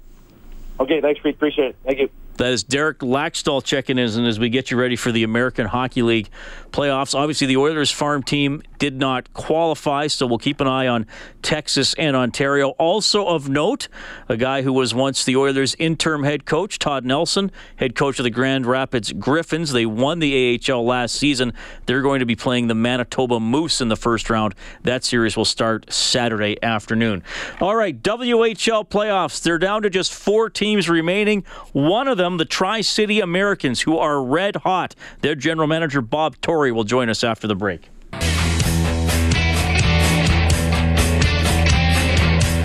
Okay, 0.79 1.01
thanks, 1.01 1.21
Pete. 1.21 1.35
Appreciate 1.35 1.69
it. 1.69 1.75
Thank 1.85 1.99
you. 1.99 2.09
That 2.37 2.53
is 2.53 2.63
Derek 2.63 2.99
Laxdal 2.99 3.63
checking 3.63 3.97
in 3.97 4.25
as 4.25 4.39
we 4.39 4.49
get 4.49 4.71
you 4.71 4.79
ready 4.79 4.95
for 4.95 5.11
the 5.11 5.23
American 5.23 5.67
Hockey 5.67 6.01
League 6.01 6.29
playoffs. 6.71 7.13
Obviously, 7.13 7.47
the 7.47 7.57
Oilers 7.57 7.91
farm 7.91 8.23
team 8.23 8.63
did 8.79 8.97
not 8.97 9.31
qualify, 9.33 10.07
so 10.07 10.25
we'll 10.25 10.39
keep 10.39 10.59
an 10.59 10.67
eye 10.67 10.87
on 10.87 11.05
Texas 11.41 11.93
and 11.95 12.15
Ontario. 12.15 12.69
Also 12.71 13.27
of 13.27 13.49
note, 13.49 13.87
a 14.27 14.37
guy 14.37 14.61
who 14.61 14.73
was 14.73 14.95
once 14.95 15.23
the 15.23 15.35
Oilers' 15.35 15.75
interim 15.75 16.23
head 16.23 16.45
coach, 16.45 16.79
Todd 16.79 17.05
Nelson, 17.05 17.51
head 17.75 17.95
coach 17.95 18.19
of 18.19 18.23
the 18.23 18.29
Grand 18.29 18.65
Rapids 18.65 19.11
Griffins. 19.11 19.71
They 19.71 19.85
won 19.85 20.19
the 20.19 20.59
AHL 20.67 20.85
last 20.85 21.15
season. 21.15 21.53
They're 21.85 22.01
going 22.01 22.21
to 22.21 22.25
be 22.25 22.35
playing 22.35 22.67
the 22.67 22.75
Manitoba 22.75 23.39
Moose 23.39 23.81
in 23.81 23.89
the 23.89 23.95
first 23.95 24.29
round. 24.29 24.55
That 24.83 25.03
series 25.03 25.37
will 25.37 25.45
start 25.45 25.91
Saturday 25.91 26.57
afternoon. 26.63 27.23
All 27.59 27.75
right, 27.75 28.01
WHL 28.01 28.87
playoffs. 28.87 29.43
They're 29.43 29.59
down 29.59 29.83
to 29.83 29.89
just 29.89 30.13
four 30.13 30.49
teams 30.49 30.89
remaining. 30.89 31.43
One 31.73 32.07
of 32.07 32.17
them, 32.21 32.37
the 32.37 32.45
Tri 32.45 32.81
City 32.81 33.19
Americans, 33.19 33.81
who 33.81 33.97
are 33.97 34.23
red 34.23 34.57
hot. 34.57 34.95
Their 35.21 35.35
general 35.35 35.67
manager, 35.67 36.01
Bob 36.01 36.39
Tory, 36.41 36.71
will 36.71 36.83
join 36.83 37.09
us 37.09 37.23
after 37.23 37.47
the 37.47 37.55
break. 37.55 37.89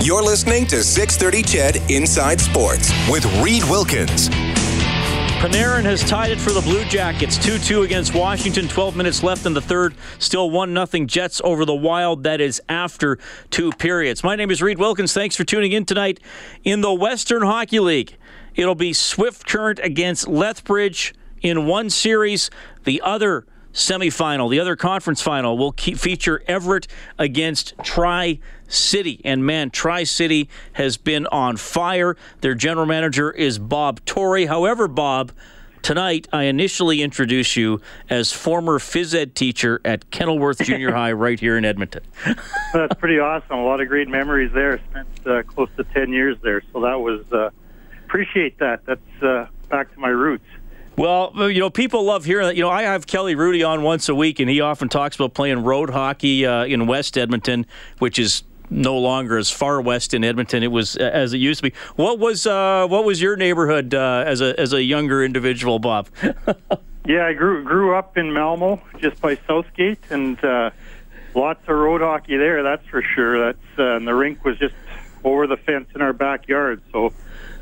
You're 0.06 0.22
listening 0.22 0.66
to 0.68 0.84
630 0.84 1.42
CHED 1.42 1.90
Inside 1.90 2.40
Sports 2.40 2.92
with 3.10 3.24
Reed 3.42 3.64
Wilkins. 3.64 4.28
Panarin 5.40 5.82
has 5.82 6.02
tied 6.02 6.30
it 6.30 6.38
for 6.38 6.50
the 6.50 6.60
Blue 6.60 6.84
Jackets 6.84 7.36
2 7.36 7.58
2 7.58 7.82
against 7.82 8.14
Washington. 8.14 8.68
12 8.68 8.96
minutes 8.96 9.22
left 9.22 9.44
in 9.46 9.52
the 9.52 9.60
third. 9.60 9.94
Still 10.18 10.48
1 10.50 10.86
0 10.86 11.06
Jets 11.06 11.42
over 11.44 11.64
the 11.64 11.74
Wild. 11.74 12.22
That 12.22 12.40
is 12.40 12.62
after 12.68 13.18
two 13.50 13.70
periods. 13.72 14.24
My 14.24 14.34
name 14.34 14.50
is 14.50 14.62
Reed 14.62 14.78
Wilkins. 14.78 15.12
Thanks 15.12 15.36
for 15.36 15.44
tuning 15.44 15.72
in 15.72 15.84
tonight 15.84 16.20
in 16.64 16.80
the 16.80 16.92
Western 16.92 17.42
Hockey 17.42 17.80
League. 17.80 18.16
It'll 18.56 18.74
be 18.74 18.94
Swift 18.94 19.46
Current 19.46 19.78
against 19.82 20.26
Lethbridge 20.26 21.14
in 21.42 21.66
one 21.66 21.90
series. 21.90 22.50
The 22.84 23.02
other 23.02 23.46
semifinal, 23.74 24.50
the 24.50 24.58
other 24.58 24.74
conference 24.74 25.20
final, 25.20 25.58
will 25.58 25.72
keep, 25.72 25.98
feature 25.98 26.42
Everett 26.48 26.88
against 27.18 27.74
Tri 27.84 28.38
City. 28.66 29.20
And 29.24 29.44
man, 29.44 29.70
Tri 29.70 30.04
City 30.04 30.48
has 30.72 30.96
been 30.96 31.26
on 31.26 31.58
fire. 31.58 32.16
Their 32.40 32.54
general 32.54 32.86
manager 32.86 33.30
is 33.30 33.58
Bob 33.58 34.02
Tory. 34.06 34.46
However, 34.46 34.88
Bob, 34.88 35.32
tonight 35.82 36.26
I 36.32 36.44
initially 36.44 37.02
introduce 37.02 37.56
you 37.56 37.82
as 38.08 38.32
former 38.32 38.78
phys 38.78 39.14
ed 39.14 39.34
teacher 39.34 39.82
at 39.84 40.10
Kenilworth 40.10 40.62
Junior 40.62 40.92
High 40.94 41.12
right 41.12 41.38
here 41.38 41.58
in 41.58 41.66
Edmonton. 41.66 42.02
That's 42.72 42.94
pretty 42.94 43.18
awesome. 43.18 43.58
A 43.58 43.64
lot 43.64 43.82
of 43.82 43.88
great 43.88 44.08
memories 44.08 44.50
there. 44.54 44.80
Spent 44.90 45.08
uh, 45.26 45.42
close 45.42 45.68
to 45.76 45.84
10 45.84 46.10
years 46.14 46.38
there. 46.42 46.62
So 46.72 46.80
that 46.80 46.98
was, 46.98 47.30
uh, 47.30 47.50
appreciate 48.16 48.58
that. 48.58 48.80
That's 48.86 49.22
uh, 49.22 49.46
back 49.68 49.92
to 49.92 50.00
my 50.00 50.08
roots. 50.08 50.46
Well, 50.96 51.50
you 51.50 51.60
know, 51.60 51.68
people 51.68 52.04
love 52.04 52.24
hearing 52.24 52.46
that. 52.46 52.56
You 52.56 52.62
know, 52.62 52.70
I 52.70 52.82
have 52.84 53.06
Kelly 53.06 53.34
Rudy 53.34 53.62
on 53.62 53.82
once 53.82 54.08
a 54.08 54.14
week, 54.14 54.40
and 54.40 54.48
he 54.48 54.62
often 54.62 54.88
talks 54.88 55.16
about 55.16 55.34
playing 55.34 55.62
road 55.62 55.90
hockey 55.90 56.46
uh, 56.46 56.64
in 56.64 56.86
West 56.86 57.18
Edmonton, 57.18 57.66
which 57.98 58.18
is 58.18 58.42
no 58.70 58.96
longer 58.96 59.36
as 59.36 59.50
far 59.50 59.80
west 59.80 60.12
in 60.14 60.24
Edmonton 60.24 60.62
it 60.64 60.72
was 60.72 60.96
as 60.96 61.34
it 61.34 61.38
used 61.38 61.62
to 61.62 61.70
be. 61.70 61.76
What 61.96 62.18
was 62.18 62.46
uh, 62.46 62.86
what 62.88 63.04
was 63.04 63.20
your 63.20 63.36
neighborhood 63.36 63.92
uh, 63.92 64.24
as 64.26 64.40
a 64.40 64.58
as 64.58 64.72
a 64.72 64.82
younger 64.82 65.22
individual, 65.22 65.78
Bob? 65.78 66.08
yeah, 67.06 67.26
I 67.26 67.34
grew 67.34 67.62
grew 67.62 67.94
up 67.94 68.16
in 68.16 68.32
Malmo, 68.32 68.82
just 68.98 69.20
by 69.20 69.36
Southgate, 69.46 70.00
and 70.08 70.42
uh, 70.42 70.70
lots 71.34 71.60
of 71.68 71.76
road 71.76 72.00
hockey 72.00 72.38
there. 72.38 72.62
That's 72.62 72.86
for 72.86 73.02
sure. 73.02 73.52
That's 73.52 73.78
uh, 73.78 73.96
and 73.96 74.08
the 74.08 74.14
rink 74.14 74.46
was 74.46 74.58
just 74.58 74.74
over 75.24 75.46
the 75.46 75.58
fence 75.58 75.90
in 75.94 76.00
our 76.00 76.14
backyard, 76.14 76.80
so 76.90 77.12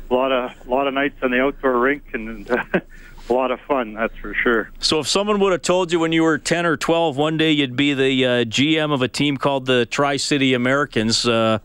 a 0.09 0.13
lot 0.13 0.31
of 0.31 0.67
a 0.67 0.69
lot 0.69 0.87
of 0.87 0.93
nights 0.93 1.17
on 1.21 1.31
the 1.31 1.41
outdoor 1.41 1.79
rink 1.79 2.03
and. 2.13 2.49
a 3.29 3.33
lot 3.33 3.51
of 3.51 3.59
fun, 3.61 3.93
that's 3.93 4.15
for 4.17 4.33
sure. 4.33 4.69
So, 4.79 4.99
if 4.99 5.07
someone 5.07 5.39
would 5.39 5.51
have 5.51 5.61
told 5.61 5.91
you 5.91 5.99
when 5.99 6.11
you 6.11 6.23
were 6.23 6.37
10 6.37 6.65
or 6.65 6.77
12 6.77 7.17
one 7.17 7.37
day 7.37 7.51
you'd 7.51 7.75
be 7.75 7.93
the 7.93 8.25
uh, 8.25 8.29
GM 8.45 8.93
of 8.93 9.01
a 9.01 9.07
team 9.07 9.37
called 9.37 9.65
the 9.65 9.85
Tri 9.85 10.17
City 10.17 10.53
Americans, 10.53 11.27
uh, 11.27 11.59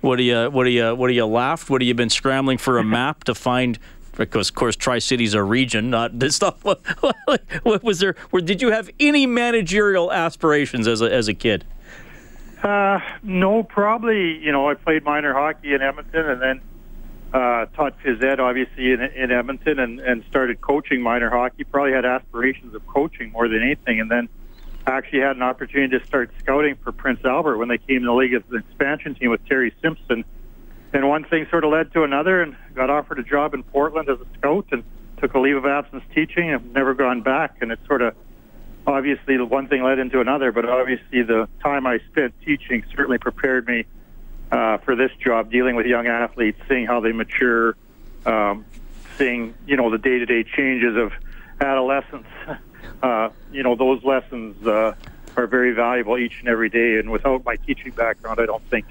what 0.00 0.16
do 0.16 0.22
you, 0.22 0.50
what 0.50 0.64
do 0.64 0.70
you, 0.70 0.94
what 0.94 1.08
do 1.08 1.14
you 1.14 1.26
laughed? 1.26 1.70
What 1.70 1.80
have 1.80 1.86
you 1.86 1.94
been 1.94 2.10
scrambling 2.10 2.58
for 2.58 2.78
a 2.78 2.84
map 2.84 3.24
to 3.24 3.34
find? 3.34 3.78
Because 4.16 4.50
of 4.50 4.54
course, 4.54 4.76
Tri 4.76 4.98
City's 4.98 5.34
a 5.34 5.42
region, 5.42 5.90
not 5.90 6.18
this 6.18 6.36
stuff. 6.36 6.64
What, 6.64 6.80
what 7.62 7.82
was 7.82 7.98
there? 7.98 8.14
Or 8.30 8.40
did 8.40 8.60
you 8.60 8.70
have 8.70 8.90
any 9.00 9.26
managerial 9.26 10.12
aspirations 10.12 10.86
as 10.86 11.00
a 11.00 11.12
as 11.12 11.28
a 11.28 11.34
kid? 11.34 11.64
Uh, 12.62 13.00
no, 13.22 13.62
probably. 13.62 14.38
You 14.38 14.52
know, 14.52 14.68
I 14.68 14.74
played 14.74 15.04
minor 15.04 15.32
hockey 15.32 15.72
in 15.72 15.80
Edmonton, 15.80 16.28
and 16.28 16.42
then 16.42 16.60
uh, 17.32 17.66
taught 17.66 17.98
phys 18.00 18.22
ed 18.22 18.40
obviously 18.40 18.92
in, 18.92 19.00
in 19.00 19.30
Edmonton 19.30 19.78
and, 19.78 20.00
and 20.00 20.24
started 20.28 20.60
coaching 20.60 21.00
minor 21.02 21.30
hockey. 21.30 21.64
Probably 21.64 21.92
had 21.92 22.04
aspirations 22.04 22.74
of 22.74 22.86
coaching 22.86 23.32
more 23.32 23.48
than 23.48 23.62
anything, 23.62 24.00
and 24.00 24.10
then 24.10 24.28
actually 24.86 25.20
had 25.20 25.36
an 25.36 25.42
opportunity 25.42 25.98
to 25.98 26.06
start 26.06 26.30
scouting 26.40 26.76
for 26.82 26.92
Prince 26.92 27.20
Albert 27.24 27.58
when 27.58 27.68
they 27.68 27.78
came 27.78 27.98
in 27.98 28.04
the 28.04 28.12
league 28.12 28.34
as 28.34 28.42
an 28.50 28.58
expansion 28.58 29.14
team 29.14 29.30
with 29.30 29.44
Terry 29.46 29.72
Simpson. 29.80 30.24
And 30.92 31.08
one 31.08 31.24
thing 31.24 31.46
sort 31.50 31.64
of 31.64 31.70
led 31.70 31.92
to 31.94 32.02
another, 32.02 32.42
and 32.42 32.56
got 32.74 32.90
offered 32.90 33.18
a 33.18 33.22
job 33.22 33.54
in 33.54 33.62
Portland 33.62 34.08
as 34.08 34.18
a 34.20 34.26
scout, 34.38 34.66
and 34.72 34.84
took 35.18 35.34
a 35.34 35.38
leave 35.38 35.56
of 35.56 35.64
absence 35.64 36.04
teaching, 36.14 36.52
and 36.52 36.72
never 36.74 36.92
gone 36.92 37.22
back. 37.22 37.56
And 37.62 37.72
it's 37.72 37.86
sort 37.86 38.02
of 38.02 38.14
obviously 38.86 39.38
one 39.38 39.68
thing 39.68 39.82
led 39.82 39.98
into 39.98 40.20
another, 40.20 40.52
but 40.52 40.68
obviously 40.68 41.22
the 41.22 41.48
time 41.62 41.86
I 41.86 41.98
spent 42.10 42.34
teaching 42.44 42.84
certainly 42.94 43.18
prepared 43.18 43.66
me 43.66 43.86
uh, 44.52 44.76
for 44.78 44.94
this 44.94 45.10
job, 45.18 45.50
dealing 45.50 45.74
with 45.74 45.86
young 45.86 46.06
athletes, 46.06 46.60
seeing 46.68 46.86
how 46.86 47.00
they 47.00 47.10
mature, 47.12 47.74
um, 48.26 48.64
seeing 49.16 49.54
you 49.66 49.76
know 49.76 49.90
the 49.90 49.98
day-to-day 49.98 50.44
changes 50.44 50.96
of 50.96 51.12
adolescence. 51.60 52.28
Uh, 53.00 53.30
you 53.52 53.64
know 53.64 53.74
those 53.74 54.02
lessons 54.04 54.64
uh, 54.64 54.94
are 55.36 55.46
very 55.48 55.72
valuable 55.72 56.18
each 56.18 56.38
and 56.40 56.48
every 56.48 56.68
day. 56.68 56.98
And 56.98 57.10
without 57.10 57.44
my 57.44 57.56
teaching 57.56 57.90
background, 57.92 58.38
I 58.40 58.46
don't 58.46 58.62
think 58.70 58.86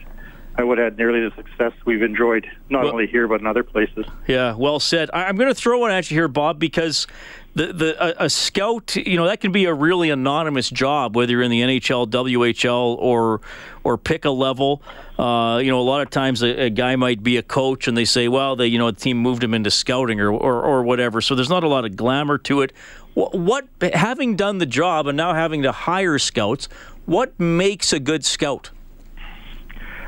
I 0.55 0.63
would 0.63 0.77
have 0.77 0.93
had 0.93 0.97
nearly 0.97 1.21
the 1.21 1.33
success 1.35 1.71
we've 1.85 2.01
enjoyed, 2.01 2.45
not 2.69 2.83
well, 2.83 2.91
only 2.93 3.07
here 3.07 3.27
but 3.27 3.39
in 3.39 3.47
other 3.47 3.63
places. 3.63 4.05
Yeah, 4.27 4.55
well 4.55 4.79
said. 4.79 5.09
I'm 5.13 5.37
going 5.37 5.49
to 5.49 5.55
throw 5.55 5.79
one 5.79 5.91
at 5.91 6.11
you 6.11 6.17
here, 6.17 6.27
Bob, 6.27 6.59
because 6.59 7.07
the 7.53 7.73
the 7.73 8.21
a, 8.21 8.25
a, 8.25 8.29
scout, 8.29 8.95
you 8.95 9.17
know, 9.17 9.25
that 9.25 9.41
can 9.41 9.51
be 9.51 9.65
a 9.65 9.73
really 9.73 10.09
anonymous 10.09 10.69
job, 10.69 11.15
whether 11.15 11.31
you're 11.33 11.41
in 11.41 11.51
the 11.51 11.61
NHL, 11.61 12.07
WHL, 12.07 12.97
or 12.97 13.41
or 13.83 13.97
pick 13.97 14.25
a 14.25 14.29
level. 14.29 14.81
Uh, 15.19 15.57
you 15.57 15.69
know, 15.69 15.79
a 15.79 15.83
lot 15.83 16.01
of 16.01 16.09
times 16.09 16.41
a, 16.41 16.65
a, 16.65 16.69
guy 16.69 16.95
might 16.95 17.21
be 17.21 17.37
a 17.37 17.43
coach, 17.43 17.87
and 17.87 17.97
they 17.97 18.05
say, 18.05 18.27
well, 18.27 18.55
the 18.55 18.67
you 18.67 18.77
know, 18.77 18.89
the 18.89 18.99
team 18.99 19.17
moved 19.17 19.43
him 19.43 19.53
into 19.53 19.69
scouting 19.69 20.19
or, 20.21 20.31
or 20.31 20.61
or 20.61 20.83
whatever. 20.83 21.19
So 21.19 21.35
there's 21.35 21.49
not 21.49 21.63
a 21.63 21.67
lot 21.67 21.83
of 21.83 21.95
glamour 21.95 22.37
to 22.39 22.61
it. 22.61 22.71
What, 23.13 23.35
what 23.35 23.67
having 23.93 24.35
done 24.37 24.59
the 24.59 24.65
job 24.65 25.07
and 25.07 25.17
now 25.17 25.33
having 25.33 25.63
to 25.63 25.73
hire 25.73 26.17
scouts, 26.19 26.69
what 27.05 27.37
makes 27.37 27.91
a 27.91 27.99
good 27.99 28.23
scout? 28.23 28.71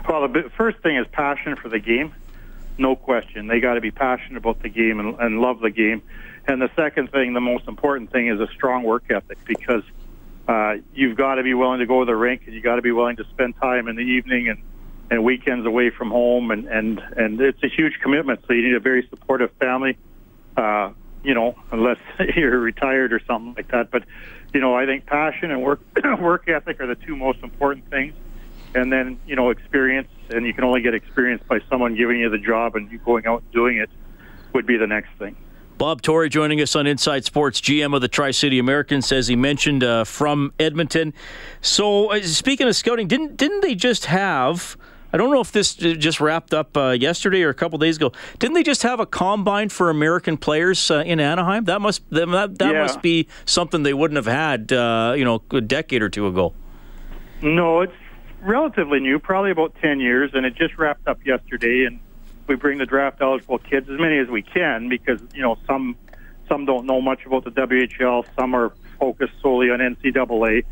Well, 0.08 0.28
the 0.28 0.50
first 0.56 0.80
thing 0.80 0.98
is 0.98 1.06
passion 1.12 1.56
for 1.56 1.70
the 1.70 1.80
game, 1.80 2.14
no 2.78 2.96
question. 2.96 3.48
They 3.48 3.60
got 3.60 3.76
to 3.76 3.82
be 3.82 3.92
passionate 3.92 4.38
about 4.38 4.62
the 4.62 4.70
game 4.70 5.00
and, 5.00 5.20
and 5.20 5.40
love 5.40 5.60
the 5.60 5.70
game. 5.70 6.02
And 6.48 6.62
the 6.62 6.70
second 6.76 7.12
thing, 7.12 7.34
the 7.34 7.42
most 7.42 7.68
important 7.68 8.12
thing, 8.12 8.28
is 8.28 8.40
a 8.40 8.48
strong 8.54 8.84
work 8.84 9.06
ethic 9.10 9.38
because 9.46 9.84
uh, 10.48 10.76
you've 10.94 11.16
got 11.18 11.36
to 11.36 11.44
be 11.44 11.54
willing 11.54 11.80
to 11.80 11.86
go 11.86 12.02
to 12.02 12.06
the 12.06 12.16
rink 12.16 12.44
and 12.46 12.54
you 12.54 12.62
got 12.62 12.76
to 12.76 12.82
be 12.82 12.92
willing 12.92 13.16
to 13.18 13.24
spend 13.32 13.56
time 13.58 13.88
in 13.88 13.96
the 13.96 14.02
evening 14.02 14.50
and 14.50 14.62
and 15.12 15.24
weekends 15.24 15.66
away 15.66 15.90
from 15.90 16.10
home 16.10 16.50
and 16.52 16.68
and 16.68 17.00
and 17.18 17.40
it's 17.40 17.62
a 17.64 17.70
huge 17.70 17.94
commitment. 18.02 18.42
So 18.48 18.54
you 18.54 18.64
need 18.64 18.76
a 18.76 18.80
very 18.80 19.08
supportive 19.10 19.52
family. 19.60 19.98
Uh, 20.58 20.92
you 21.24 21.34
know, 21.34 21.56
unless 21.72 21.98
you're 22.36 22.60
retired 22.60 23.14
or 23.14 23.22
something 23.26 23.54
like 23.56 23.70
that. 23.72 23.90
But 23.92 24.04
you 24.54 24.60
know, 24.60 24.76
I 24.76 24.86
think 24.86 25.06
passion 25.06 25.52
and 25.52 25.64
work 25.64 25.82
work 26.20 26.50
ethic 26.50 26.82
are 26.82 26.88
the 26.88 26.96
two 26.96 27.16
most 27.16 27.40
important 27.40 27.90
things 27.90 28.14
and 28.76 28.92
then 28.92 29.20
you 29.26 29.36
know 29.36 29.50
experience 29.50 30.10
and 30.30 30.46
you 30.46 30.54
can 30.54 30.64
only 30.64 30.82
get 30.82 30.94
experience 30.94 31.44
by 31.48 31.60
someone 31.70 31.96
giving 31.96 32.20
you 32.20 32.30
the 32.30 32.38
job 32.38 32.76
and 32.76 32.92
you 32.92 32.98
going 33.00 33.26
out 33.26 33.42
and 33.42 33.52
doing 33.52 33.78
it 33.78 33.90
would 34.54 34.66
be 34.66 34.78
the 34.78 34.88
next 34.88 35.10
thing 35.20 35.36
Bob 35.84 36.02
Tory 36.02 36.30
joining 36.30 36.62
us 36.62 36.78
on 36.78 36.88
Inside 36.88 37.26
Sports, 37.26 37.60
GM 37.60 37.94
of 37.94 38.00
the 38.00 38.08
Tri 38.08 38.32
City 38.32 38.58
Americans, 38.58 39.12
as 39.12 39.28
he 39.28 39.36
mentioned 39.36 39.84
uh, 39.84 40.06
from 40.06 40.54
Edmonton. 40.58 41.14
So, 41.60 42.14
uh, 42.14 42.22
speaking 42.22 42.70
of 42.70 42.76
scouting, 42.78 43.10
didn't 43.10 43.36
didn't 43.36 43.60
they 43.60 43.76
just 43.76 44.06
have? 44.06 44.78
I 45.12 45.18
don't 45.18 45.30
know 45.30 45.42
if 45.42 45.52
this 45.52 45.76
just 45.76 46.22
wrapped 46.22 46.54
up 46.54 46.78
uh, 46.78 46.92
yesterday 46.92 47.44
or 47.44 47.50
a 47.50 47.54
couple 47.54 47.78
days 47.80 47.98
ago. 47.98 48.14
Didn't 48.40 48.54
they 48.54 48.64
just 48.64 48.84
have 48.84 49.02
a 49.02 49.06
combine 49.06 49.68
for 49.68 49.90
American 49.90 50.38
players 50.38 50.90
uh, 50.90 51.04
in 51.06 51.20
Anaheim? 51.20 51.66
That 51.66 51.82
must 51.82 52.10
that 52.12 52.28
that, 52.30 52.72
yeah. 52.74 52.82
must 52.84 53.02
be 53.02 53.28
something 53.44 53.84
they 53.84 53.94
wouldn't 53.94 54.16
have 54.16 54.34
had, 54.34 54.72
uh, 54.72 55.16
you 55.18 55.26
know, 55.26 55.42
a 55.52 55.60
decade 55.60 56.02
or 56.02 56.08
two 56.08 56.28
ago. 56.28 56.54
No, 57.42 57.82
it's 57.82 57.92
relatively 58.42 59.02
new, 59.02 59.20
probably 59.20 59.52
about 59.52 59.76
10 59.82 60.00
years, 60.00 60.32
and 60.34 60.46
it 60.46 60.56
just 60.56 60.78
wrapped 60.78 61.10
up 61.10 61.26
yesterday. 61.26 61.84
And 61.84 62.00
we 62.48 62.56
bring 62.56 62.78
the 62.78 62.86
draft 62.86 63.22
eligible 63.22 63.58
kids 63.58 63.90
as 63.90 64.00
many 64.00 64.18
as 64.20 64.28
we 64.28 64.42
can 64.42 64.90
because 64.90 65.22
you 65.34 65.42
know 65.42 65.58
some 65.68 65.96
some 66.50 66.66
don't 66.66 66.86
know 66.86 67.02
much 67.02 67.26
about 67.26 67.46
the 67.46 67.52
WHL, 67.52 68.26
some 68.38 68.54
are 68.54 68.74
focused 69.00 69.34
solely 69.42 69.70
on 69.70 69.80
NCAA. 69.80 70.66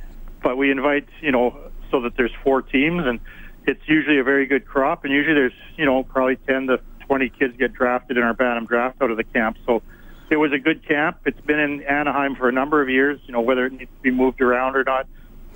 But 0.44 0.58
we 0.58 0.72
invite 0.72 1.08
you 1.22 1.32
know 1.32 1.58
so 1.90 2.02
that 2.02 2.16
there's 2.16 2.34
four 2.44 2.62
teams, 2.62 3.06
and 3.06 3.20
it's 3.66 3.82
usually 3.88 4.20
a 4.20 4.24
very 4.24 4.46
good 4.46 4.66
crop. 4.66 5.04
And 5.06 5.14
usually 5.14 5.36
there's 5.36 5.54
you 5.78 5.86
know 5.86 6.04
probably 6.04 6.38
10 6.38 6.68
to 6.68 6.80
20 7.08 7.30
kids 7.30 7.58
get 7.58 7.74
drafted 7.74 8.18
in 8.18 8.24
our 8.24 8.34
Bantam 8.34 8.66
draft 8.66 9.02
out 9.02 9.12
of 9.12 9.18
the 9.18 9.24
camp. 9.24 9.58
So 9.66 9.82
it 10.30 10.38
was 10.38 10.54
a 10.54 10.60
good 10.60 10.88
camp. 10.88 11.20
It's 11.26 11.42
been 11.42 11.60
in 11.60 11.84
Anaheim 11.84 12.36
for 12.36 12.48
a 12.48 12.54
number 12.54 12.82
of 12.82 12.90
years. 12.90 13.20
You 13.26 13.34
know, 13.34 13.42
whether 13.42 13.66
it 13.66 13.74
needs 13.74 13.92
to 13.92 14.02
be 14.02 14.12
moved 14.12 14.42
around 14.42 14.76
or 14.76 14.84
not, 14.84 15.08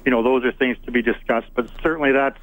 you 0.03 0.11
know, 0.11 0.21
those 0.21 0.43
are 0.43 0.51
things 0.51 0.77
to 0.85 0.91
be 0.91 1.01
discussed. 1.01 1.47
But 1.55 1.69
certainly, 1.81 2.11
that's 2.11 2.37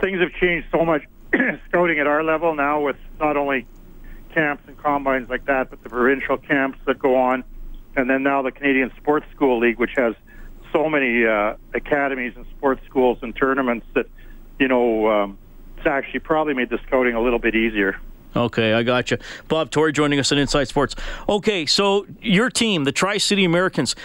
things 0.00 0.20
have 0.20 0.32
changed 0.32 0.66
so 0.72 0.84
much 0.84 1.02
scouting 1.68 1.98
at 1.98 2.06
our 2.06 2.22
level 2.22 2.54
now 2.54 2.80
with 2.80 2.96
not 3.18 3.36
only 3.36 3.66
camps 4.34 4.62
and 4.66 4.78
combines 4.78 5.28
like 5.28 5.46
that, 5.46 5.70
but 5.70 5.82
the 5.82 5.88
provincial 5.88 6.36
camps 6.36 6.78
that 6.86 6.98
go 6.98 7.16
on, 7.16 7.44
and 7.96 8.08
then 8.08 8.22
now 8.22 8.42
the 8.42 8.52
Canadian 8.52 8.92
Sports 8.96 9.26
School 9.34 9.58
League, 9.58 9.78
which 9.78 9.92
has 9.96 10.14
so 10.72 10.88
many 10.88 11.26
uh, 11.26 11.54
academies 11.74 12.32
and 12.36 12.46
sports 12.56 12.80
schools 12.86 13.18
and 13.22 13.34
tournaments 13.34 13.86
that 13.94 14.06
you 14.58 14.68
know 14.68 15.08
um, 15.08 15.38
it's 15.76 15.86
actually 15.86 16.20
probably 16.20 16.54
made 16.54 16.70
the 16.70 16.78
scouting 16.86 17.14
a 17.14 17.20
little 17.20 17.38
bit 17.38 17.54
easier. 17.54 17.98
Okay, 18.36 18.74
I 18.74 18.84
got 18.84 19.10
you. 19.10 19.18
Bob 19.48 19.70
Tory 19.70 19.92
joining 19.92 20.20
us 20.20 20.30
on 20.30 20.38
Inside 20.38 20.68
Sports. 20.68 20.94
Okay, 21.28 21.66
so 21.66 22.06
your 22.20 22.48
team, 22.48 22.84
the 22.84 22.92
Tri 22.92 23.18
City 23.18 23.44
Americans. 23.44 23.96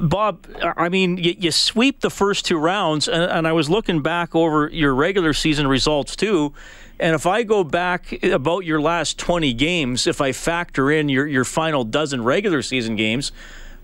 Bob, 0.00 0.46
I 0.76 0.88
mean, 0.90 1.16
you, 1.16 1.34
you, 1.38 1.50
sweep 1.50 2.00
the 2.00 2.10
first 2.10 2.44
two 2.44 2.58
rounds, 2.58 3.08
and, 3.08 3.22
and, 3.22 3.48
I 3.48 3.52
was 3.52 3.70
looking 3.70 4.02
back 4.02 4.34
over 4.34 4.68
your 4.68 4.94
regular 4.94 5.32
season 5.32 5.66
results 5.66 6.14
too. 6.14 6.52
And 7.00 7.14
if 7.14 7.26
I 7.26 7.42
go 7.42 7.64
back 7.64 8.22
about 8.22 8.66
your 8.66 8.80
last 8.80 9.18
20 9.18 9.54
games, 9.54 10.06
if 10.06 10.20
I 10.20 10.32
factor 10.32 10.90
in 10.90 11.08
your, 11.08 11.26
your 11.26 11.44
final 11.44 11.84
dozen 11.84 12.22
regular 12.22 12.60
season 12.60 12.96
games, 12.96 13.32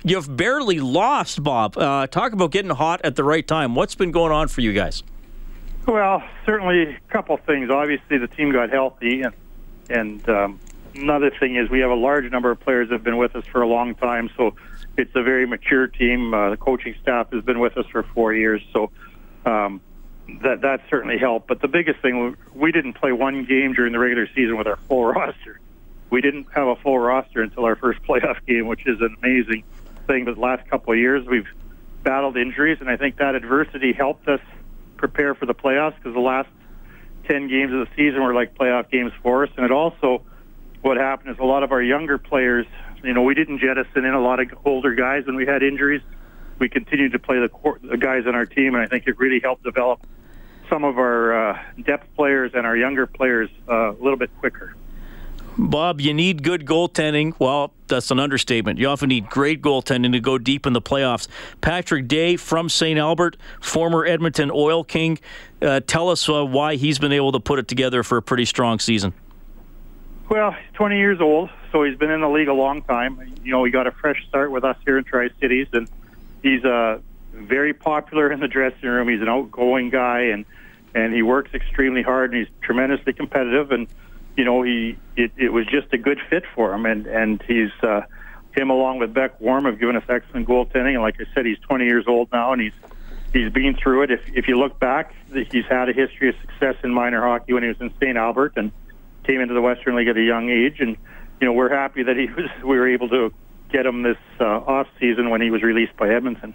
you've 0.04 0.36
barely 0.36 0.78
lost, 0.78 1.42
Bob. 1.42 1.78
Uh, 1.78 2.06
talk 2.06 2.32
about 2.32 2.50
getting 2.50 2.70
hot 2.70 3.00
at 3.02 3.16
the 3.16 3.24
right 3.24 3.46
time. 3.46 3.74
What's 3.74 3.94
been 3.94 4.12
going 4.12 4.32
on 4.32 4.48
for 4.48 4.60
you 4.60 4.74
guys? 4.74 5.02
Well, 5.86 6.22
certainly 6.44 6.82
a 6.82 7.00
couple 7.08 7.36
things. 7.38 7.70
Obviously, 7.70 8.18
the 8.18 8.28
team 8.28 8.52
got 8.52 8.70
healthy, 8.70 9.22
and 9.22 9.34
and 9.90 10.28
um, 10.28 10.60
another 10.94 11.30
thing 11.30 11.56
is 11.56 11.68
we 11.70 11.80
have 11.80 11.90
a 11.90 11.96
large 11.96 12.30
number 12.30 12.50
of 12.50 12.60
players 12.60 12.88
that 12.88 12.94
have 12.94 13.04
been 13.04 13.16
with 13.16 13.34
us 13.36 13.44
for 13.46 13.62
a 13.62 13.66
long 13.66 13.94
time. 13.94 14.30
So 14.36 14.54
it's 14.97 15.14
a 15.14 15.22
very 15.22 15.47
mature 15.47 15.86
team. 15.86 16.34
Uh, 16.34 16.51
the 16.51 16.57
coaching 16.57 16.95
staff 17.03 17.32
has 17.32 17.45
been 17.45 17.61
with 17.61 17.76
us 17.76 17.86
for 17.90 18.03
four 18.03 18.34
years, 18.34 18.62
so 18.72 18.90
um, 19.47 19.80
that 20.43 20.62
that 20.62 20.82
certainly 20.90 21.18
helped. 21.18 21.49
But 21.49 21.61
the 21.61 21.68
biggest 21.68 22.01
thing, 22.01 22.36
we 22.55 22.72
didn't 22.72 22.95
play 22.95 23.12
one 23.12 23.45
game 23.45 23.72
during 23.72 23.93
the 23.93 23.99
regular 23.99 24.26
season 24.34 24.57
with 24.57 24.66
our 24.66 24.76
full 24.88 25.05
roster. 25.12 25.61
We 26.11 26.20
didn't 26.20 26.47
have 26.55 26.68
a 26.68 26.76
full 26.76 26.99
roster 26.99 27.43
until 27.43 27.64
our 27.64 27.76
first 27.76 28.03
playoff 28.09 28.45
game, 28.47 28.66
which 28.66 28.86
is 28.86 29.01
an 29.01 29.16
amazing 29.22 29.64
thing. 30.07 30.24
But 30.24 30.34
the 30.34 30.40
last 30.40 30.68
couple 30.68 30.93
of 30.93 30.99
years, 30.99 31.26
we've 31.26 31.49
battled 32.03 32.36
injuries, 32.36 32.78
and 32.80 32.90
I 32.90 32.97
think 32.97 33.16
that 33.16 33.34
adversity 33.34 33.93
helped 33.93 34.28
us 34.28 34.40
prepare 34.97 35.34
for 35.34 35.47
the 35.47 35.55
playoffs 35.55 35.97
because 35.97 36.14
the 36.14 36.20
last 36.20 36.49
10 37.28 37.49
games 37.49 37.72
of 37.72 37.80
the 37.80 37.88
season 37.97 38.22
were 38.22 38.34
like 38.34 38.57
playoff 38.57 38.90
games 38.90 39.12
for 39.22 39.45
us. 39.45 39.51
And 39.57 39.64
it 39.64 39.72
also, 39.72 40.22
what 40.80 40.97
happened 40.97 41.30
is 41.30 41.38
a 41.38 41.45
lot 41.45 41.62
of 41.62 41.72
our 41.72 41.82
younger 41.82 42.18
players, 42.18 42.66
you 43.03 43.12
know, 43.12 43.22
we 43.22 43.34
didn't 43.34 43.59
jettison 43.59 44.05
in 44.05 44.14
a 44.14 44.20
lot 44.20 44.40
of 44.40 44.48
older 44.64 44.94
guys 44.94 45.26
when 45.26 45.36
we 45.36 45.46
had 45.46 45.62
injuries. 45.62 46.03
We 46.59 46.68
continued 46.68 47.12
to 47.12 47.18
play 47.18 47.38
the, 47.38 47.50
the 47.82 47.96
guys 47.96 48.26
on 48.26 48.34
our 48.34 48.46
team, 48.46 48.74
and 48.74 48.82
I 48.82 48.86
think 48.86 49.07
it 49.07 49.18
really 49.18 49.40
helped 49.40 49.64
develop 49.64 50.07
some 50.68 50.84
of 50.84 50.98
our 50.98 51.50
uh, 51.50 51.62
depth 51.84 52.14
players 52.16 52.53
and 52.55 52.66
our 52.66 52.76
younger 52.76 53.07
players 53.07 53.50
uh, 53.68 53.92
a 53.92 54.00
little 54.00 54.16
bit 54.16 54.30
quicker. 54.38 54.74
Bob, 55.59 56.00
you 56.00 56.14
need 56.14 56.42
good 56.42 56.64
goaltending. 56.64 57.34
Well, 57.38 57.72
that's 57.86 58.11
an 58.11 58.18
understatement. 58.18 58.78
You 58.78 58.88
often 58.88 59.11
need 59.11 59.28
great 59.28 59.61
goaltending 59.61 60.12
to 60.12 60.20
go 60.20 60.38
deep 60.38 60.66
in 60.66 60.72
the 60.72 60.80
playoffs. 60.80 61.28
Patrick 61.61 62.09
Dea 62.09 62.36
from 62.36 62.70
St. 62.70 62.98
Albert, 62.98 63.36
former 63.61 64.07
Edmonton 64.07 64.50
Oil 64.50 64.82
King. 64.82 65.18
Uh, 65.61 65.80
tell 65.80 66.09
us 66.09 66.26
uh, 66.26 66.44
why 66.44 66.76
he's 66.76 66.98
been 66.98 67.12
able 67.12 67.32
to 67.32 67.40
put 67.40 67.59
it 67.59 67.68
together 67.68 68.03
for 68.03 68.16
a 68.16 68.22
pretty 68.22 68.46
strong 68.46 68.78
season. 68.78 69.12
Well, 70.28 70.52
he's 70.52 70.72
20 70.74 70.98
years 70.98 71.20
old, 71.20 71.50
so 71.70 71.82
he's 71.84 71.96
been 71.96 72.10
in 72.10 72.20
the 72.20 72.28
league 72.28 72.48
a 72.48 72.54
long 72.54 72.82
time. 72.82 73.34
You 73.44 73.52
know, 73.52 73.64
he 73.64 73.70
got 73.70 73.86
a 73.86 73.92
fresh 73.92 74.26
start 74.28 74.50
with 74.50 74.64
us 74.64 74.76
here 74.84 74.98
in 74.98 75.04
Tri 75.04 75.28
Cities, 75.40 75.68
and 75.72 75.88
he's 76.42 76.64
uh, 76.64 77.00
very 77.32 77.72
popular 77.72 78.30
in 78.32 78.40
the 78.40 78.48
dressing 78.48 78.88
room. 78.88 79.08
He's 79.08 79.20
an 79.20 79.28
outgoing 79.28 79.90
guy, 79.90 80.20
and 80.26 80.44
and 80.94 81.14
he 81.14 81.22
works 81.22 81.54
extremely 81.54 82.02
hard, 82.02 82.32
and 82.32 82.40
he's 82.40 82.54
tremendously 82.62 83.12
competitive. 83.12 83.72
And 83.72 83.88
you 84.36 84.44
know, 84.44 84.62
he 84.62 84.96
it, 85.16 85.32
it 85.36 85.52
was 85.52 85.66
just 85.66 85.92
a 85.92 85.98
good 85.98 86.20
fit 86.30 86.44
for 86.54 86.72
him, 86.74 86.86
and 86.86 87.06
and 87.06 87.42
he's 87.42 87.72
uh, 87.82 88.02
him 88.52 88.70
along 88.70 88.98
with 88.98 89.12
Beck 89.12 89.40
Warm 89.40 89.64
have 89.64 89.78
given 89.78 89.96
us 89.96 90.04
excellent 90.08 90.46
goaltending. 90.46 90.94
And 90.94 91.02
like 91.02 91.20
I 91.20 91.24
said, 91.34 91.46
he's 91.46 91.58
20 91.60 91.84
years 91.84 92.04
old 92.06 92.30
now, 92.32 92.52
and 92.52 92.62
he's 92.62 92.72
he's 93.32 93.52
been 93.52 93.74
through 93.74 94.02
it. 94.02 94.10
If 94.10 94.20
if 94.34 94.48
you 94.48 94.58
look 94.58 94.78
back, 94.78 95.14
he's 95.32 95.66
had 95.66 95.88
a 95.88 95.92
history 95.92 96.28
of 96.28 96.36
success 96.40 96.76
in 96.84 96.92
minor 96.92 97.22
hockey 97.22 97.52
when 97.52 97.62
he 97.62 97.68
was 97.68 97.80
in 97.80 97.92
St. 97.98 98.16
Albert 98.16 98.54
and 98.56 98.72
came 99.24 99.40
into 99.40 99.54
the 99.54 99.60
Western 99.60 99.96
League 99.96 100.08
at 100.08 100.16
a 100.16 100.22
young 100.22 100.50
age. 100.50 100.80
And 100.80 100.96
you 101.40 101.46
know, 101.46 101.52
we're 101.52 101.74
happy 101.74 102.02
that 102.02 102.16
he 102.16 102.26
was 102.36 102.50
we 102.62 102.76
were 102.78 102.88
able 102.88 103.08
to 103.08 103.32
get 103.70 103.86
him 103.86 104.02
this 104.02 104.18
uh, 104.40 104.44
off 104.44 104.86
season 105.00 105.30
when 105.30 105.40
he 105.40 105.50
was 105.50 105.62
released 105.62 105.96
by 105.96 106.08
Edmonton. 106.10 106.54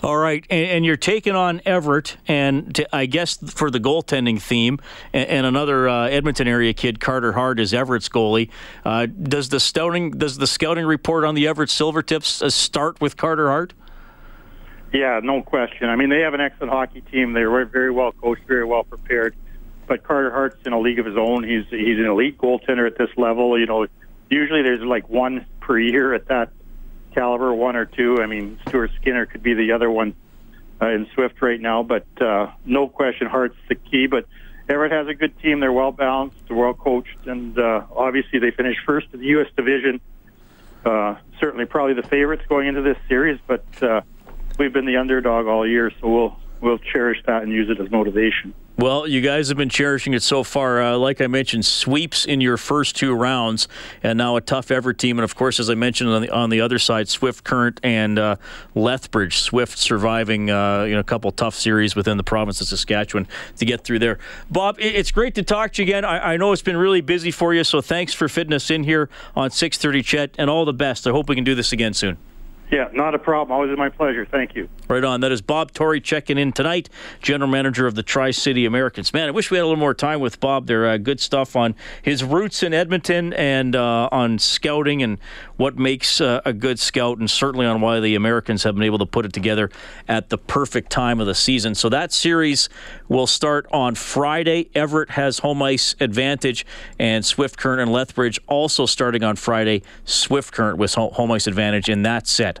All 0.00 0.16
right, 0.16 0.46
and, 0.48 0.66
and, 0.70 0.86
you're 0.86 0.96
taking 0.96 1.34
on 1.34 1.60
Everett, 1.66 2.18
and 2.28 2.72
to, 2.76 2.96
I 2.96 3.06
guess 3.06 3.36
for 3.50 3.68
the 3.68 3.80
goaltending 3.80 4.40
theme, 4.40 4.78
and, 5.12 5.28
and 5.28 5.46
another 5.46 5.88
uh, 5.88 6.06
Edmonton 6.06 6.46
area 6.46 6.72
kid, 6.72 7.00
Carter 7.00 7.32
Hart, 7.32 7.58
is 7.58 7.74
Everett's 7.74 8.08
goalie. 8.08 8.48
Uh, 8.84 9.06
does 9.06 9.48
the 9.48 9.58
scouting 9.58 10.12
does 10.12 10.38
the 10.38 10.46
scouting 10.46 10.86
report 10.86 11.24
on 11.24 11.34
the 11.34 11.48
Everett 11.48 11.68
Silvertips 11.68 12.42
uh, 12.42 12.48
start 12.48 13.00
with 13.00 13.16
Carter 13.16 13.48
Hart? 13.48 13.74
Yeah, 14.92 15.18
no 15.20 15.42
question. 15.42 15.88
I 15.88 15.96
mean, 15.96 16.10
they 16.10 16.20
have 16.20 16.32
an 16.32 16.40
excellent 16.40 16.72
hockey 16.72 17.00
team. 17.00 17.32
They're 17.32 17.64
very 17.66 17.90
well 17.90 18.12
coached, 18.12 18.46
very 18.46 18.64
well 18.64 18.84
prepared. 18.84 19.34
But 19.88 20.04
Carter 20.04 20.30
Hart's 20.30 20.66
in 20.66 20.72
a 20.72 20.78
league 20.78 20.98
of 20.98 21.06
his 21.06 21.16
own. 21.16 21.42
He's 21.42 21.64
he's 21.70 21.98
an 21.98 22.06
elite 22.06 22.38
goaltender 22.38 22.86
at 22.86 22.98
this 22.98 23.08
level. 23.16 23.58
You 23.58 23.66
know, 23.66 23.86
usually 24.30 24.62
there's 24.62 24.82
like 24.82 25.08
one 25.08 25.46
per 25.60 25.78
year 25.78 26.12
at 26.14 26.28
that 26.28 26.52
caliber, 27.14 27.52
one 27.54 27.74
or 27.74 27.86
two. 27.86 28.20
I 28.22 28.26
mean, 28.26 28.58
Stuart 28.68 28.90
Skinner 29.00 29.26
could 29.26 29.42
be 29.42 29.54
the 29.54 29.72
other 29.72 29.90
one 29.90 30.14
uh, 30.80 30.88
in 30.88 31.08
Swift 31.14 31.40
right 31.42 31.60
now, 31.60 31.82
but 31.82 32.06
uh, 32.20 32.52
no 32.64 32.86
question, 32.86 33.26
Hart's 33.26 33.56
the 33.68 33.74
key. 33.74 34.06
But 34.06 34.26
Everett 34.68 34.92
has 34.92 35.08
a 35.08 35.14
good 35.14 35.38
team. 35.40 35.60
They're 35.60 35.72
well 35.72 35.92
balanced, 35.92 36.50
well 36.50 36.74
coached, 36.74 37.26
and 37.26 37.58
uh, 37.58 37.82
obviously 37.94 38.38
they 38.38 38.50
finished 38.50 38.80
first 38.84 39.08
in 39.12 39.20
the 39.20 39.26
U.S. 39.26 39.48
division. 39.56 40.00
Uh, 40.84 41.16
certainly, 41.40 41.64
probably 41.64 41.94
the 41.94 42.06
favorites 42.06 42.44
going 42.48 42.68
into 42.68 42.82
this 42.82 42.98
series, 43.08 43.40
but 43.46 43.64
uh, 43.82 44.02
we've 44.58 44.72
been 44.72 44.86
the 44.86 44.98
underdog 44.98 45.46
all 45.46 45.66
year, 45.66 45.90
so 46.00 46.08
we'll 46.08 46.36
we'll 46.60 46.78
cherish 46.78 47.22
that 47.26 47.42
and 47.42 47.52
use 47.52 47.68
it 47.70 47.80
as 47.80 47.90
motivation. 47.90 48.54
Well, 48.78 49.08
you 49.08 49.20
guys 49.20 49.48
have 49.48 49.56
been 49.56 49.68
cherishing 49.68 50.14
it 50.14 50.22
so 50.22 50.44
far. 50.44 50.80
Uh, 50.80 50.96
like 50.96 51.20
I 51.20 51.26
mentioned, 51.26 51.66
sweeps 51.66 52.24
in 52.24 52.40
your 52.40 52.56
first 52.56 52.94
two 52.94 53.12
rounds, 53.12 53.66
and 54.04 54.16
now 54.16 54.36
a 54.36 54.40
tough 54.40 54.70
Everett 54.70 54.98
team. 54.98 55.18
And 55.18 55.24
of 55.24 55.34
course, 55.34 55.58
as 55.58 55.68
I 55.68 55.74
mentioned 55.74 56.10
on 56.10 56.22
the 56.22 56.30
on 56.30 56.48
the 56.50 56.60
other 56.60 56.78
side, 56.78 57.08
Swift 57.08 57.42
Current 57.42 57.80
and 57.82 58.20
uh, 58.20 58.36
Lethbridge. 58.76 59.38
Swift 59.38 59.78
surviving 59.78 60.48
uh, 60.48 60.84
you 60.84 60.94
know 60.94 61.00
a 61.00 61.04
couple 61.04 61.32
tough 61.32 61.56
series 61.56 61.96
within 61.96 62.18
the 62.18 62.22
province 62.22 62.60
of 62.60 62.68
Saskatchewan 62.68 63.26
to 63.56 63.64
get 63.64 63.82
through 63.82 63.98
there. 63.98 64.20
Bob, 64.48 64.76
it's 64.78 65.10
great 65.10 65.34
to 65.34 65.42
talk 65.42 65.72
to 65.72 65.82
you 65.82 65.88
again. 65.88 66.04
I, 66.04 66.34
I 66.34 66.36
know 66.36 66.52
it's 66.52 66.62
been 66.62 66.76
really 66.76 67.00
busy 67.00 67.32
for 67.32 67.52
you, 67.52 67.64
so 67.64 67.80
thanks 67.80 68.14
for 68.14 68.28
fitting 68.28 68.52
us 68.52 68.70
in 68.70 68.84
here 68.84 69.10
on 69.34 69.50
6:30 69.50 70.04
CHED, 70.04 70.30
and 70.38 70.48
all 70.48 70.64
the 70.64 70.72
best. 70.72 71.04
I 71.04 71.10
hope 71.10 71.28
we 71.28 71.34
can 71.34 71.42
do 71.42 71.56
this 71.56 71.72
again 71.72 71.94
soon. 71.94 72.16
Yeah, 72.70 72.88
not 72.92 73.14
a 73.14 73.18
problem. 73.18 73.52
Always 73.52 73.76
my 73.78 73.88
pleasure. 73.88 74.26
Thank 74.26 74.54
you. 74.54 74.68
Right 74.88 75.02
on. 75.02 75.20
That 75.20 75.32
is 75.32 75.40
Bob 75.40 75.72
Tory 75.72 76.00
checking 76.02 76.36
in 76.36 76.52
tonight, 76.52 76.90
general 77.22 77.50
manager 77.50 77.86
of 77.86 77.94
the 77.94 78.02
Tri 78.02 78.30
City 78.30 78.66
Americans. 78.66 79.12
Man, 79.14 79.28
I 79.28 79.30
wish 79.30 79.50
we 79.50 79.56
had 79.56 79.62
a 79.62 79.66
little 79.66 79.80
more 79.80 79.94
time 79.94 80.20
with 80.20 80.38
Bob. 80.38 80.66
There, 80.66 80.86
uh, 80.86 80.98
good 80.98 81.18
stuff 81.18 81.56
on 81.56 81.74
his 82.02 82.22
roots 82.22 82.62
in 82.62 82.74
Edmonton 82.74 83.32
and 83.32 83.74
uh, 83.74 84.10
on 84.12 84.38
scouting 84.38 85.02
and 85.02 85.18
what 85.56 85.78
makes 85.78 86.20
uh, 86.20 86.42
a 86.44 86.52
good 86.52 86.78
scout, 86.78 87.18
and 87.18 87.30
certainly 87.30 87.64
on 87.64 87.80
why 87.80 88.00
the 88.00 88.14
Americans 88.14 88.64
have 88.64 88.74
been 88.74 88.84
able 88.84 88.98
to 88.98 89.06
put 89.06 89.24
it 89.24 89.32
together 89.32 89.70
at 90.06 90.28
the 90.28 90.38
perfect 90.38 90.90
time 90.90 91.20
of 91.20 91.26
the 91.26 91.34
season. 91.34 91.74
So 91.74 91.88
that 91.88 92.12
series 92.12 92.68
will 93.08 93.26
start 93.26 93.66
on 93.72 93.94
Friday. 93.94 94.68
Everett 94.74 95.10
has 95.10 95.38
home 95.38 95.62
ice 95.62 95.96
advantage, 96.00 96.66
and 96.98 97.24
Swift 97.24 97.56
Current 97.56 97.80
and 97.80 97.90
Lethbridge 97.90 98.38
also 98.46 98.84
starting 98.84 99.24
on 99.24 99.36
Friday. 99.36 99.82
Swift 100.04 100.52
Current 100.52 100.78
with 100.78 100.94
home 100.94 101.32
ice 101.32 101.46
advantage 101.46 101.88
in 101.88 102.02
that 102.02 102.26
set. 102.26 102.57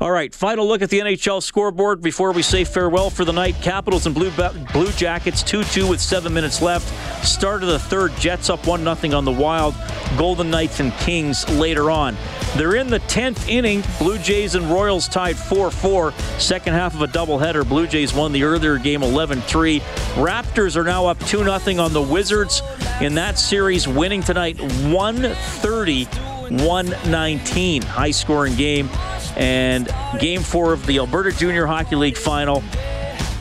All 0.00 0.10
right, 0.10 0.34
final 0.34 0.66
look 0.66 0.82
at 0.82 0.90
the 0.90 0.98
NHL 0.98 1.40
scoreboard 1.40 2.02
before 2.02 2.32
we 2.32 2.42
say 2.42 2.64
farewell 2.64 3.10
for 3.10 3.24
the 3.24 3.32
night. 3.32 3.54
Capitals 3.62 4.06
and 4.06 4.14
Blue, 4.14 4.30
Blue 4.72 4.90
Jackets 4.92 5.42
2 5.44 5.62
2 5.62 5.88
with 5.88 6.00
seven 6.00 6.34
minutes 6.34 6.60
left. 6.60 6.86
Start 7.24 7.62
of 7.62 7.68
the 7.68 7.78
third, 7.78 8.12
Jets 8.16 8.50
up 8.50 8.66
1 8.66 8.80
0 8.82 9.16
on 9.16 9.24
the 9.24 9.32
Wild. 9.32 9.74
Golden 10.18 10.50
Knights 10.50 10.80
and 10.80 10.92
Kings 10.94 11.48
later 11.48 11.92
on. 11.92 12.16
They're 12.56 12.74
in 12.74 12.88
the 12.88 12.98
10th 13.00 13.48
inning. 13.48 13.84
Blue 14.00 14.18
Jays 14.18 14.56
and 14.56 14.66
Royals 14.66 15.06
tied 15.06 15.36
4 15.36 15.70
4. 15.70 16.12
Second 16.38 16.72
half 16.72 16.94
of 16.94 17.02
a 17.02 17.06
doubleheader. 17.06 17.66
Blue 17.66 17.86
Jays 17.86 18.12
won 18.12 18.32
the 18.32 18.42
earlier 18.42 18.78
game 18.78 19.04
11 19.04 19.42
3. 19.42 19.78
Raptors 20.16 20.74
are 20.74 20.84
now 20.84 21.06
up 21.06 21.20
2 21.20 21.44
0 21.44 21.80
on 21.80 21.92
the 21.92 22.02
Wizards 22.02 22.62
in 23.00 23.14
that 23.14 23.38
series, 23.38 23.86
winning 23.86 24.22
tonight 24.22 24.60
130 24.60 26.04
119. 26.50 27.82
High 27.82 28.10
scoring 28.10 28.54
game. 28.56 28.88
And 29.36 29.88
game 30.18 30.42
four 30.42 30.72
of 30.72 30.86
the 30.86 30.98
Alberta 30.98 31.32
Junior 31.36 31.66
Hockey 31.66 31.96
League 31.96 32.16
final. 32.16 32.62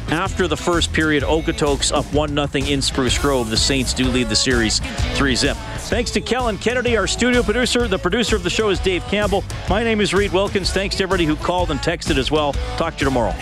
After 0.10 0.48
the 0.48 0.58
first 0.58 0.94
period, 0.94 1.24
Okotoks 1.24 1.92
up 1.92 2.06
1 2.14 2.30
0 2.36 2.66
in 2.68 2.82
Spruce 2.82 3.18
Grove. 3.18 3.50
The 3.50 3.58
Saints 3.58 3.94
do 3.94 4.06
lead 4.06 4.30
the 4.30 4.36
series 4.36 4.80
3 5.16 5.36
zip. 5.36 5.58
Thanks 5.78 6.12
to 6.12 6.22
Kellen 6.22 6.58
Kennedy, 6.58 6.96
our 6.98 7.08
studio 7.08 7.42
producer. 7.42 7.88
The 7.88 7.98
producer 7.98 8.36
of 8.36 8.44
the 8.44 8.50
show 8.50 8.70
is 8.70 8.80
Dave 8.80 9.04
Campbell. 9.06 9.44
My 9.70 9.84
name 9.84 10.02
is 10.02 10.14
Reid 10.14 10.32
Wilkins. 10.32 10.72
Thanks 10.72 10.96
to 10.98 11.04
everybody 11.04 11.26
who 11.26 11.36
called 11.36 11.72
and 11.72 11.80
texted 11.80 12.18
as 12.18 12.30
well. 12.30 12.54
Talk 12.78 12.96
to 12.98 13.00
you 13.00 13.06
tomorrow. 13.06 13.34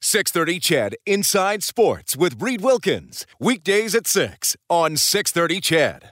630 0.00 0.60
CHED 0.60 0.96
Inside 1.06 1.62
Sports 1.62 2.16
with 2.16 2.40
Reid 2.40 2.60
Wilkins. 2.60 3.26
Weekdays 3.40 3.94
at 3.94 4.06
6 4.06 4.56
on 4.68 4.96
630 4.96 5.60
CHED. 5.60 6.04